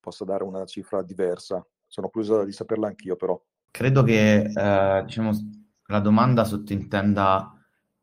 possa 0.00 0.24
dare 0.24 0.44
una 0.44 0.64
cifra 0.64 1.02
diversa. 1.02 1.64
Sono 1.86 2.08
curioso 2.08 2.44
di 2.44 2.52
saperla 2.52 2.88
anch'io, 2.88 3.16
però. 3.16 3.40
Credo 3.70 4.02
che 4.02 4.42
eh, 4.42 5.02
diciamo, 5.04 5.30
la 5.86 6.00
domanda 6.00 6.44
sottintenda 6.44 7.52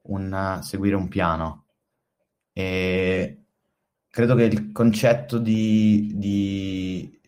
un, 0.03 0.59
seguire 0.61 0.95
un 0.95 1.07
piano. 1.07 1.65
E 2.53 3.45
credo 4.09 4.35
che 4.35 4.43
il 4.43 4.71
concetto 4.71 5.37
di, 5.37 6.13
di 6.15 7.19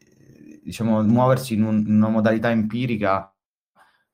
diciamo, 0.64 1.02
muoversi 1.04 1.54
in, 1.54 1.64
un, 1.64 1.84
in 1.88 1.96
una 1.96 2.10
modalità 2.10 2.52
empirica 2.52 3.34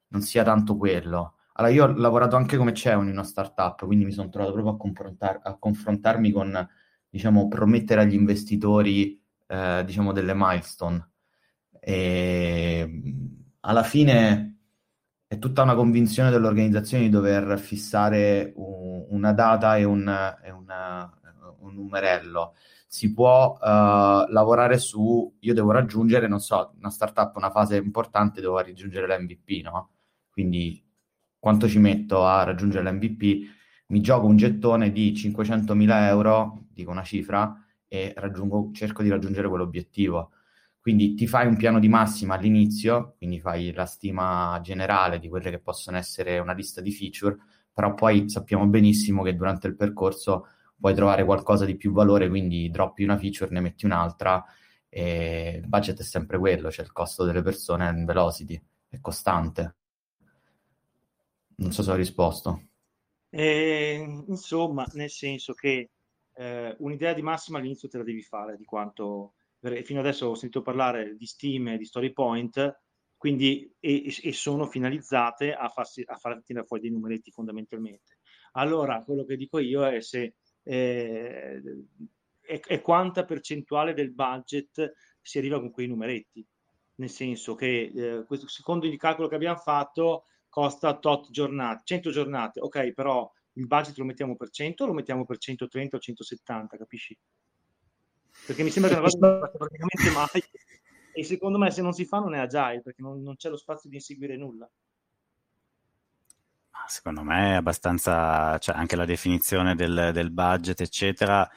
non 0.10 0.22
sia 0.22 0.44
tanto 0.44 0.78
quello 0.78 1.37
allora, 1.58 1.74
io 1.74 1.84
ho 1.86 1.94
lavorato 1.96 2.36
anche 2.36 2.56
come 2.56 2.74
CEO 2.74 3.02
in 3.02 3.10
una 3.10 3.24
startup, 3.24 3.84
quindi 3.86 4.06
mi 4.06 4.12
sono 4.12 4.30
trovato 4.30 4.54
proprio 4.54 4.76
a, 4.76 4.78
confrontar- 4.78 5.46
a 5.46 5.58
confrontarmi 5.58 6.32
con, 6.32 6.68
diciamo, 7.10 7.48
promettere 7.48 8.02
agli 8.02 8.14
investitori, 8.14 9.20
eh, 9.48 9.84
diciamo, 9.84 10.12
delle 10.12 10.34
milestone. 10.36 11.10
E 11.80 13.02
alla 13.62 13.84
fine 13.84 14.58
è 15.26 15.40
tutta 15.40 15.64
una 15.64 15.74
convinzione 15.76 16.30
dell'organizzazione 16.30 17.04
di 17.04 17.10
dover 17.10 17.58
fissare 17.60 18.54
un, 18.56 19.06
una 19.10 19.34
data 19.34 19.78
e 19.78 19.84
un, 19.84 20.08
e 20.44 20.52
una, 20.52 21.12
un 21.60 21.74
numerello. 21.74 22.54
Si 22.88 23.12
può 23.14 23.54
uh, 23.60 24.32
lavorare 24.32 24.78
su, 24.78 25.36
io 25.40 25.54
devo 25.56 25.72
raggiungere, 25.72 26.28
non 26.28 26.40
so, 26.40 26.74
una 26.78 26.90
startup, 26.92 27.36
una 27.36 27.50
fase 27.50 27.78
importante, 27.78 28.42
devo 28.42 28.60
raggiungere 28.60 29.08
l'MVP, 29.08 29.64
no? 29.64 29.90
Quindi 30.30 30.87
quanto 31.48 31.70
ci 31.70 31.80
metto 31.80 32.26
a 32.26 32.44
raggiungere 32.44 32.92
l'MVP, 32.92 33.56
mi 33.88 34.02
gioco 34.02 34.26
un 34.28 34.36
gettone 34.36 34.92
di 34.92 35.14
500.000 35.14 36.08
euro, 36.10 36.66
dico 36.74 36.92
una 36.92 37.04
cifra, 37.04 37.66
e 37.88 38.14
cerco 38.74 39.02
di 39.02 39.08
raggiungere 39.08 39.48
quell'obiettivo. 39.48 40.32
Quindi 40.82 41.14
ti 41.14 41.26
fai 41.26 41.48
un 41.48 41.56
piano 41.56 41.80
di 41.80 41.88
massima 41.88 42.36
all'inizio, 42.36 43.16
quindi 43.18 43.40
fai 43.40 43.72
la 43.72 43.86
stima 43.86 44.60
generale 44.62 45.20
di 45.20 45.30
quelle 45.30 45.50
che 45.50 45.60
possono 45.60 45.96
essere 45.96 46.38
una 46.40 46.52
lista 46.52 46.82
di 46.82 46.92
feature, 46.92 47.38
però 47.72 47.94
poi 47.94 48.28
sappiamo 48.28 48.68
benissimo 48.68 49.24
che 49.24 49.34
durante 49.34 49.68
il 49.68 49.78
percorso 49.78 50.48
puoi 50.78 50.94
trovare 50.94 51.24
qualcosa 51.24 51.64
di 51.64 51.78
più 51.78 51.94
valore, 51.94 52.28
quindi 52.28 52.70
droppi 52.70 53.06
una 53.06 53.18
feature, 53.18 53.52
ne 53.52 53.62
metti 53.62 53.86
un'altra, 53.86 54.44
e 54.90 55.62
il 55.62 55.68
budget 55.70 55.98
è 56.02 56.04
sempre 56.04 56.38
quello, 56.40 56.70
cioè 56.70 56.84
il 56.84 56.92
costo 56.92 57.24
delle 57.24 57.42
persone 57.42 57.88
in 57.88 58.04
velocity, 58.04 58.62
è 58.90 59.00
costante. 59.00 59.76
Non 61.60 61.72
so 61.72 61.84
se 61.84 61.92
ho 61.92 61.96
risposto. 61.96 62.70
Eh, 63.30 64.24
insomma, 64.28 64.86
nel 64.94 65.10
senso 65.10 65.54
che 65.54 65.92
eh, 66.34 66.76
un'idea 66.80 67.14
di 67.14 67.22
massima 67.22 67.58
all'inizio 67.58 67.88
te 67.88 67.98
la 67.98 68.04
devi 68.04 68.22
fare 68.22 68.58
di 68.58 68.66
quanto... 68.66 69.34
Fino 69.60 70.00
adesso 70.00 70.28
ho 70.28 70.36
sentito 70.36 70.62
parlare 70.62 71.16
di 71.18 71.26
stime, 71.26 71.78
di 71.78 71.84
story 71.84 72.14
point, 72.14 72.80
quindi 73.18 73.70
e, 73.80 74.16
e 74.22 74.32
sono 74.32 74.68
finalizzate 74.68 75.52
a, 75.52 75.68
farsi, 75.68 76.04
a 76.06 76.16
far 76.16 76.44
tirare 76.44 76.68
fuori 76.68 76.84
dei 76.84 76.92
numeretti 76.92 77.32
fondamentalmente. 77.32 78.20
Allora, 78.52 79.04
quello 79.04 79.26
che 79.26 79.36
dico 79.36 79.58
io 79.58 79.86
è 79.86 80.00
se 80.00 80.36
eh, 80.62 81.62
è, 82.40 82.60
è 82.60 82.82
quanta 82.82 83.26
percentuale 83.26 83.94
del 83.94 84.14
budget 84.14 84.94
si 85.20 85.40
arriva 85.40 85.60
con 85.60 85.72
quei 85.72 85.88
numeretti. 85.88 86.46
Nel 86.98 87.10
senso 87.10 87.56
che 87.56 87.92
eh, 87.94 88.26
questo, 88.26 88.48
secondo 88.48 88.86
il 88.86 88.98
calcolo 88.98 89.28
che 89.28 89.36
abbiamo 89.36 89.58
fatto 89.58 90.26
costa 90.58 90.98
tot 90.98 91.30
giornate, 91.30 91.84
100 91.84 92.10
giornate, 92.10 92.60
ok, 92.60 92.92
però 92.94 93.32
il 93.54 93.68
budget 93.68 93.96
lo 94.00 94.06
mettiamo 94.06 94.36
per 94.36 94.50
100 94.50 94.84
o 94.84 94.88
lo 94.88 94.94
mettiamo 94.94 95.24
per 95.24 95.38
130 95.38 95.98
o 95.98 96.00
170, 96.00 96.78
capisci? 96.78 97.16
Perché 98.44 98.64
mi 98.64 98.72
sembra 98.72 98.92
che 98.92 98.98
una 98.98 99.08
cosa 99.08 99.52
praticamente 99.56 100.10
mai 100.16 100.44
e 101.14 101.24
secondo 101.24 101.60
me 101.60 101.70
se 101.70 101.84
non 101.84 101.94
si 101.94 102.06
fa 102.06 102.18
non 102.18 102.34
è 102.34 102.40
agile 102.40 102.82
perché 102.82 103.04
non, 103.04 103.22
non 103.22 103.36
c'è 103.36 103.50
lo 103.50 103.58
spazio 103.58 103.88
di 103.88 103.98
inseguire 103.98 104.36
nulla. 104.36 104.68
Secondo 106.88 107.22
me 107.22 107.52
è 107.52 107.56
abbastanza, 107.56 108.58
cioè 108.58 108.76
anche 108.76 108.96
la 108.96 109.06
definizione 109.06 109.76
del, 109.76 110.10
del 110.12 110.32
budget, 110.32 110.82
eccetera, 110.82 111.48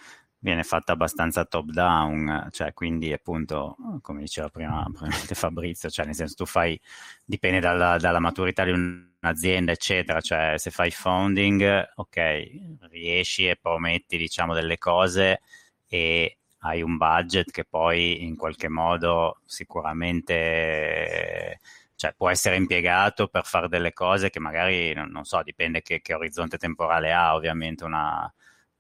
viene 0.41 0.65
fatta 0.65 0.93
abbastanza 0.93 1.45
top 1.45 1.71
down, 1.71 2.49
cioè 2.51 2.73
quindi 2.73 3.13
appunto, 3.13 3.77
come 4.03 4.21
diceva 4.21 4.49
prima 4.49 4.87
Fabrizio, 5.35 5.91
cioè 5.91 6.07
nel 6.07 6.15
senso 6.15 6.35
tu 6.35 6.47
fai, 6.47 6.81
dipende 7.25 7.61
dalla, 7.61 7.99
dalla 7.99 8.21
maturità 8.21 8.65
di 8.65 8.73
un'azienda, 8.73 9.73
eccetera, 9.73 10.21
cioè 10.21 10.55
se 10.57 10.71
fai 10.71 10.91
founding, 10.91 11.91
ok, 11.95 12.51
riesci 12.91 13.49
e 13.49 13.57
prometti 13.57 14.17
diciamo 14.17 14.55
delle 14.55 14.79
cose 14.79 15.41
e 15.87 16.37
hai 16.63 16.83
un 16.83 16.97
budget 16.97 17.51
che 17.51 17.65
poi 17.65 18.25
in 18.25 18.37
qualche 18.37 18.69
modo 18.69 19.41
sicuramente 19.45 21.59
cioè, 22.01 22.15
può 22.17 22.31
essere 22.31 22.57
impiegato 22.57 23.29
per 23.29 23.45
fare 23.45 23.69
delle 23.69 23.93
cose 23.93 24.31
che 24.31 24.41
magari, 24.41 24.95
non, 24.95 25.11
non 25.11 25.25
so, 25.25 25.43
dipende 25.43 25.83
che, 25.83 26.01
che, 26.01 26.15
orizzonte 26.15 26.57
temporale 26.57 27.13
ha 27.13 27.35
ovviamente 27.35 27.85
una, 27.85 28.33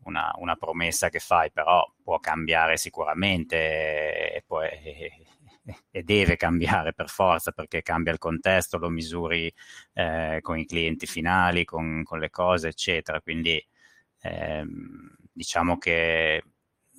una, 0.04 0.32
una, 0.38 0.56
promessa 0.56 1.08
che 1.08 1.18
fai, 1.18 1.50
però 1.50 1.84
può 2.02 2.18
cambiare 2.18 2.76
sicuramente 2.76 3.56
e, 4.34 4.42
può, 4.46 4.62
e, 4.62 5.12
e, 5.90 6.02
deve 6.02 6.36
cambiare 6.36 6.92
per 6.94 7.08
forza 7.08 7.52
perché 7.52 7.82
cambia 7.82 8.12
il 8.12 8.18
contesto, 8.18 8.78
lo 8.78 8.88
misuri 8.88 9.52
eh, 9.94 10.38
con 10.42 10.58
i 10.58 10.66
clienti 10.66 11.06
finali, 11.06 11.64
con, 11.64 12.02
con, 12.04 12.18
le 12.18 12.30
cose, 12.30 12.68
eccetera. 12.68 13.20
Quindi 13.20 13.64
ehm, 14.22 15.16
diciamo 15.32 15.78
che 15.78 16.42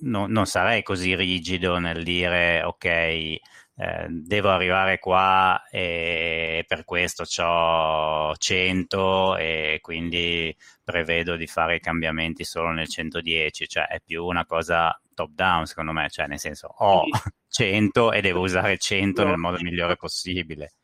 no, 0.00 0.26
non 0.26 0.46
sarei 0.46 0.82
così 0.82 1.14
rigido 1.14 1.78
nel 1.78 2.02
dire 2.02 2.62
ok, 2.62 3.36
eh, 3.82 4.06
devo 4.08 4.50
arrivare 4.50 5.00
qua 5.00 5.66
e 5.68 6.64
per 6.68 6.84
questo 6.84 7.24
ho 7.42 8.32
100 8.36 9.36
e 9.36 9.78
quindi 9.80 10.56
prevedo 10.84 11.34
di 11.34 11.48
fare 11.48 11.76
i 11.76 11.80
cambiamenti 11.80 12.44
solo 12.44 12.70
nel 12.70 12.86
110, 12.88 13.66
cioè 13.66 13.88
è 13.88 14.00
più 14.00 14.24
una 14.24 14.46
cosa 14.46 14.96
top 15.14 15.30
down 15.32 15.66
secondo 15.66 15.90
me, 15.90 16.08
cioè 16.10 16.28
nel 16.28 16.38
senso 16.38 16.68
ho 16.68 17.06
100 17.48 18.12
e 18.14 18.20
devo 18.20 18.42
usare 18.42 18.78
100 18.78 19.24
nel 19.24 19.36
modo 19.36 19.58
migliore 19.60 19.96
possibile. 19.96 20.74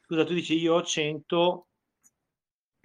Scusa, 0.00 0.24
tu 0.24 0.34
dici 0.34 0.58
io 0.58 0.74
ho 0.74 0.82
100, 0.82 1.68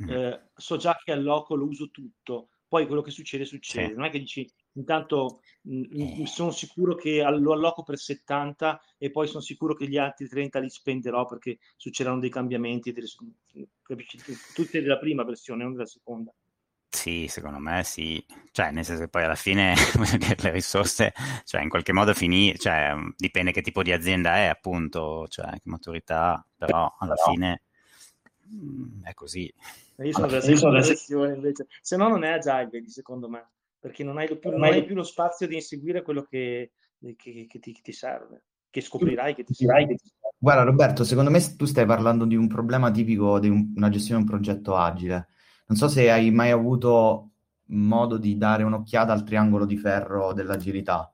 mm. 0.04 0.10
eh, 0.12 0.50
so 0.54 0.78
già 0.78 0.96
che 1.04 1.12
al 1.12 1.24
loco 1.24 1.56
lo 1.56 1.66
uso 1.66 1.90
tutto, 1.90 2.50
poi 2.68 2.86
quello 2.86 3.02
che 3.02 3.10
succede 3.10 3.46
succede, 3.46 3.88
sì. 3.88 3.94
non 3.96 4.06
è 4.06 4.12
che 4.12 4.20
dici 4.20 4.48
intanto 4.76 5.42
mh, 5.62 5.78
mm, 5.78 6.22
eh. 6.22 6.28
sono 6.28 6.52
sicuro 6.52 6.96
che 6.96 7.22
lo 7.38 7.54
alloco 7.54 7.84
per 7.84 7.98
70 7.98 8.82
e 8.98 9.12
poi 9.12 9.28
sono 9.28 9.42
sicuro 9.42 9.74
che 9.76 9.88
gli 9.88 9.98
altri 9.98 10.28
30 10.28 10.60
li 10.60 10.70
spenderò 10.70 11.26
perché 11.26 11.58
succederanno 11.76 12.22
dei 12.22 12.30
cambiamenti, 12.30 12.92
delle, 12.92 13.08
capisci? 13.82 14.20
tutte 14.54 14.82
della 14.82 14.98
prima 14.98 15.24
versione, 15.24 15.64
non 15.64 15.74
della 15.74 15.86
seconda. 15.86 16.34
Sì, 16.90 17.28
secondo 17.28 17.60
me 17.60 17.84
sì, 17.84 18.26
cioè 18.52 18.72
nel 18.72 18.86
senso 18.86 19.04
che 19.04 19.10
poi 19.10 19.24
alla 19.24 19.36
fine 19.36 19.76
le 20.42 20.52
risorse, 20.52 21.14
cioè 21.44 21.62
in 21.62 21.68
qualche 21.68 21.92
modo 21.92 22.14
finì, 22.14 22.58
cioè 22.58 22.94
dipende 23.18 23.52
che 23.52 23.62
tipo 23.62 23.84
di 23.84 23.92
azienda 23.92 24.38
è 24.38 24.46
appunto, 24.46 25.28
cioè 25.28 25.50
che 25.52 25.62
maturità, 25.66 26.46
però 26.56 26.96
alla 26.98 27.16
però... 27.16 27.32
fine 27.32 27.64
mh, 28.44 28.56
mm, 28.56 29.04
è 29.04 29.14
così. 29.14 29.54
Io 29.98 30.12
sono 30.14 30.28
della 30.28 30.42
seconda 30.42 31.34
invece, 31.34 31.68
se 31.82 31.98
no 31.98 32.08
non 32.08 32.24
è 32.24 32.32
agile, 32.32 32.88
secondo 32.88 33.28
me 33.28 33.50
perché 33.86 34.04
non 34.04 34.18
hai, 34.18 34.26
più, 34.26 34.50
non 34.50 34.64
hai 34.64 34.84
più 34.84 34.96
lo 34.96 35.04
spazio 35.04 35.48
di 35.48 35.54
inseguire 35.54 36.02
quello 36.02 36.24
che, 36.24 36.72
che, 37.16 37.46
che, 37.48 37.60
ti, 37.60 37.72
che 37.72 37.82
ti, 37.84 37.92
serve, 37.92 38.46
che 38.72 38.82
scoprirai 38.82 39.36
che 39.36 39.44
ti 39.44 39.54
serve. 39.54 39.98
Guarda 40.40 40.64
Roberto, 40.64 41.04
secondo 41.04 41.30
me 41.30 41.40
tu 41.56 41.66
stai 41.66 41.86
parlando 41.86 42.26
di 42.26 42.36
un 42.36 42.48
problema 42.48 42.90
tipico 42.90 43.38
di 43.38 43.48
un, 43.48 43.74
una 43.76 43.90
gestione 43.90 44.24
di 44.24 44.26
un 44.28 44.32
progetto 44.36 44.76
agile. 44.76 45.28
Non 45.68 45.78
so 45.78 45.88
se 45.88 46.10
hai 46.10 46.32
mai 46.32 46.50
avuto 46.50 47.30
modo 47.66 48.18
di 48.18 48.36
dare 48.38 48.64
un'occhiata 48.64 49.14
al 49.14 49.24
triangolo 49.24 49.68
di 49.68 49.78
ferro 49.78 50.34
dell'agilità, 50.34 51.14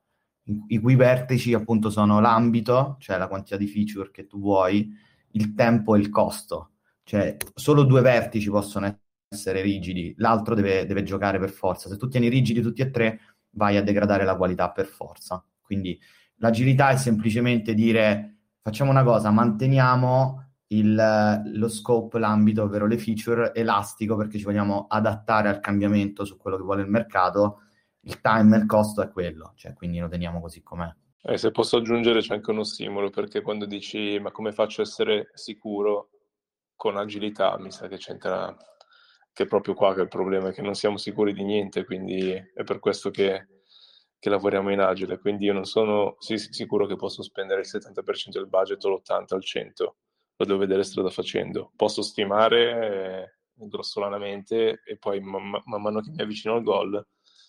i 0.68 0.80
cui 0.80 0.96
vertici 0.96 1.54
appunto 1.54 1.90
sono 1.90 2.22
l'ambito, 2.22 2.96
cioè 3.02 3.18
la 3.18 3.28
quantità 3.28 3.58
di 3.58 3.68
feature 3.68 4.12
che 4.12 4.28
tu 4.28 4.40
vuoi, 4.40 4.90
il 5.32 5.54
tempo 5.56 5.96
e 5.96 6.00
il 6.00 6.08
costo. 6.08 6.70
Cioè 7.04 7.36
solo 7.54 7.84
due 7.84 8.00
vertici 8.00 8.50
possono 8.50 8.98
essere 9.32 9.62
rigidi, 9.62 10.14
l'altro 10.18 10.54
deve, 10.56 10.86
deve, 10.86 11.04
giocare 11.04 11.40
per 11.40 11.52
forza. 11.52 11.88
Se 11.88 11.96
tu 11.96 12.10
tieni 12.10 12.28
rigidi 12.28 12.62
tutti 12.62 12.82
e 12.82 12.92
tre, 12.92 13.20
vai 13.52 13.78
a 13.78 13.82
degradare 13.82 14.26
la 14.26 14.36
qualità 14.36 14.72
per 14.72 14.86
forza. 14.86 15.44
Quindi 15.62 15.98
l'agilità 16.36 16.90
è 16.90 16.98
semplicemente 16.98 17.74
dire 17.74 18.40
facciamo 18.62 18.92
una 18.92 19.04
cosa, 19.04 19.32
manteniamo 19.32 20.50
il, 20.68 21.42
lo 21.46 21.70
scope, 21.70 22.20
l'ambito, 22.20 22.64
ovvero 22.64 22.86
le 22.86 22.98
feature 22.98 23.54
elastico 23.54 24.18
perché 24.18 24.38
ci 24.38 24.44
vogliamo 24.44 24.88
adattare 24.90 25.48
al 25.48 25.62
cambiamento 25.62 26.26
su 26.26 26.38
quello 26.38 26.58
che 26.58 26.64
vuole 26.64 26.82
il 26.82 26.90
mercato. 26.90 27.62
Il 28.02 28.20
time 28.20 28.58
il 28.58 28.66
costo 28.66 29.02
è 29.02 29.10
quello, 29.10 29.54
cioè 29.56 29.74
quindi 29.74 30.00
lo 30.00 30.10
teniamo 30.10 30.42
così 30.42 30.62
com'è. 30.62 30.94
Eh, 31.24 31.38
se 31.38 31.52
posso 31.52 31.78
aggiungere 31.78 32.20
c'è 32.20 32.34
anche 32.34 32.52
uno 32.52 32.64
stimolo 32.64 33.10
perché 33.12 33.42
quando 33.42 33.66
dici 33.66 34.20
ma 34.20 34.32
come 34.32 34.52
faccio 34.52 34.82
a 34.82 34.86
essere 34.86 35.30
sicuro 35.36 36.10
con 36.76 36.98
agilità 36.98 37.60
mi 37.60 37.72
sa 37.72 37.88
che 37.88 37.98
c'entra 37.98 38.58
che 39.34 39.44
è 39.44 39.48
proprio 39.48 39.74
qua 39.74 39.94
che 39.94 40.02
il 40.02 40.08
problema 40.08 40.50
è 40.50 40.54
che 40.54 40.62
non 40.62 40.76
siamo 40.76 40.98
sicuri 40.98 41.34
di 41.34 41.44
niente, 41.44 41.86
quindi 41.86 42.32
è 42.32 42.64
per 42.64 42.80
questo 42.80 43.10
che, 43.10 43.48
che 44.20 44.30
lavoriamo 44.30 44.72
in 44.72 44.80
agile. 44.80 45.20
Quindi 45.20 45.46
io 45.46 45.54
non 45.54 45.66
sono 45.66 46.16
sì, 46.20 46.38
sicuro 46.38 46.86
che 46.86 46.96
posso 46.96 47.24
spendere 47.24 47.62
il 47.62 47.68
70% 47.68 48.30
del 48.32 48.48
budget 48.48 48.84
o 48.86 48.90
l'80% 48.90 49.34
al 49.34 49.44
100%, 49.44 49.74
lo 50.36 50.46
devo 50.46 50.58
vedere 50.58 50.84
strada 50.84 51.10
facendo. 51.10 51.72
Posso 51.76 52.02
stimare 52.02 53.32
eh, 53.56 53.68
grossolanamente 53.68 54.82
e 54.84 54.98
poi 54.98 55.20
man, 55.22 55.62
man 55.66 55.82
mano 55.82 56.02
che 56.02 56.12
mi 56.12 56.22
avvicino 56.22 56.56
al 56.56 56.64
goal 56.64 57.06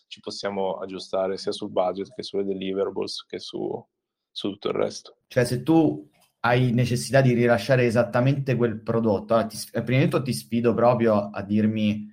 ci 0.06 0.20
possiamo 0.20 0.74
aggiustare 0.74 1.38
sia 1.38 1.52
sul 1.52 1.70
budget 1.70 2.12
che 2.14 2.22
sulle 2.22 2.44
deliverables 2.44 3.24
che 3.24 3.38
su, 3.38 3.82
su 4.30 4.50
tutto 4.50 4.68
il 4.68 4.74
resto. 4.74 5.16
Cioè 5.26 5.44
se 5.44 5.62
tu 5.62 6.10
hai 6.44 6.72
necessità 6.72 7.20
di 7.20 7.34
rilasciare 7.34 7.84
esattamente 7.84 8.56
quel 8.56 8.80
prodotto. 8.80 9.34
Allora, 9.34 9.48
ti, 9.48 9.58
prima 9.84 10.00
di 10.00 10.08
tutto 10.08 10.22
ti 10.22 10.32
sfido 10.32 10.74
proprio 10.74 11.30
a 11.30 11.42
dirmi 11.42 12.10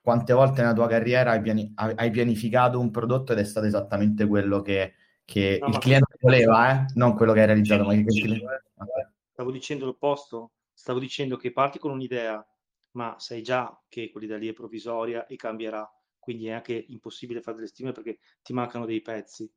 quante 0.00 0.32
volte 0.32 0.60
nella 0.60 0.74
tua 0.74 0.88
carriera 0.88 1.30
hai, 1.30 1.40
piani, 1.40 1.72
hai 1.76 2.10
pianificato 2.10 2.80
un 2.80 2.90
prodotto 2.90 3.32
ed 3.32 3.38
è 3.38 3.44
stato 3.44 3.66
esattamente 3.66 4.26
quello 4.26 4.60
che, 4.60 4.94
che 5.24 5.58
no, 5.60 5.68
il 5.68 5.78
cliente 5.78 6.16
voleva, 6.20 6.72
eh? 6.72 6.86
non 6.94 7.14
quello 7.14 7.32
che 7.32 7.40
hai 7.40 7.46
realizzato. 7.46 7.84
Stavo, 7.84 8.02
dicendo, 8.02 8.44
okay. 8.44 9.08
stavo 9.32 9.50
dicendo 9.50 9.84
l'opposto, 9.86 10.52
stavo 10.72 10.98
dicendo 10.98 11.36
che 11.36 11.52
parti 11.52 11.78
con 11.78 11.92
un'idea, 11.92 12.44
ma 12.92 13.14
sai 13.18 13.42
già 13.42 13.80
che 13.88 14.10
quell'idea 14.10 14.36
lì 14.36 14.48
è 14.48 14.52
provvisoria 14.52 15.26
e 15.26 15.36
cambierà, 15.36 15.88
quindi 16.18 16.48
è 16.48 16.52
anche 16.52 16.84
impossibile 16.88 17.40
fare 17.40 17.56
delle 17.56 17.68
stime 17.68 17.92
perché 17.92 18.18
ti 18.42 18.52
mancano 18.52 18.84
dei 18.84 19.00
pezzi 19.00 19.50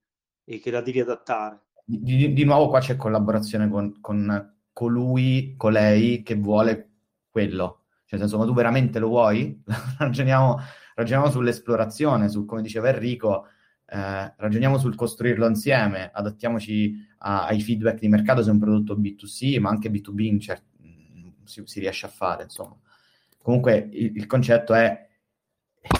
e 0.45 0.59
che 0.59 0.69
la 0.71 0.81
devi 0.81 0.99
adattare 0.99 1.66
di, 1.89 2.33
di, 2.33 2.43
nuovo 2.43 2.67
qua 2.67 2.81
c'è 2.81 2.97
collaborazione 2.97 3.69
con, 3.69 4.01
con 4.01 4.55
colui, 4.73 5.53
colei 5.55 6.21
che 6.21 6.35
vuole 6.35 6.89
quello. 7.29 7.83
Cioè, 8.05 8.19
nel 8.19 8.27
senso, 8.27 8.37
ma 8.37 8.45
tu 8.45 8.53
veramente 8.53 8.99
lo 8.99 9.07
vuoi? 9.07 9.63
ragioniamo, 9.97 10.59
ragioniamo 10.95 11.31
sull'esplorazione, 11.31 12.27
su 12.27 12.45
come 12.45 12.61
diceva 12.61 12.89
Enrico, 12.89 13.47
eh, 13.85 14.33
ragioniamo 14.35 14.77
sul 14.77 14.95
costruirlo 14.95 15.47
insieme, 15.47 16.11
adattiamoci 16.13 17.07
a, 17.19 17.45
ai 17.45 17.61
feedback 17.61 17.99
di 17.99 18.09
mercato 18.09 18.43
se 18.43 18.49
è 18.49 18.51
un 18.51 18.59
prodotto 18.59 18.97
B2C, 18.97 19.59
ma 19.59 19.69
anche 19.69 19.89
B2B 19.89 20.19
in 20.19 20.39
cer- 20.41 20.63
si, 21.45 21.61
si, 21.65 21.79
riesce 21.79 22.05
a 22.05 22.09
fare, 22.09 22.43
insomma. 22.43 22.75
Comunque 23.41 23.87
il, 23.93 24.17
il 24.17 24.25
concetto 24.25 24.73
è 24.73 25.07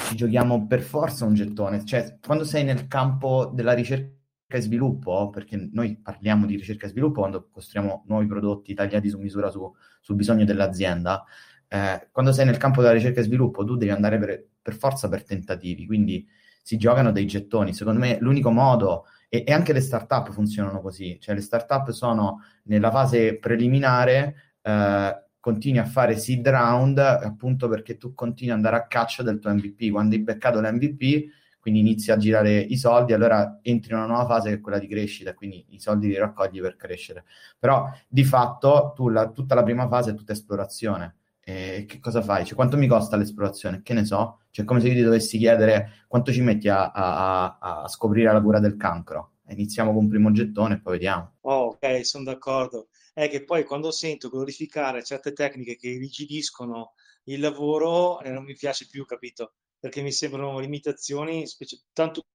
ci 0.10 0.16
giochiamo 0.18 0.68
per 0.68 0.82
forza 0.82 1.24
un 1.24 1.34
gettone, 1.34 1.86
cioè 1.86 2.18
quando 2.22 2.44
sei 2.44 2.66
nel 2.66 2.88
campo 2.88 3.46
della 3.54 3.72
ricerca 3.72 4.17
e 4.56 4.62
sviluppo, 4.62 5.30
perché 5.30 5.70
noi 5.74 5.98
parliamo 5.98 6.46
di 6.46 6.56
ricerca 6.56 6.86
e 6.86 6.90
sviluppo 6.90 7.20
quando 7.20 7.50
costruiamo 7.52 8.06
nuovi 8.08 8.28
prodotti 8.28 8.74
tagliati 8.74 9.10
su 9.10 9.20
misura 9.20 9.50
su, 9.50 9.74
sul 10.00 10.16
bisogno 10.16 10.46
dell'azienda, 10.46 11.24
eh, 11.68 12.08
quando 12.12 12.32
sei 12.32 12.46
nel 12.46 12.58
campo 12.58 12.82
della 12.82 12.94
ricerca 12.94 13.20
e 13.20 13.24
sviluppo 13.24 13.66
tu 13.66 13.76
devi 13.76 13.92
andare 13.92 14.18
per, 14.18 14.46
per, 14.62 14.76
forza 14.76 15.10
per 15.10 15.26
tentativi, 15.26 15.86
quindi 15.86 16.26
si 16.64 16.78
giocano 16.78 17.12
dei 17.12 17.26
gettoni. 17.26 17.74
Secondo 17.74 18.00
me 18.00 18.18
l'unico 18.22 18.52
modo, 18.52 19.06
e, 19.28 19.44
e 19.46 19.52
anche 19.52 19.74
le 19.74 19.82
startup 19.82 20.32
funzionano 20.32 20.80
così, 20.80 21.18
cioè 21.20 21.36
le 21.36 21.42
startup 21.42 21.90
sono 21.92 22.42
nella 22.64 22.90
fase 22.92 23.38
preliminare, 23.38 24.56
eh, 24.62 25.24
continui 25.42 25.80
a 25.80 25.86
fare 25.86 26.18
seed 26.18 26.48
round 26.48 26.98
appunto 26.98 27.68
perché 27.68 27.98
tu 27.98 28.14
continui 28.14 28.52
ad 28.52 28.58
andare 28.58 28.78
a 28.78 28.88
caccia 28.88 29.24
del 29.24 29.40
tuo 29.40 29.54
MVP. 29.54 29.92
Quando 29.92 30.16
hai 30.16 30.22
beccato 30.22 30.62
l'MVP 30.62 31.26
quindi 31.68 31.86
inizi 31.86 32.14
a 32.14 32.18
girare 32.18 32.60
i 32.60 32.78
soldi, 32.78 33.12
allora 33.12 33.60
entri 33.62 33.92
in 33.92 33.98
una 33.98 34.08
nuova 34.08 34.26
fase 34.26 34.48
che 34.48 34.56
è 34.56 34.62
quella 34.62 34.80
di 34.80 34.88
crescita, 34.88 35.34
quindi 35.34 35.66
i 35.72 35.82
soldi 35.82 36.08
li 36.08 36.18
raccogli 36.18 36.62
per 36.62 36.78
crescere. 36.78 37.26
Però 37.60 37.92
di 38.08 38.24
fatto 38.24 38.94
tu 38.96 39.10
la, 39.10 39.30
tutta 39.32 39.54
la 39.54 39.64
prima 39.64 39.86
fase 39.90 40.12
è 40.12 40.14
tutta 40.14 40.32
esplorazione. 40.32 41.18
E 41.42 41.84
che 41.86 42.00
cosa 42.00 42.22
fai? 42.22 42.46
Cioè, 42.46 42.56
quanto 42.56 42.78
mi 42.78 42.88
costa 42.88 43.18
l'esplorazione? 43.18 43.82
Che 43.84 43.94
ne 43.94 44.06
so? 44.06 44.44
Cioè, 44.50 44.64
come 44.64 44.80
se 44.80 44.88
io 44.88 44.94
ti 44.94 45.02
dovessi 45.02 45.38
chiedere 45.38 46.06
quanto 46.08 46.32
ci 46.32 46.40
metti 46.40 46.70
a, 46.70 46.90
a, 46.90 47.58
a 47.60 47.88
scoprire 47.90 48.32
la 48.32 48.42
cura 48.42 48.60
del 48.60 48.78
cancro. 48.78 49.34
Iniziamo 49.50 49.92
con 49.92 50.04
un 50.04 50.10
primo 50.10 50.32
gettone 50.32 50.76
e 50.76 50.80
poi 50.80 50.94
vediamo. 50.94 51.34
Oh, 51.42 51.66
ok, 51.72 52.06
sono 52.06 52.24
d'accordo. 52.24 52.88
È 53.14 53.28
che 53.28 53.44
poi 53.44 53.66
quando 53.66 53.92
sento 53.92 54.30
glorificare 54.30 55.04
certe 55.04 55.34
tecniche 55.34 55.76
che 55.76 55.90
irrigidiscono 55.90 56.94
il 57.24 57.42
lavoro, 57.42 58.22
eh, 58.22 58.30
non 58.30 58.46
mi 58.46 58.56
piace 58.56 58.88
più, 58.90 59.04
capito? 59.04 59.52
Perché 59.80 60.02
mi 60.02 60.12
sembrano 60.12 60.60
limitazioni, 60.60 61.46
specie, 61.48 61.82
tanto, 61.94 62.26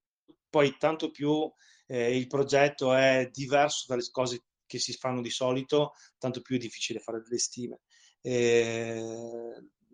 poi 0.49 0.77
tanto 0.79 1.11
più 1.11 1.51
eh, 1.87 2.17
il 2.17 2.27
progetto 2.27 2.95
è 2.95 3.29
diverso 3.33 3.87
dalle 3.89 4.05
cose 4.11 4.45
che 4.67 4.79
si 4.79 4.93
fanno 4.95 5.21
di 5.21 5.31
solito, 5.31 5.93
tanto 6.19 6.41
più 6.41 6.57
è 6.57 6.59
difficile 6.59 7.01
fare 7.01 7.21
delle 7.21 7.39
stime. 7.39 7.81
Eh, 8.23 9.03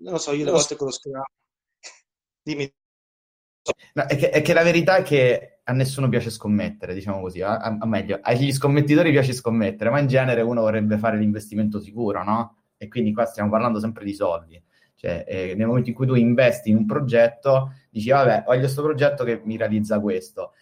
non 0.00 0.12
lo 0.12 0.18
so, 0.18 0.32
io 0.32 0.44
le 0.44 0.50
volte 0.52 0.76
con 0.76 0.86
lo 0.86 0.92
Scrum... 0.92 1.20
Dimmi. 2.42 2.72
No, 3.94 4.06
è, 4.06 4.16
che, 4.16 4.30
è, 4.30 4.40
che, 4.40 4.52
la 4.52 4.62
verità 4.62 4.96
è 4.96 5.02
che 5.02 5.60
a 5.64 5.72
nessuno 5.72 6.08
piace 6.08 6.30
scommettere, 6.30 6.94
diciamo 6.94 7.20
così, 7.20 7.42
a, 7.42 7.58
a, 7.58 7.86
meglio, 7.86 8.18
agli 8.22 8.52
scommettitori 8.52 9.10
piace 9.10 9.32
scommettere, 9.32 9.90
ma 9.90 9.98
in 9.98 10.06
genere 10.06 10.40
uno 10.40 10.62
vorrebbe 10.62 10.96
fare 10.96 11.18
l'investimento 11.18 11.80
sicuro, 11.80 12.22
no? 12.22 12.62
E 12.76 12.88
quindi 12.88 13.12
qua 13.12 13.26
stiamo 13.26 13.50
parlando 13.50 13.80
sempre 13.80 14.04
di 14.04 14.14
soldi. 14.14 14.62
Cioè, 14.98 15.24
eh, 15.28 15.54
nel 15.54 15.68
momento 15.68 15.90
in 15.90 15.94
cui 15.94 16.08
tu 16.08 16.14
investi 16.14 16.70
in 16.70 16.76
un 16.76 16.84
progetto, 16.84 17.72
dici, 17.88 18.10
vabbè, 18.10 18.42
voglio 18.44 18.62
questo 18.62 18.82
progetto 18.82 19.22
che 19.22 19.40
mi 19.44 19.56
realizza 19.56 20.00
questo. 20.00 20.54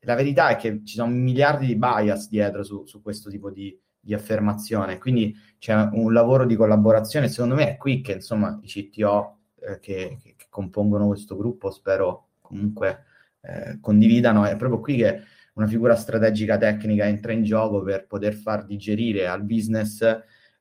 La 0.00 0.16
verità 0.16 0.48
è 0.48 0.56
che 0.56 0.82
ci 0.84 0.96
sono 0.96 1.12
miliardi 1.12 1.66
di 1.66 1.76
bias 1.76 2.28
dietro 2.28 2.64
su, 2.64 2.84
su 2.86 3.00
questo 3.00 3.30
tipo 3.30 3.52
di, 3.52 3.78
di 4.00 4.12
affermazione. 4.12 4.98
Quindi 4.98 5.32
c'è 5.58 5.74
un 5.92 6.12
lavoro 6.12 6.44
di 6.44 6.56
collaborazione. 6.56 7.28
Secondo 7.28 7.54
me 7.54 7.70
è 7.70 7.76
qui 7.76 8.00
che 8.00 8.14
insomma 8.14 8.58
i 8.62 8.66
CTO 8.66 9.38
eh, 9.60 9.78
che, 9.78 10.18
che, 10.20 10.34
compongono 10.48 11.06
questo 11.06 11.36
gruppo 11.36 11.70
spero 11.70 12.30
comunque 12.40 13.04
eh, 13.42 13.78
condividano. 13.80 14.44
È 14.44 14.56
proprio 14.56 14.80
qui 14.80 14.96
che 14.96 15.22
una 15.54 15.68
figura 15.68 15.94
strategica 15.94 16.58
tecnica 16.58 17.06
entra 17.06 17.30
in 17.30 17.44
gioco 17.44 17.80
per 17.80 18.08
poter 18.08 18.34
far 18.34 18.64
digerire 18.64 19.28
al 19.28 19.44
business 19.44 20.02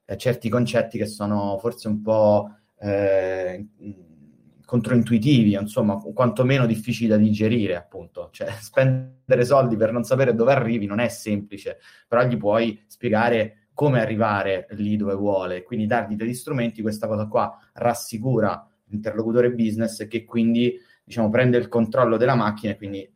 eh, 0.06 0.18
certi 0.18 0.50
concetti 0.50 1.00
che 1.00 1.08
sono 1.08 1.58
forse 1.58 1.88
un 1.88 2.02
po' 2.04 2.58
eh, 2.84 3.66
controintuitivi, 4.66 5.54
insomma, 5.54 5.98
quantomeno 5.98 6.66
difficili 6.66 7.08
da 7.08 7.18
digerire, 7.18 7.76
appunto. 7.76 8.30
Cioè, 8.32 8.50
spendere 8.60 9.46
soldi 9.46 9.76
per 9.76 9.92
non 9.92 10.04
sapere 10.04 10.36
dove 10.36 10.52
arrivi 10.52 10.86
non 10.86 11.00
è 11.00 11.08
semplice, 11.08 11.80
però 12.08 12.26
gli 12.26 12.38
puoi 12.38 12.84
spiegare 12.88 13.68
come 13.74 14.02
arrivare 14.02 14.68
lì 14.72 14.96
dove 14.98 15.16
vuole, 15.16 15.64
quindi 15.64 15.88
dargli 15.88 16.16
degli 16.16 16.34
strumenti, 16.34 16.82
questa 16.82 17.08
cosa 17.08 17.28
qua 17.28 17.58
rassicura 17.74 18.68
l'interlocutore 18.86 19.52
business 19.52 20.08
che 20.08 20.26
quindi, 20.26 20.78
diciamo, 21.04 21.30
prende 21.30 21.58
il 21.58 21.70
controllo 21.70 22.18
della 22.18 22.36
macchina 22.36 22.74
e 22.74 22.78
quindi, 22.78 23.12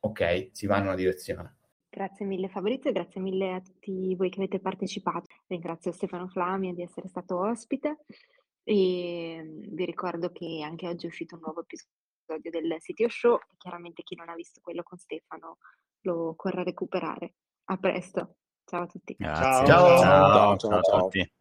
ok, 0.00 0.48
si 0.52 0.66
va 0.66 0.78
in 0.78 0.84
una 0.84 0.94
direzione. 0.94 1.56
Grazie 1.90 2.26
mille 2.26 2.48
Fabrizio, 2.48 2.90
grazie 2.92 3.20
mille 3.20 3.52
a 3.52 3.60
tutti 3.60 4.14
voi 4.16 4.30
che 4.30 4.38
avete 4.38 4.58
partecipato. 4.58 5.26
Ringrazio 5.46 5.92
Stefano 5.92 6.26
Flamia 6.28 6.72
di 6.72 6.82
essere 6.82 7.06
stato 7.08 7.38
ospite. 7.38 7.98
E 8.64 9.40
mhmm, 9.42 9.74
vi 9.74 9.84
ricordo 9.84 10.30
che 10.30 10.62
anche 10.64 10.88
oggi 10.88 11.04
è 11.06 11.08
uscito 11.08 11.36
un 11.36 11.42
nuovo 11.42 11.60
episodio 11.60 12.50
del 12.50 12.76
CTO 12.80 13.08
Show 13.08 13.36
e 13.36 13.54
chiaramente 13.58 14.02
chi 14.02 14.16
non 14.16 14.28
ha 14.28 14.34
visto 14.34 14.60
quello 14.62 14.82
con 14.82 14.98
Stefano 14.98 15.58
lo 16.00 16.34
corre 16.36 16.60
a 16.60 16.64
recuperare. 16.64 17.34
A 17.66 17.76
presto, 17.76 18.36
ciao 18.64 18.82
a 18.82 18.86
tutti. 18.86 19.14
Grazie. 19.18 19.66
Ciao, 19.66 19.66
ciao, 19.66 19.98
ciao, 19.98 20.56
ciao, 20.56 20.80
ciao 20.82 20.96
a 20.96 21.02
tutti. 21.02 21.32